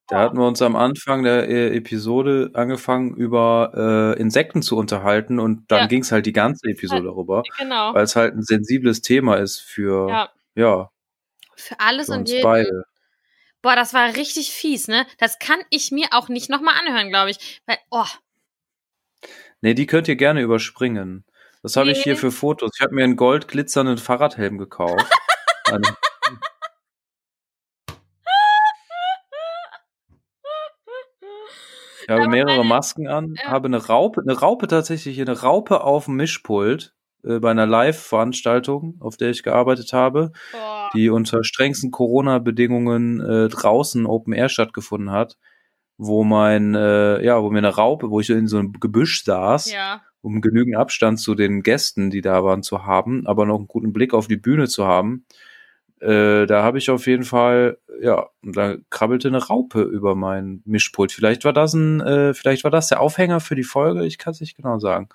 Da 0.07 0.19
hatten 0.21 0.37
wir 0.39 0.47
uns 0.47 0.61
am 0.63 0.75
Anfang 0.75 1.21
der 1.23 1.47
äh, 1.47 1.75
Episode 1.77 2.49
angefangen, 2.55 3.13
über 3.15 4.15
äh, 4.17 4.19
Insekten 4.19 4.63
zu 4.63 4.75
unterhalten 4.75 5.39
und 5.39 5.69
dann 5.71 5.81
Ja. 5.81 5.87
ging's 5.87 6.11
halt 6.11 6.25
die 6.25 6.33
ganze 6.33 6.67
Episode 6.67 7.03
darüber, 7.03 7.43
Genau. 7.59 7.93
weil 7.93 8.03
es 8.03 8.15
halt 8.15 8.33
ein 8.33 8.41
sensibles 8.41 9.01
Thema 9.01 9.35
ist 9.35 9.59
für, 9.59 10.09
ja, 10.09 10.29
Ja, 10.55 10.89
für 11.55 11.79
alles 11.79 12.07
für 12.07 12.13
und 12.13 12.27
jeden. 12.29 12.41
beide. 12.41 12.85
Boah, 13.61 13.75
das 13.75 13.93
war 13.93 14.15
richtig 14.15 14.51
fies, 14.51 14.87
ne? 14.87 15.05
Das 15.19 15.37
kann 15.37 15.59
ich 15.69 15.91
mir 15.91 16.07
auch 16.11 16.27
nicht 16.29 16.49
nochmal 16.49 16.75
anhören, 16.79 17.09
glaube 17.09 17.29
ich. 17.31 17.61
Weil, 17.67 17.77
oh, 17.91 18.05
Nee, 19.61 19.73
die 19.73 19.85
könnt 19.85 20.07
ihr 20.07 20.15
gerne 20.15 20.41
überspringen. 20.41 21.25
Was 21.61 21.75
habe 21.75 21.91
ich 21.91 21.97
Nee. 21.97 22.03
hier 22.05 22.17
für 22.17 22.31
Fotos? 22.31 22.71
Ich 22.75 22.81
habe 22.81 22.95
mir 22.95 23.03
einen 23.03 23.17
gold 23.17 23.49
glitzernden 23.49 23.97
Fahrradhelm 23.97 24.57
gekauft. 24.57 25.05
Eine- 25.65 25.95
Ich 32.15 32.21
habe 32.21 32.27
mehrere 32.29 32.57
meine- 32.57 32.69
Masken 32.69 33.07
an, 33.07 33.35
Ja. 33.43 33.51
habe 33.51 33.67
eine 33.67 33.85
Raupe, 33.85 34.21
eine 34.21 34.37
Raupe 34.37 34.67
tatsächlich, 34.67 35.19
eine 35.21 35.41
Raupe 35.41 35.83
auf 35.83 36.05
dem 36.05 36.15
Mischpult 36.15 36.93
äh, 37.23 37.39
bei 37.39 37.51
einer 37.51 37.65
Live-Veranstaltung, 37.65 38.95
auf 38.99 39.17
der 39.17 39.29
ich 39.29 39.43
gearbeitet 39.43 39.93
habe, 39.93 40.31
Boah. 40.51 40.89
die 40.93 41.09
unter 41.09 41.43
strengsten 41.43 41.91
Corona-Bedingungen 41.91 43.19
äh, 43.19 43.47
draußen 43.49 44.05
Open 44.05 44.33
Air 44.33 44.49
stattgefunden 44.49 45.11
hat, 45.11 45.37
wo 45.97 46.23
mein, 46.23 46.75
äh, 46.75 47.23
ja, 47.23 47.41
wo 47.43 47.49
mir 47.51 47.57
eine 47.59 47.75
Raupe, 47.75 48.09
wo 48.09 48.19
ich 48.19 48.29
in 48.29 48.47
so 48.47 48.57
einem 48.57 48.73
Gebüsch 48.73 49.23
saß, 49.23 49.71
Ja. 49.71 50.01
um 50.21 50.41
genügend 50.41 50.77
Abstand 50.77 51.19
zu 51.19 51.35
den 51.35 51.61
Gästen, 51.61 52.09
die 52.09 52.21
da 52.21 52.43
waren, 52.43 52.63
zu 52.63 52.85
haben, 52.85 53.27
aber 53.27 53.45
noch 53.45 53.57
einen 53.57 53.67
guten 53.67 53.93
Blick 53.93 54.13
auf 54.13 54.27
die 54.27 54.37
Bühne 54.37 54.67
zu 54.67 54.85
haben. 54.87 55.25
Äh, 56.01 56.45
da 56.45 56.63
habe 56.63 56.77
ich 56.77 56.89
auf 56.89 57.07
jeden 57.07 57.23
Fall, 57.23 57.77
ja, 58.01 58.29
und 58.41 58.55
da 58.55 58.77
krabbelte 58.89 59.27
eine 59.27 59.45
Raupe 59.45 59.81
über 59.81 60.15
mein 60.15 60.61
Mischpult. 60.65 61.11
Vielleicht 61.11 61.43
war 61.43 61.53
das 61.53 61.73
ein, 61.73 61.99
äh, 62.01 62.33
vielleicht 62.33 62.63
war 62.63 62.71
das 62.71 62.87
der 62.87 63.01
Aufhänger 63.01 63.39
für 63.41 63.55
die 63.55 63.63
Folge. 63.63 64.05
Ich 64.05 64.17
kann 64.17 64.31
es 64.31 64.39
nicht 64.39 64.55
genau 64.55 64.79
sagen. 64.79 65.09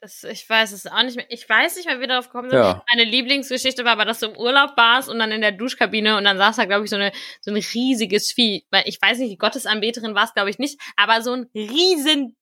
Das, 0.00 0.22
ich 0.22 0.48
weiß 0.48 0.70
es 0.70 0.86
auch 0.86 1.02
nicht 1.02 1.16
mehr. 1.16 1.26
Ich 1.30 1.48
weiß 1.48 1.74
nicht 1.76 1.86
mehr, 1.86 1.96
wie 1.96 2.02
wir 2.02 2.06
darauf 2.06 2.26
gekommen 2.26 2.48
sind. 2.48 2.60
Ja. 2.60 2.84
Meine 2.94 3.10
Lieblingsgeschichte 3.10 3.84
war 3.84 3.92
aber, 3.92 4.04
dass 4.04 4.20
du 4.20 4.26
im 4.26 4.36
Urlaub 4.36 4.76
warst 4.76 5.08
und 5.08 5.18
dann 5.18 5.32
in 5.32 5.40
der 5.40 5.50
Duschkabine 5.50 6.16
und 6.16 6.24
dann 6.24 6.38
saß 6.38 6.56
da, 6.56 6.64
glaube 6.64 6.84
ich, 6.84 6.90
so, 6.90 6.96
eine, 6.96 7.10
so 7.40 7.50
ein 7.50 7.56
riesiges 7.56 8.30
Vieh. 8.30 8.64
Weil 8.70 8.84
ich 8.86 9.02
weiß 9.02 9.18
nicht, 9.18 9.32
die 9.32 9.38
Gottesanbeterin 9.38 10.14
war 10.14 10.24
es, 10.24 10.32
glaube 10.32 10.48
ich, 10.48 10.58
nicht, 10.58 10.80
aber 10.96 11.22
so 11.22 11.32
ein 11.32 11.50
riesen, 11.54 12.36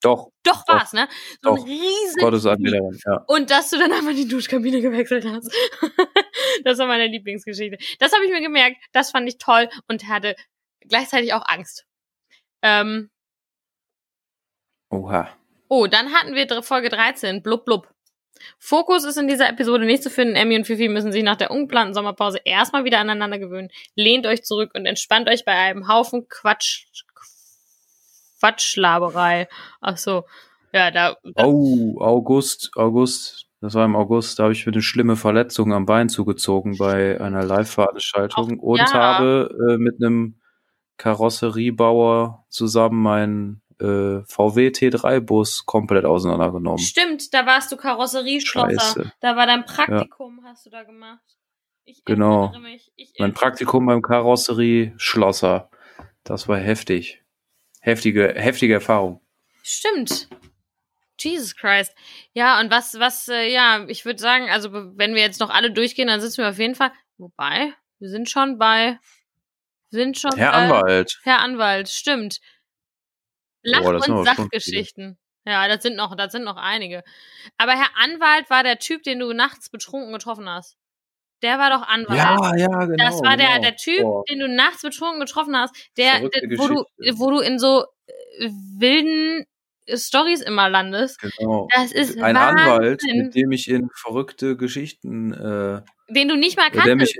Doch, 0.00 0.30
doch 0.44 0.66
war's, 0.68 0.92
ne? 0.92 1.08
So 1.42 1.50
ein 1.50 1.56
Doch. 1.56 1.66
riesen 1.66 2.20
Gottes 2.20 2.42
Vieh. 2.42 2.50
Anbieterin, 2.50 2.98
ja. 3.04 3.24
Und 3.26 3.50
dass 3.50 3.70
du 3.70 3.78
dann 3.78 3.92
einfach 3.92 4.14
die 4.14 4.28
Duschkabine 4.28 4.80
gewechselt 4.80 5.24
hast. 5.24 5.52
das 6.64 6.78
war 6.78 6.86
meine 6.86 7.08
Lieblingsgeschichte. 7.08 7.78
Das 7.98 8.12
habe 8.12 8.24
ich 8.24 8.30
mir 8.30 8.40
gemerkt. 8.40 8.76
Das 8.92 9.10
fand 9.10 9.28
ich 9.28 9.38
toll 9.38 9.68
und 9.88 10.06
hatte 10.06 10.36
gleichzeitig 10.80 11.34
auch 11.34 11.44
Angst. 11.46 11.84
Ähm, 12.62 13.10
Oha. 14.90 15.28
oh, 15.68 15.86
dann 15.86 16.12
hatten 16.12 16.34
wir 16.34 16.62
Folge 16.62 16.88
13, 16.88 17.42
blub 17.42 17.64
blub. 17.64 17.92
Fokus 18.58 19.04
ist 19.04 19.16
in 19.16 19.26
dieser 19.26 19.48
Episode 19.48 19.84
nicht 19.84 20.04
zu 20.04 20.10
finden. 20.10 20.36
Emmy 20.36 20.56
und 20.56 20.64
Fifi 20.64 20.88
müssen 20.88 21.10
sich 21.10 21.24
nach 21.24 21.36
der 21.36 21.50
ungeplanten 21.50 21.94
Sommerpause 21.94 22.38
erstmal 22.44 22.84
wieder 22.84 23.00
aneinander 23.00 23.38
gewöhnen. 23.38 23.70
Lehnt 23.96 24.26
euch 24.26 24.44
zurück 24.44 24.70
und 24.74 24.86
entspannt 24.86 25.28
euch 25.28 25.44
bei 25.44 25.52
einem 25.52 25.88
Haufen 25.88 26.28
Quatsch, 26.28 26.86
Quatschlaberei. 28.40 29.48
Ach 29.80 29.96
so. 29.96 30.24
Ja, 30.72 30.90
da, 30.90 31.16
da 31.22 31.44
Oh, 31.44 31.96
August, 32.00 32.70
August. 32.76 33.46
Das 33.60 33.74
war 33.74 33.84
im 33.84 33.96
August, 33.96 34.38
da 34.38 34.44
habe 34.44 34.52
ich 34.52 34.66
mir 34.66 34.72
eine 34.72 34.82
schlimme 34.82 35.16
Verletzung 35.16 35.72
am 35.72 35.84
Bein 35.84 36.08
zugezogen 36.08 36.78
bei 36.78 37.20
einer 37.20 37.42
Live-Veranstaltung 37.42 38.60
und 38.60 38.78
ja. 38.78 38.92
habe 38.92 39.50
äh, 39.70 39.78
mit 39.78 39.96
einem 40.00 40.40
Karosseriebauer 40.96 42.44
zusammen 42.48 43.02
meinen 43.02 43.62
äh, 43.80 44.22
VW 44.26 44.68
T3-Bus 44.68 45.66
komplett 45.66 46.04
auseinandergenommen. 46.04 46.78
Stimmt, 46.78 47.34
da 47.34 47.46
warst 47.46 47.72
du 47.72 47.76
Karosserieschlosser. 47.76 49.12
Da 49.20 49.36
war 49.36 49.46
dein 49.46 49.64
Praktikum, 49.64 50.40
hast 50.44 50.66
du 50.66 50.70
da 50.70 50.84
gemacht. 50.84 51.24
Ich 51.84 52.04
Genau. 52.04 52.52
mich. 52.58 52.92
Ich 52.96 53.14
Mein 53.18 53.32
Praktikum 53.32 53.86
beim 53.86 54.02
Karosserieschlosser. 54.02 55.70
Das 56.22 56.46
war 56.46 56.58
heftig. 56.58 57.24
Heftige, 57.88 58.34
heftige 58.36 58.74
Erfahrung. 58.74 59.20
Stimmt. 59.62 60.28
Jesus 61.18 61.56
Christ. 61.56 61.94
Ja, 62.32 62.60
und 62.60 62.70
was, 62.70 62.98
was, 63.00 63.28
äh, 63.28 63.50
ja, 63.52 63.84
ich 63.88 64.04
würde 64.04 64.20
sagen, 64.20 64.48
also 64.50 64.70
wenn 64.72 65.14
wir 65.14 65.22
jetzt 65.22 65.40
noch 65.40 65.50
alle 65.50 65.70
durchgehen, 65.72 66.06
dann 66.08 66.20
sitzen 66.20 66.38
wir 66.42 66.50
auf 66.50 66.58
jeden 66.58 66.74
Fall. 66.74 66.92
Wobei, 67.16 67.72
wir 67.98 68.08
sind 68.08 68.30
schon 68.30 68.58
bei. 68.58 68.98
Sind 69.90 70.18
schon 70.18 70.36
Herr 70.36 70.52
bei, 70.52 70.58
Anwalt. 70.58 71.18
Herr 71.24 71.40
Anwalt, 71.40 71.88
stimmt. 71.88 72.40
Lach- 73.62 73.82
Boah, 73.82 74.08
und 74.08 74.24
Sachgeschichten. 74.24 75.18
Ja, 75.46 75.66
das 75.66 75.82
sind 75.82 75.96
noch, 75.96 76.14
das 76.14 76.30
sind 76.30 76.44
noch 76.44 76.58
einige. 76.58 77.02
Aber 77.56 77.72
Herr 77.72 77.88
Anwalt 77.96 78.50
war 78.50 78.62
der 78.62 78.78
Typ, 78.78 79.02
den 79.02 79.18
du 79.18 79.32
nachts 79.32 79.70
betrunken 79.70 80.12
getroffen 80.12 80.48
hast. 80.48 80.76
Der 81.42 81.58
war 81.58 81.70
doch 81.70 81.86
Anwalt. 81.86 82.18
Ja, 82.18 82.56
ja, 82.56 82.84
genau. 82.84 82.96
Das 82.96 83.22
war 83.22 83.36
der, 83.36 83.48
genau. 83.48 83.62
der 83.62 83.76
Typ, 83.76 84.02
Boah. 84.02 84.24
den 84.28 84.40
du 84.40 84.48
nachts 84.48 84.82
betrunken 84.82 85.20
getroffen 85.20 85.56
hast, 85.56 85.74
der, 85.96 86.20
der 86.20 86.58
wo, 86.58 86.68
du, 86.68 86.84
wo 87.14 87.30
du 87.30 87.40
in 87.40 87.58
so 87.58 87.84
äh, 88.06 88.50
wilden 88.78 89.44
Stories 89.94 90.42
immer 90.42 90.68
landest. 90.68 91.20
Genau. 91.20 91.68
Das 91.74 91.92
ist 91.92 92.18
Ein 92.18 92.34
Wahnsinn, 92.34 92.58
Anwalt, 92.58 93.02
mit 93.04 93.34
dem 93.34 93.52
ich 93.52 93.70
in 93.70 93.88
verrückte 93.94 94.56
Geschichten, 94.56 95.32
äh, 95.32 95.82
den 96.08 96.28
du 96.28 96.36
nicht 96.36 96.56
mal 96.56 96.70
der 96.70 96.82
kanntest. 96.82 97.16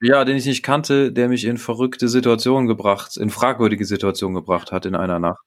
ja, 0.00 0.24
den 0.24 0.36
ich 0.36 0.46
nicht 0.46 0.62
kannte, 0.62 1.12
der 1.12 1.28
mich 1.28 1.44
in 1.44 1.58
verrückte 1.58 2.08
Situationen 2.08 2.66
gebracht, 2.66 3.16
in 3.16 3.30
fragwürdige 3.30 3.84
Situationen 3.84 4.34
gebracht 4.34 4.72
hat 4.72 4.86
in 4.86 4.94
einer 4.94 5.18
Nacht. 5.18 5.44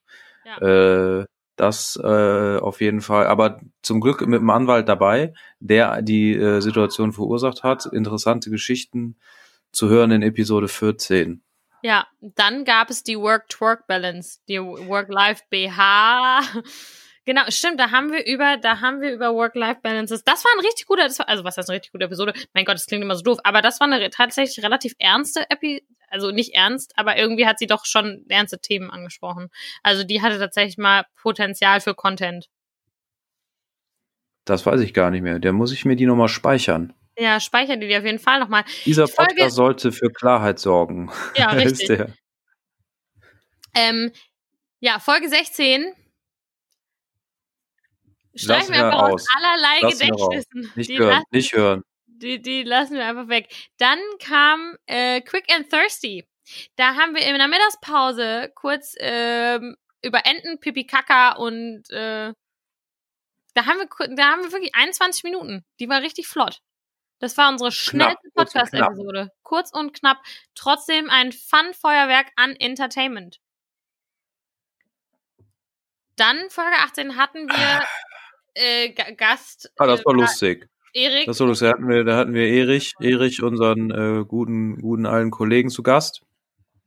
Äh, 0.62 1.26
das 1.56 2.00
äh, 2.04 2.58
auf 2.58 2.82
jeden 2.82 3.02
Fall. 3.02 3.28
Aber 3.28 3.62
zum 3.82 4.02
Glück 4.02 4.22
mit 4.22 4.40
einem 4.40 4.50
Anwalt 4.50 4.90
dabei, 4.90 5.34
der 5.60 6.02
die 6.02 6.34
äh, 6.34 6.60
Situation 6.62 7.14
verursacht 7.14 7.64
hat. 7.64 7.86
Interessante 7.86 8.50
Geschichten 8.50 9.18
zu 9.72 9.90
hören 9.90 10.12
in 10.12 10.22
Episode 10.22 10.68
14. 10.68 11.44
Ja, 11.82 12.08
dann 12.22 12.64
gab 12.64 12.90
es 12.90 13.04
die 13.04 13.18
Work-Twerk-Balance, 13.18 14.40
die 14.48 14.60
Work-Life-BH. 14.60 16.42
Genau, 17.26 17.42
stimmt, 17.50 17.80
da 17.80 17.92
haben 17.92 18.12
wir 18.12 18.26
über, 18.26 18.58
da 18.58 18.82
haben 18.82 19.00
wir 19.00 19.14
über 19.14 19.34
Work-Life-Balances. 19.34 20.24
Das 20.26 20.44
war 20.44 20.52
ein 20.58 20.66
richtig 20.66 20.86
guter, 20.88 21.04
das 21.04 21.20
war, 21.20 21.30
also 21.30 21.44
was 21.46 21.56
heißt 21.58 21.70
eine 21.70 21.78
richtig 21.78 21.94
gute 21.94 22.06
Episode? 22.06 22.34
Mein 22.54 22.66
Gott, 22.66 22.76
das 22.76 22.86
klingt 22.86 23.02
immer 23.04 23.16
so 23.16 23.22
doof, 23.24 23.40
aber 23.46 23.62
das 23.62 23.80
war 23.80 23.88
eine 23.88 24.10
tatsächlich 24.10 24.64
relativ 24.64 24.94
ernste 25.00 25.50
Epi, 25.50 25.86
also 26.10 26.32
nicht 26.32 26.54
ernst, 26.54 26.92
aber 26.98 27.18
irgendwie 27.18 27.48
hat 27.48 27.60
sie 27.60 27.68
doch 27.68 27.86
schon 27.86 28.26
ernste 28.28 28.60
Themen 28.60 28.92
angesprochen. 28.92 29.50
Also 29.84 30.04
die 30.04 30.22
hatte 30.22 30.38
tatsächlich 30.38 30.78
mal 30.78 31.06
Potenzial 31.16 31.80
für 31.80 31.96
Content. 31.96 32.50
Das 34.46 34.66
weiß 34.66 34.82
ich 34.82 34.94
gar 34.94 35.10
nicht 35.10 35.22
mehr. 35.22 35.40
Der 35.40 35.54
muss 35.54 35.72
ich 35.72 35.86
mir 35.86 35.96
die 35.96 36.06
nochmal 36.06 36.28
speichern. 36.28 36.94
Ja, 37.18 37.40
speichern 37.40 37.80
die 37.80 37.88
dir 37.88 38.00
auf 38.00 38.06
jeden 38.06 38.20
Fall 38.20 38.40
nochmal. 38.42 38.66
Dieser 38.86 39.06
Die 39.06 39.12
Folge- 39.14 39.36
Podcast 39.36 39.56
sollte 39.56 39.92
für 39.94 40.10
Klarheit 40.12 40.60
sorgen. 40.60 41.10
Ja, 41.38 41.50
richtig. 41.52 42.02
Ähm, 43.76 44.12
ja, 44.82 45.00
Folge 45.00 45.30
16. 45.30 45.94
Streichen 48.36 48.74
wir 48.74 48.86
einfach 48.86 49.02
aus 49.04 49.14
aus. 49.14 49.28
allerlei 49.36 49.80
raus. 49.82 50.00
Gedächtnissen. 50.00 50.72
Nicht 50.76 50.90
Die 50.90 50.98
hören, 51.00 51.10
lassen- 51.10 51.26
nicht 51.32 51.54
hören. 51.54 51.84
Die, 52.08 52.42
die 52.42 52.64
lassen 52.64 52.96
wir 52.96 53.06
einfach 53.06 53.28
weg. 53.28 53.54
Dann 53.78 54.00
kam 54.20 54.78
äh, 54.86 55.22
Quick 55.22 55.52
and 55.54 55.70
Thirsty. 55.70 56.28
Da 56.76 56.96
haben 56.96 57.16
wir 57.16 57.26
in 57.26 57.38
der 57.38 57.48
Mittagspause 57.48 58.52
kurz 58.56 58.96
ähm, 59.00 59.76
über 60.02 60.26
Enten, 60.26 60.60
Pipi 60.60 60.86
Kaka 60.86 61.34
und 61.34 61.90
äh, 61.90 62.34
da 63.56 63.66
haben 63.66 63.78
wir 63.80 64.16
da 64.16 64.32
haben 64.32 64.44
wir 64.44 64.52
wirklich 64.52 64.74
21 64.76 65.24
Minuten. 65.24 65.64
Die 65.80 65.88
war 65.90 66.02
richtig 66.02 66.28
flott. 66.28 66.60
Das 67.20 67.38
war 67.38 67.50
unsere 67.50 67.72
schnellste. 67.72 68.30
Podcast-Episode. 68.36 69.30
Kurz 69.44 69.72
und 69.72 69.94
knapp. 69.94 70.22
Trotzdem 70.56 71.10
ein 71.10 71.32
Fun-Feuerwerk 71.32 72.28
an 72.36 72.56
Entertainment. 72.56 73.40
Dann 76.16 76.50
Folge 76.50 76.76
18 76.78 77.16
hatten 77.18 77.48
wir 77.50 77.86
äh, 78.54 78.90
Ga- 78.90 79.12
Gast. 79.16 79.72
Ah, 79.78 79.88
das 79.88 80.02
äh, 80.02 80.06
war 80.06 80.14
lustig. 80.14 80.68
Erik. 80.94 81.26
Das 81.26 81.40
war 81.40 81.48
lustig. 81.48 81.68
Da 81.70 81.74
hatten 81.74 81.88
wir, 81.88 82.04
da 82.04 82.18
hatten 82.18 82.34
wir 82.34 82.48
Erich, 82.48 82.94
Erich, 83.00 83.42
unseren 83.42 83.90
äh, 83.92 84.26
guten, 84.26 84.80
guten 84.82 85.06
alten 85.06 85.32
Kollegen 85.32 85.70
zu 85.70 85.82
Gast. 85.84 86.22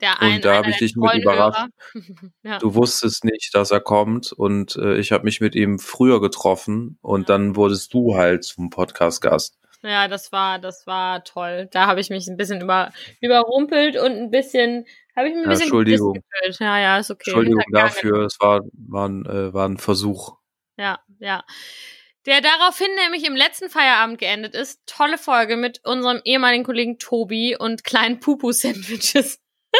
Der 0.01 0.11
Und 0.21 0.23
ein, 0.23 0.41
da 0.43 0.51
einer 0.51 0.59
hab 0.59 0.69
ich 0.69 0.77
dich 0.77 0.95
mit 0.95 1.15
überrascht. 1.15 1.67
Ja. 2.43 2.59
Du 2.59 2.75
wusstest 2.75 3.25
nicht, 3.25 3.51
dass 3.55 3.71
er 3.71 3.81
kommt 3.81 4.31
und 4.33 4.77
äh, 4.77 4.97
ich 4.99 5.11
habe 5.11 5.25
mich 5.25 5.41
mit 5.41 5.55
ihm 5.57 5.79
früher 5.79 6.21
getroffen 6.21 6.99
und 7.01 7.29
dann 7.29 7.57
wurdest 7.57 7.93
du 7.95 8.15
halt 8.15 8.45
zum 8.45 8.71
Podcast-Gast. 8.71 9.59
ja, 9.83 10.07
das 10.07 10.31
war, 10.33 10.59
das 10.61 10.87
war 10.87 11.25
toll. 11.25 11.69
Da 11.73 11.87
habe 11.87 12.01
ich 12.01 12.11
mich 12.11 12.29
ein 12.29 12.37
bisschen 12.37 12.61
über, 12.61 12.93
überrumpelt 13.21 13.97
und 13.97 14.13
ein 14.13 14.31
bisschen, 14.31 14.85
habe 15.17 15.29
ich 15.29 15.35
mich 15.35 15.43
ein 15.43 15.45
Ja, 15.45 15.49
bisschen 15.51 15.63
Entschuldigung. 15.65 16.23
Ja, 16.61 16.79
ja, 16.79 16.99
ist 16.99 17.11
okay. 17.11 17.31
Entschuldigung 17.31 17.65
dafür, 17.73 18.27
es 18.27 18.37
war, 18.39 18.61
war, 18.75 19.09
ein, 19.09 19.25
äh, 19.27 19.53
war 19.55 19.67
ein 19.69 19.79
Versuch. 19.79 20.37
Ja, 20.77 21.01
ja. 21.19 21.45
Der 22.27 22.41
daraufhin 22.41 22.93
nämlich 22.97 23.25
im 23.25 23.37
letzten 23.37 23.71
Feierabend 23.71 24.19
geendet 24.19 24.55
ist. 24.55 24.81
Tolle 24.87 25.17
Folge 25.17 25.57
mit 25.57 25.85
unserem 25.85 26.21
ehemaligen 26.25 26.65
Kollegen 26.65 26.99
Tobi 26.99 27.57
und 27.57 27.85
kleinen 27.85 28.19
Pupu-Sandwiches. 28.21 29.41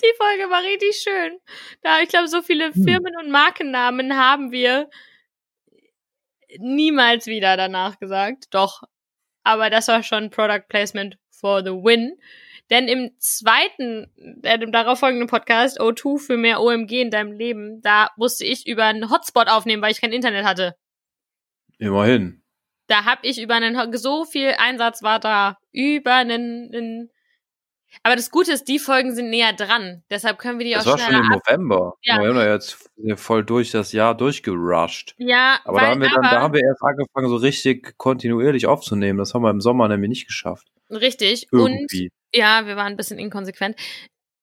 Die 0.00 0.14
Folge 0.16 0.48
war 0.48 0.62
richtig 0.62 0.96
schön. 1.02 1.40
Da, 1.82 2.00
ich 2.00 2.08
glaube, 2.08 2.28
so 2.28 2.40
viele 2.40 2.72
Hm. 2.72 2.84
Firmen 2.84 3.16
und 3.16 3.30
Markennamen 3.30 4.16
haben 4.16 4.52
wir 4.52 4.88
niemals 6.58 7.26
wieder 7.26 7.56
danach 7.56 7.98
gesagt. 7.98 8.46
Doch. 8.50 8.82
Aber 9.42 9.70
das 9.70 9.88
war 9.88 10.02
schon 10.02 10.30
Product 10.30 10.68
Placement 10.68 11.18
for 11.30 11.64
the 11.64 11.70
win. 11.70 12.16
Denn 12.70 12.86
im 12.88 13.10
zweiten, 13.18 14.12
äh, 14.42 14.58
dem 14.58 14.72
darauffolgenden 14.72 15.28
Podcast, 15.28 15.80
O2 15.80 16.18
für 16.18 16.36
mehr 16.36 16.60
OMG 16.60 17.00
in 17.00 17.10
deinem 17.10 17.32
Leben, 17.32 17.80
da 17.80 18.10
musste 18.16 18.44
ich 18.44 18.66
über 18.66 18.84
einen 18.84 19.10
Hotspot 19.10 19.48
aufnehmen, 19.48 19.82
weil 19.82 19.92
ich 19.92 20.00
kein 20.00 20.12
Internet 20.12 20.44
hatte. 20.44 20.74
Immerhin. 21.78 22.42
Da 22.86 23.04
hab 23.04 23.20
ich 23.22 23.40
über 23.40 23.54
einen, 23.54 23.96
so 23.96 24.24
viel 24.24 24.54
Einsatz 24.58 25.02
war 25.02 25.20
da 25.20 25.58
über 25.72 26.14
einen, 26.14 26.70
einen 26.74 27.10
aber 28.02 28.16
das 28.16 28.30
Gute 28.30 28.52
ist, 28.52 28.68
die 28.68 28.78
Folgen 28.78 29.14
sind 29.14 29.30
näher 29.30 29.52
dran. 29.52 30.02
Deshalb 30.10 30.38
können 30.38 30.58
wir 30.58 30.66
die 30.66 30.72
Das 30.72 30.86
auch 30.86 30.92
war 30.92 30.98
schon 30.98 31.08
schneller 31.08 31.24
im 31.24 31.32
ab. 31.32 31.42
November. 31.46 31.94
Ja. 32.02 32.20
Wir 32.20 32.28
haben 32.28 32.36
ja 32.36 32.52
jetzt 32.52 32.90
voll 33.16 33.44
durch 33.44 33.70
das 33.70 33.92
Jahr 33.92 34.14
durchgerusht. 34.14 35.14
Ja, 35.18 35.58
Aber 35.64 35.78
weil, 35.78 35.84
da 35.84 35.90
haben 35.90 36.00
wir 36.02 36.08
dann, 36.10 36.24
aber, 36.24 36.34
da 36.34 36.42
haben 36.42 36.54
wir 36.54 36.62
erst 36.62 36.82
angefangen, 36.82 37.28
so 37.28 37.36
richtig 37.36 37.96
kontinuierlich 37.96 38.66
aufzunehmen. 38.66 39.18
Das 39.18 39.34
haben 39.34 39.42
wir 39.42 39.50
im 39.50 39.60
Sommer 39.60 39.88
nämlich 39.88 40.10
nicht 40.10 40.26
geschafft. 40.26 40.68
richtig. 40.90 41.48
Irgendwie. 41.50 42.10
Ja, 42.32 42.66
wir 42.66 42.76
waren 42.76 42.92
ein 42.92 42.96
bisschen 42.96 43.18
inkonsequent. 43.18 43.76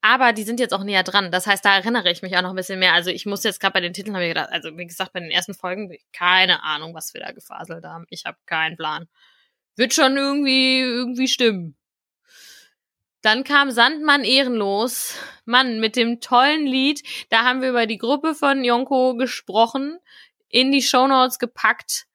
Aber 0.01 0.33
die 0.33 0.43
sind 0.43 0.59
jetzt 0.59 0.73
auch 0.73 0.83
näher 0.83 1.01
dran. 1.01 1.31
Das 1.31 1.47
heißt, 1.47 1.65
da 1.65 1.77
erinnere 1.77 2.11
ich 2.11 2.21
mich 2.21 2.37
auch 2.37 2.43
noch 2.43 2.51
ein 2.51 2.55
bisschen 2.55 2.77
mehr. 2.77 2.93
Also 2.93 3.09
ich 3.09 3.25
muss 3.25 3.43
jetzt 3.43 3.59
gerade 3.59 3.73
bei 3.73 3.81
den 3.81 3.93
Titeln, 3.93 4.15
habe 4.15 4.25
ich 4.25 4.35
gedacht, 4.35 4.51
also 4.51 4.77
wie 4.77 4.85
gesagt, 4.85 5.13
bei 5.13 5.19
den 5.19 5.31
ersten 5.31 5.55
Folgen, 5.55 5.97
keine 6.13 6.61
Ahnung, 6.61 6.93
was 6.93 7.15
wir 7.15 7.21
da 7.21 7.31
gefaselt 7.31 7.83
haben. 7.85 8.05
Ich 8.09 8.25
habe 8.25 8.37
keinen 8.45 8.77
Plan. 8.77 9.07
Wird 9.75 9.95
schon 9.95 10.15
irgendwie, 10.15 10.81
irgendwie 10.81 11.27
stimmen. 11.27 11.75
Dann 13.23 13.43
kam 13.43 13.71
Sandmann 13.71 14.23
ehrenlos. 14.23 15.17
Mann, 15.45 15.79
mit 15.79 15.95
dem 15.95 16.21
tollen 16.21 16.67
Lied. 16.67 17.01
Da 17.31 17.43
haben 17.43 17.63
wir 17.63 17.69
über 17.69 17.87
die 17.87 17.97
Gruppe 17.97 18.35
von 18.35 18.63
Yonko 18.63 19.15
gesprochen, 19.15 19.97
in 20.49 20.71
die 20.71 20.83
Shownotes 20.83 21.39
gepackt. 21.39 22.05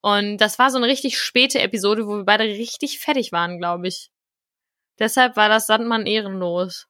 Und 0.00 0.38
das 0.38 0.58
war 0.58 0.70
so 0.70 0.78
eine 0.78 0.88
richtig 0.88 1.18
späte 1.20 1.60
Episode, 1.60 2.08
wo 2.08 2.16
wir 2.16 2.24
beide 2.24 2.42
richtig 2.42 2.98
fertig 2.98 3.30
waren, 3.30 3.58
glaube 3.58 3.86
ich. 3.86 4.10
Deshalb 4.98 5.36
war 5.36 5.48
das 5.48 5.66
Sandmann 5.66 6.06
ehrenlos. 6.06 6.86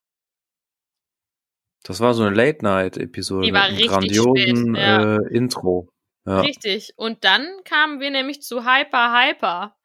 Das 1.82 2.00
war 2.00 2.14
so 2.14 2.24
eine 2.24 2.34
Late-Night-Episode 2.34 3.46
Die 3.46 3.52
mit 3.52 3.60
war 3.60 3.66
einem 3.66 3.76
richtig 3.76 3.90
grandiosen 3.92 4.74
spät, 4.74 4.82
ja. 4.82 5.16
äh, 5.16 5.34
Intro. 5.36 5.88
Ja. 6.24 6.40
Richtig. 6.40 6.92
Und 6.96 7.22
dann 7.24 7.46
kamen 7.64 8.00
wir 8.00 8.10
nämlich 8.10 8.42
zu 8.42 8.64
Hyper 8.64 9.12
Hyper. 9.12 9.76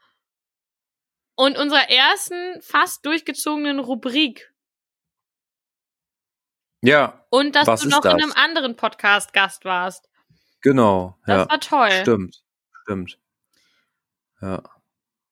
Und 1.35 1.57
unserer 1.57 1.89
ersten 1.89 2.59
fast 2.61 3.05
durchgezogenen 3.05 3.79
Rubrik. 3.79 4.51
ja, 6.83 7.25
Und 7.29 7.55
dass 7.55 7.67
Was 7.67 7.81
du 7.81 7.89
noch 7.89 8.03
in 8.03 8.17
das? 8.17 8.23
einem 8.23 8.31
anderen 8.33 8.75
Podcast 8.75 9.33
Gast 9.33 9.65
warst. 9.65 10.09
genau. 10.61 11.17
Das 11.25 11.45
ja. 11.45 11.49
war 11.49 11.59
toll. 11.59 11.91
Stimmt. 12.01 12.43
Stimmt. 12.83 13.19
Ja. 14.41 14.63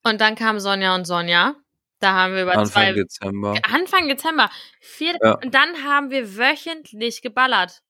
Und 0.03 0.21
dann 0.21 0.35
kam 0.35 0.59
Sonja 0.59 0.93
und 0.95 1.05
Sonja. 1.05 1.55
Da 1.99 2.13
haben 2.13 2.33
wir 2.33 2.43
über 2.43 2.51
Anfang 2.57 2.83
zwei 2.83 2.93
Dezember. 2.93 3.55
Anfang 3.63 4.07
Dezember. 4.07 4.49
Vier, 4.79 5.17
Ja. 5.21 5.33
Und 5.43 5.53
dann 5.53 5.83
haben 5.83 6.11
wir 6.11 6.37
wöchentlich 6.37 7.21
geballert. 7.21 7.81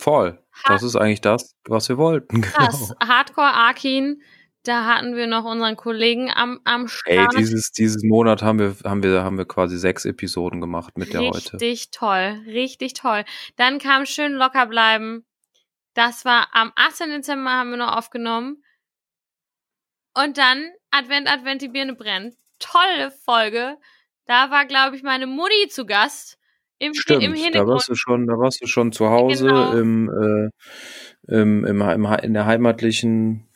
Voll. 0.00 0.42
Das 0.66 0.82
ist 0.82 0.96
eigentlich 0.96 1.20
das, 1.20 1.56
was 1.66 1.88
wir 1.88 1.98
wollten. 1.98 2.40
Krass. 2.42 2.94
Genau. 2.98 3.12
Hardcore 3.12 3.52
Arkin. 3.52 4.22
Da 4.64 4.86
hatten 4.86 5.14
wir 5.14 5.26
noch 5.26 5.44
unseren 5.44 5.76
Kollegen 5.76 6.30
am, 6.30 6.58
am 6.64 6.84
Ey, 7.04 7.18
Start. 7.18 7.36
dieses, 7.36 7.70
dieses 7.72 8.02
Monat 8.02 8.42
haben 8.42 8.58
wir, 8.58 8.76
haben 8.84 9.02
wir, 9.02 9.22
haben 9.22 9.36
wir 9.36 9.44
quasi 9.44 9.76
sechs 9.76 10.06
Episoden 10.06 10.60
gemacht 10.60 10.96
mit 10.96 11.12
der 11.12 11.20
heute. 11.20 11.54
Richtig 11.54 11.90
toll, 11.90 12.40
richtig 12.46 12.94
toll. 12.94 13.24
Dann 13.56 13.78
kam 13.78 14.06
schön 14.06 14.32
locker 14.32 14.64
bleiben. 14.66 15.26
Das 15.92 16.24
war 16.24 16.48
am 16.52 16.72
18. 16.76 17.10
Dezember 17.10 17.50
haben 17.50 17.70
wir 17.70 17.76
noch 17.76 17.94
aufgenommen. 17.94 18.64
Und 20.16 20.38
dann 20.38 20.72
Advent, 20.90 21.28
Advent, 21.28 21.60
die 21.60 21.68
Birne 21.68 21.94
brennt. 21.94 22.34
Tolle 22.64 23.10
Folge. 23.24 23.76
Da 24.26 24.50
war, 24.50 24.64
glaube 24.66 24.96
ich, 24.96 25.02
meine 25.02 25.26
Mutti 25.26 25.68
zu 25.68 25.84
Gast. 25.86 26.38
Im, 26.78 26.92
Stimmt, 26.94 27.22
im 27.22 27.32
da 27.34 27.38
Hintergrund. 27.38 27.74
warst 27.74 27.88
du 27.88 27.94
schon, 27.94 28.26
da 28.26 28.34
warst 28.34 28.60
du 28.62 28.66
schon 28.66 28.90
zu 28.92 29.08
Hause 29.10 29.46
Genau. 29.46 29.72
im, 29.72 30.50
äh, 31.28 31.34
im, 31.40 31.64
im, 31.64 31.80
im, 31.80 32.04
in 32.22 32.34
der 32.34 32.46
heimatlichen 32.46 33.46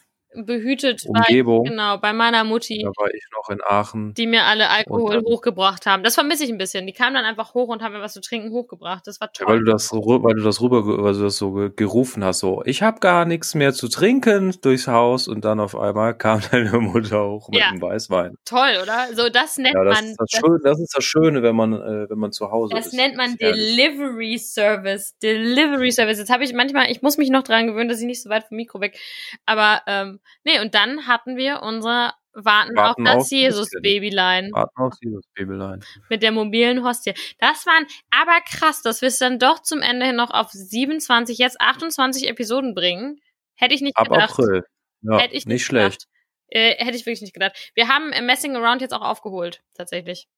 behütet 0.47 1.05
Umgebung. 1.07 1.65
Bei, 1.65 1.71
genau, 1.71 1.99
bei 1.99 2.13
meiner 2.13 2.45
Mutti, 2.45 2.83
Da 2.83 2.89
war 2.97 3.13
ich 3.15 3.25
noch 3.33 3.49
in 3.51 3.59
Aachen. 3.67 4.15
die 4.15 4.27
mir 4.27 4.45
alle 4.45 4.69
Alkohol 4.71 5.15
dann- 5.17 5.25
hochgebracht 5.25 5.87
haben. 5.87 6.03
Das 6.03 6.15
vermisse 6.15 6.45
ich 6.45 6.51
ein 6.51 6.59
bisschen. 6.59 6.87
Die 6.87 6.93
kamen 6.93 7.15
dann 7.15 7.25
einfach 7.25 7.55
hoch 7.55 7.69
und 7.69 7.83
haben 7.83 7.93
mir 7.93 8.01
was 8.01 8.13
zu 8.13 8.21
trinken 8.21 8.51
hochgebracht. 8.53 9.07
Das 9.07 9.21
war 9.21 9.31
Ja, 9.39 9.47
weil 9.47 9.57
toll. 9.59 9.65
du 9.67 9.73
das, 9.73 9.93
weil 9.93 10.35
du 10.35 10.43
das 10.43 10.61
rüber, 10.61 10.87
weil 11.03 11.15
du 11.15 11.23
das 11.23 11.37
so 11.37 11.53
ge- 11.53 11.71
gerufen 11.75 12.25
hast, 12.25 12.41
so, 12.41 12.63
ich 12.65 12.83
habe 12.83 13.01
gar 13.01 13.25
nichts 13.25 13.55
mehr 13.55 13.73
zu 13.73 13.89
trinken 13.89 14.55
durchs 14.63 14.87
Haus 14.89 15.29
und 15.29 15.45
dann 15.45 15.61
auf 15.61 15.77
einmal 15.77 16.17
kam 16.17 16.41
deine 16.53 16.79
Mutter 16.79 17.29
hoch 17.29 17.49
mit 17.49 17.61
Ja. 17.61 17.71
dem 17.71 17.81
Weißwein. 17.83 18.37
toll, 18.45 18.79
oder? 18.83 19.07
So, 19.15 19.29
das 19.29 19.59
nennt 19.59 19.75
Ja, 19.75 19.85
das, 19.85 20.01
man. 20.01 20.11
ist 20.11 20.17
das, 20.21 20.29
das- 20.31 20.41
Schöne, 20.41 20.59
das 20.65 20.81
ist 20.81 20.97
das 20.97 21.05
Schöne, 21.05 21.43
wenn 21.43 21.57
man, 21.57 21.73
äh, 21.75 22.11
wenn 22.11 22.19
man 22.19 22.33
zu 22.33 22.51
Hause 22.51 22.75
Das 22.75 22.87
ist. 22.89 22.95
nennt 22.95 23.17
man. 23.17 23.37
Delivery 23.37 24.39
Service. 24.39 25.15
Delivery 25.23 25.91
Service. 25.91 26.19
Jetzt 26.19 26.31
habe 26.31 26.45
ich 26.45 26.53
manchmal, 26.53 26.91
ich 26.91 27.03
muss 27.03 27.19
mich 27.19 27.31
noch 27.31 27.43
dran 27.43 27.67
gewöhnen, 27.67 27.89
dass 27.89 28.01
ich 28.01 28.07
nicht 28.07 28.23
so 28.23 28.31
weit 28.31 28.45
vom 28.45 28.57
Mikro 28.57 28.81
weg. 28.81 28.99
Aber 29.47 29.83
ähm, 29.87 30.21
nee, 30.45 30.61
und 30.61 30.75
dann 30.75 31.07
hatten 31.07 31.37
wir 31.37 31.63
unser 31.63 32.15
Warten, 32.33 32.77
Warten 32.77 33.07
auf 33.09 33.17
das 33.19 33.31
Jesus-Babylein 33.31 34.53
Warten 34.53 34.81
auf 34.81 34.95
dieses 35.03 35.27
Babylein. 35.35 35.85
mit 36.09 36.23
der 36.23 36.31
mobilen 36.33 36.85
Hostie. 36.85 37.15
Das 37.39 37.67
waren 37.67 37.87
aber 38.11 38.41
krass, 38.49 38.83
dass 38.83 39.01
wir 39.01 39.09
es 39.09 39.19
dann 39.19 39.39
doch 39.39 39.61
zum 39.61 39.81
Ende 39.81 40.07
hin 40.07 40.17
noch 40.17 40.31
auf 40.31 40.51
27, 40.53 41.39
jetzt 41.39 41.61
28 41.61 42.29
Episoden 42.29 42.75
bringen. 42.75 43.21
Hätte 43.55 43.75
ich 43.75 43.81
nicht 43.81 43.97
Ab 43.97 44.09
gedacht. 44.09 44.31
April. 44.39 44.65
Ja, 45.03 45.19
Hätte 45.19 45.35
ich 45.35 45.47
nicht 45.47 45.65
schlecht. 45.65 46.07
Gedacht. 46.07 46.09
Äh, 46.51 46.85
hätte 46.85 46.97
ich 46.97 47.05
wirklich 47.07 47.23
nicht 47.23 47.35
gedacht. 47.35 47.73
Wir 47.75 47.89
haben 47.89 48.13
im 48.13 48.27
Messing 48.27 48.57
Around 48.57 48.81
jetzt 48.83 48.95
auch 48.95 49.03
aufgeholt, 49.03 49.63
tatsächlich. 49.75 50.29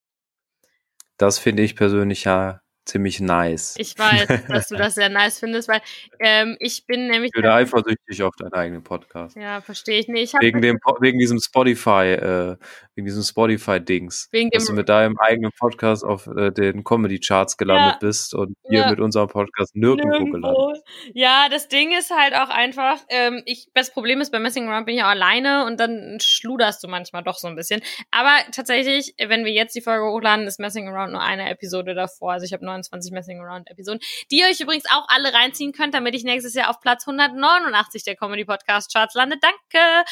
Das 1.17 1.37
finde 1.37 1.63
ich 1.63 1.75
persönlich 1.75 2.23
ja 2.23 2.61
ziemlich 2.91 3.19
nice. 3.19 3.75
Ich 3.77 3.97
weiß, 3.97 4.27
dass 4.47 4.67
du 4.67 4.75
das 4.75 4.95
sehr 4.95 5.09
nice 5.09 5.39
findest, 5.39 5.67
weil 5.67 5.81
ähm, 6.19 6.57
ich 6.59 6.85
bin 6.85 7.07
nämlich. 7.07 7.31
Ich 7.33 7.41
bin 7.41 7.49
eifersüchtig 7.49 8.23
auf 8.23 8.35
deinen 8.35 8.53
eigenen 8.53 8.83
Podcast. 8.83 9.35
Ja, 9.35 9.61
verstehe 9.61 9.99
ich 9.99 10.07
nicht. 10.07 10.33
Ich 10.33 10.39
Wegen 10.41 10.61
dem, 10.61 10.77
wegen 10.99 11.19
diesem 11.19 11.39
Spotify, 11.39 12.13
äh, 12.13 12.57
wegen 12.95 13.05
diesem 13.05 13.23
Spotify-Dings. 13.23 14.29
Wegen 14.31 14.49
Dass 14.51 14.65
dem- 14.65 14.75
du 14.75 14.79
mit 14.81 14.89
deinem 14.89 15.17
eigenen 15.17 15.51
Podcast 15.57 16.03
auf 16.03 16.27
äh, 16.27 16.51
den 16.51 16.83
Comedy-Charts 16.83 17.57
gelandet 17.57 17.93
Ja. 18.01 18.07
bist 18.07 18.33
und 18.33 18.55
wir 18.67 18.81
Ja. 18.81 18.89
mit 18.89 18.99
unserem 18.99 19.27
Podcast 19.29 19.75
nirgendwo, 19.75 20.25
gelandet. 20.25 20.41
Nirgendwo. 20.43 20.73
Ja, 21.13 21.47
das 21.49 21.67
Ding 21.67 21.91
ist 21.97 22.11
halt 22.11 22.33
auch 22.35 22.49
einfach, 22.49 22.97
ähm, 23.09 23.41
ich, 23.45 23.67
das 23.73 23.91
Problem 23.91 24.21
ist, 24.21 24.31
bei 24.31 24.39
Messing 24.39 24.67
Around 24.67 24.85
bin 24.85 24.95
ich 24.95 25.03
auch 25.03 25.07
alleine 25.07 25.65
und 25.65 25.79
dann 25.79 26.17
schluderst 26.21 26.83
du 26.83 26.87
manchmal 26.87 27.23
doch 27.23 27.37
so 27.37 27.47
ein 27.47 27.55
bisschen. 27.55 27.81
Aber 28.11 28.31
tatsächlich, 28.51 29.15
wenn 29.19 29.45
wir 29.45 29.51
jetzt 29.53 29.75
die 29.75 29.81
Folge 29.81 30.05
hochladen, 30.05 30.45
ist 30.47 30.59
Messing 30.59 30.87
Around 30.89 31.13
nur 31.13 31.21
eine 31.21 31.49
Episode 31.49 31.93
davor. 31.93 32.33
Also 32.33 32.45
ich 32.45 32.53
habe 32.53 32.65
29 32.89 33.11
Messing 33.11 33.39
Around 33.41 33.69
Episoden, 33.69 33.99
die 34.31 34.39
ihr 34.39 34.47
euch 34.47 34.59
übrigens 34.59 34.85
auch 34.91 35.05
alle 35.09 35.33
reinziehen 35.33 35.71
könnt, 35.73 35.93
damit 35.93 36.15
ich 36.15 36.23
nächstes 36.23 36.53
Jahr 36.53 36.69
auf 36.69 36.79
Platz 36.79 37.07
189 37.07 38.03
der 38.03 38.15
Comedy 38.15 38.45
Podcast 38.45 38.91
Charts 38.93 39.15
lande. 39.15 39.37
Danke! 39.39 40.05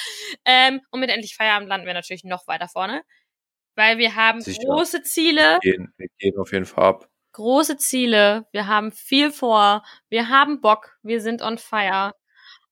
Ähm, 0.45 0.81
und 0.91 0.99
mit 0.99 1.09
Endlich 1.09 1.35
Feierabend 1.35 1.69
landen 1.69 1.87
wir 1.87 1.93
natürlich 1.93 2.23
noch 2.23 2.47
weiter 2.47 2.67
vorne. 2.67 3.03
Weil 3.75 3.97
wir 3.97 4.15
haben 4.15 4.41
Sicher. 4.41 4.61
große 4.65 5.03
Ziele. 5.03 5.57
Wir 5.61 5.71
gehen, 5.71 5.93
wir 5.97 6.07
gehen 6.17 6.37
auf 6.37 6.51
jeden 6.51 6.65
Fall 6.65 6.83
ab. 6.85 7.09
große 7.33 7.77
Ziele, 7.77 8.45
wir 8.51 8.67
haben 8.67 8.91
viel 8.91 9.31
vor, 9.31 9.83
wir 10.09 10.27
haben 10.29 10.59
Bock, 10.61 10.97
wir 11.03 11.21
sind 11.21 11.41
on 11.41 11.57
fire. 11.57 12.13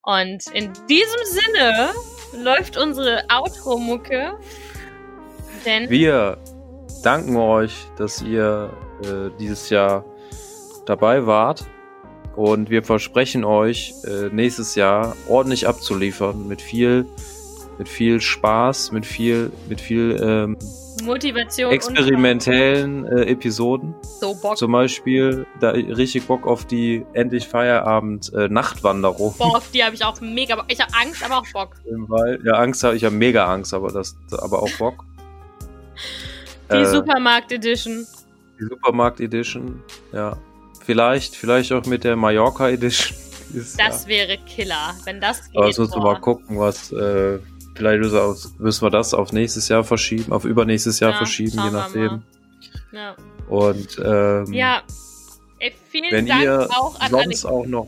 Und 0.01 0.47
in 0.53 0.73
diesem 0.89 1.21
Sinne 1.25 1.91
läuft 2.33 2.77
unsere 2.77 3.23
Outro-Mucke. 3.29 4.37
Denn 5.65 5.89
Wir 5.89 6.37
danken 7.03 7.35
euch, 7.35 7.73
dass 7.97 8.21
ihr 8.21 8.71
äh, 9.03 9.29
dieses 9.39 9.69
Jahr 9.69 10.05
dabei 10.85 11.25
wart. 11.25 11.65
Und 12.35 12.69
wir 12.69 12.83
versprechen 12.83 13.43
euch, 13.43 13.95
äh, 14.05 14.29
nächstes 14.31 14.75
Jahr 14.75 15.15
ordentlich 15.27 15.67
abzuliefern 15.67 16.47
mit 16.47 16.61
viel, 16.61 17.07
mit 17.79 17.89
viel 17.89 18.21
Spaß, 18.21 18.91
mit 18.91 19.05
viel, 19.05 19.51
mit 19.67 19.81
viel 19.81 20.19
ähm, 20.21 20.57
Motivation 21.03 21.71
experimentellen 21.71 23.05
äh, 23.05 23.23
Episoden. 23.23 23.95
so 24.01 24.35
Bock. 24.35 24.57
Zum 24.57 24.71
Beispiel 24.71 25.45
da 25.59 25.71
richtig 25.71 26.27
Bock 26.27 26.45
auf 26.45 26.65
die 26.65 27.05
endlich 27.13 27.47
Feierabend 27.47 28.31
äh, 28.33 28.47
Nachtwanderung 28.47 29.33
Boah, 29.37 29.57
auf 29.57 29.71
die 29.71 29.83
habe 29.83 29.95
ich 29.95 30.03
auch 30.03 30.19
mega 30.21 30.55
Bock. 30.55 30.65
Ich 30.67 30.79
habe 30.79 30.91
Angst, 31.01 31.23
aber 31.23 31.39
auch 31.39 31.47
Bock. 31.53 31.75
im 31.85 32.09
Wald. 32.09 32.41
Ja, 32.45 32.53
Angst 32.53 32.83
habe 32.83 32.95
ich 32.95 33.03
habe 33.03 33.15
mega 33.15 33.45
Angst, 33.45 33.73
aber 33.73 33.91
das, 33.91 34.15
aber 34.31 34.61
auch 34.61 34.71
Bock. 34.77 35.05
Die 36.71 36.75
Äh, 36.75 36.85
Supermarkt 36.85 37.51
Edition. 37.51 38.05
Die 38.60 38.66
Supermarkt 38.66 39.20
Edition, 39.20 39.82
ja. 40.14 40.38
Vielleicht, 40.86 41.36
vielleicht 41.36 41.72
auch 41.74 41.86
mit 41.86 42.03
der 42.03 42.16
Mallorca 42.16 42.70
Edition. 42.70 43.18
dieses 43.53 43.76
Das 43.78 44.01
Jahr. 44.01 44.08
wäre 44.08 44.38
Killer, 44.47 44.95
wenn 45.05 45.20
das 45.22 45.45
geht. 45.47 45.58
Aber 45.58 45.68
jetzt 45.68 45.80
müssen 45.80 45.93
wir 45.93 46.01
mal 46.01 46.20
gucken, 46.20 46.58
was, 46.60 46.91
äh, 46.91 47.39
vielleicht 47.76 47.99
müssen 48.60 48.82
wir, 48.86 48.89
das 48.89 49.14
auf 49.14 49.32
nächstes 49.32 49.68
Jahr 49.70 49.84
verschieben, 49.84 50.32
auf 50.32 50.45
übernächstes 50.45 50.99
Jahr 50.99 51.12
Ja, 51.12 51.18
verschieben, 51.18 51.62
je 51.64 51.72
nachdem. 51.72 52.24
Ja. 52.91 53.16
Und, 53.49 53.97
ähm, 54.03 54.51
ja. 54.53 54.82
Ey, 55.60 55.74
vielen 55.89 56.12
wenn 56.12 56.26
Dank 56.26 56.43
ihr 56.43 56.68
auch 56.72 56.99
an 56.99 57.14
alle 57.14 57.24
sonst 57.24 57.45
auch 57.45 57.66
noch, 57.66 57.88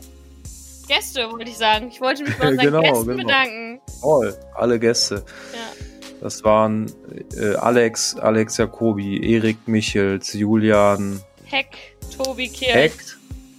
Gäste, 0.88 1.30
wollte 1.30 1.48
ich 1.50 1.56
sagen. 1.56 1.88
Ich 1.92 2.00
wollte 2.00 2.24
mich 2.24 2.36
bei 2.38 2.48
unseren 2.48 2.66
Genau, 2.66 2.80
Gästen 2.80 3.06
genau. 3.06 3.22
bedanken. 3.22 3.80
toll, 4.00 4.34
alle 4.56 4.78
Gäste. 4.80 5.24
Ja. 5.52 5.86
Das 6.20 6.44
waren 6.44 6.92
äh, 7.36 7.54
Alex, 7.56 8.14
Alex 8.16 8.58
Jacobi, 8.58 9.34
Erik 9.34 9.56
Michels, 9.66 10.34
Julian 10.34 11.22
Heck, 11.44 11.96
Tobi 12.14 12.48
Kirch, 12.48 12.74
Heck, 12.74 12.92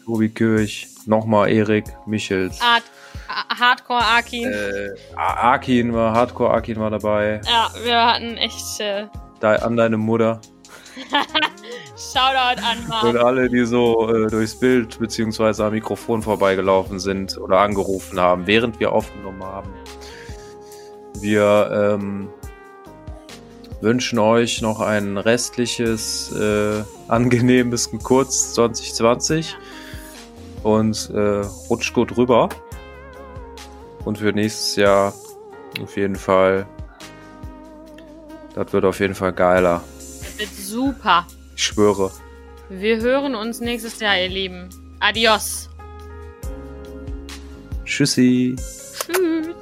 Tobi 0.06 0.30
Kirch, 0.30 0.88
nochmal 1.08 1.50
Erik 1.52 1.86
Michels. 2.06 2.62
Art, 2.62 2.84
Hardcore 3.60 4.06
Akin. 4.06 4.52
Äh, 4.52 4.90
Akin 5.16 5.92
war, 5.94 6.14
Hardcore 6.14 6.54
Akin 6.54 6.80
war 6.80 6.92
dabei. 6.92 7.42
Ja, 7.48 7.72
wir 7.84 8.06
hatten 8.06 8.38
echt, 8.38 8.80
äh, 8.80 9.08
an 9.42 9.76
deine 9.76 9.98
Mutter. 9.98 10.40
Shoutout 11.96 12.62
an 12.62 13.08
Und 13.08 13.16
Mom. 13.16 13.26
alle, 13.26 13.50
die 13.50 13.66
so 13.66 14.08
äh, 14.14 14.28
durchs 14.28 14.60
Bild 14.60 15.00
beziehungsweise 15.00 15.66
am 15.66 15.74
Mikrofon 15.74 16.22
vorbeigelaufen 16.22 17.00
sind 17.00 17.38
oder 17.38 17.60
angerufen 17.60 18.20
haben, 18.20 18.46
während 18.46 18.80
wir 18.80 18.92
aufgenommen 18.92 19.44
haben. 19.44 19.74
Wir 21.22 21.98
ähm, 22.00 22.30
wünschen 23.82 24.20
euch 24.20 24.62
noch 24.62 24.80
ein 24.80 25.18
restliches, 25.18 26.32
äh, 26.32 26.84
angenehmes 27.08 27.90
Kurz 28.04 28.54
2020 28.54 29.56
und 30.64 31.10
äh, 31.14 31.42
rutscht 31.70 31.94
gut 31.94 32.16
rüber. 32.16 32.50
Und 34.06 34.20
für 34.20 34.32
nächstes 34.32 34.76
Jahr 34.76 35.14
auf 35.82 35.98
jeden 35.98 36.16
Fall, 36.16 36.68
das 38.56 38.72
wird 38.74 38.86
auf 38.86 39.00
jeden 39.00 39.16
Fall 39.16 39.34
geiler. 39.34 39.84
Das 39.98 40.40
wird 40.40 40.54
super. 40.54 41.28
Ich 41.56 41.64
schwöre. 41.64 42.12
Wir 42.70 43.02
hören 43.02 43.36
uns 43.36 43.60
nächstes 43.60 44.00
Jahr, 44.00 44.18
ihr 44.18 44.30
Lieben. 44.30 44.70
Adios. 45.00 45.70
Tschüssi. 47.86 48.56
Tschüss. 48.56 49.61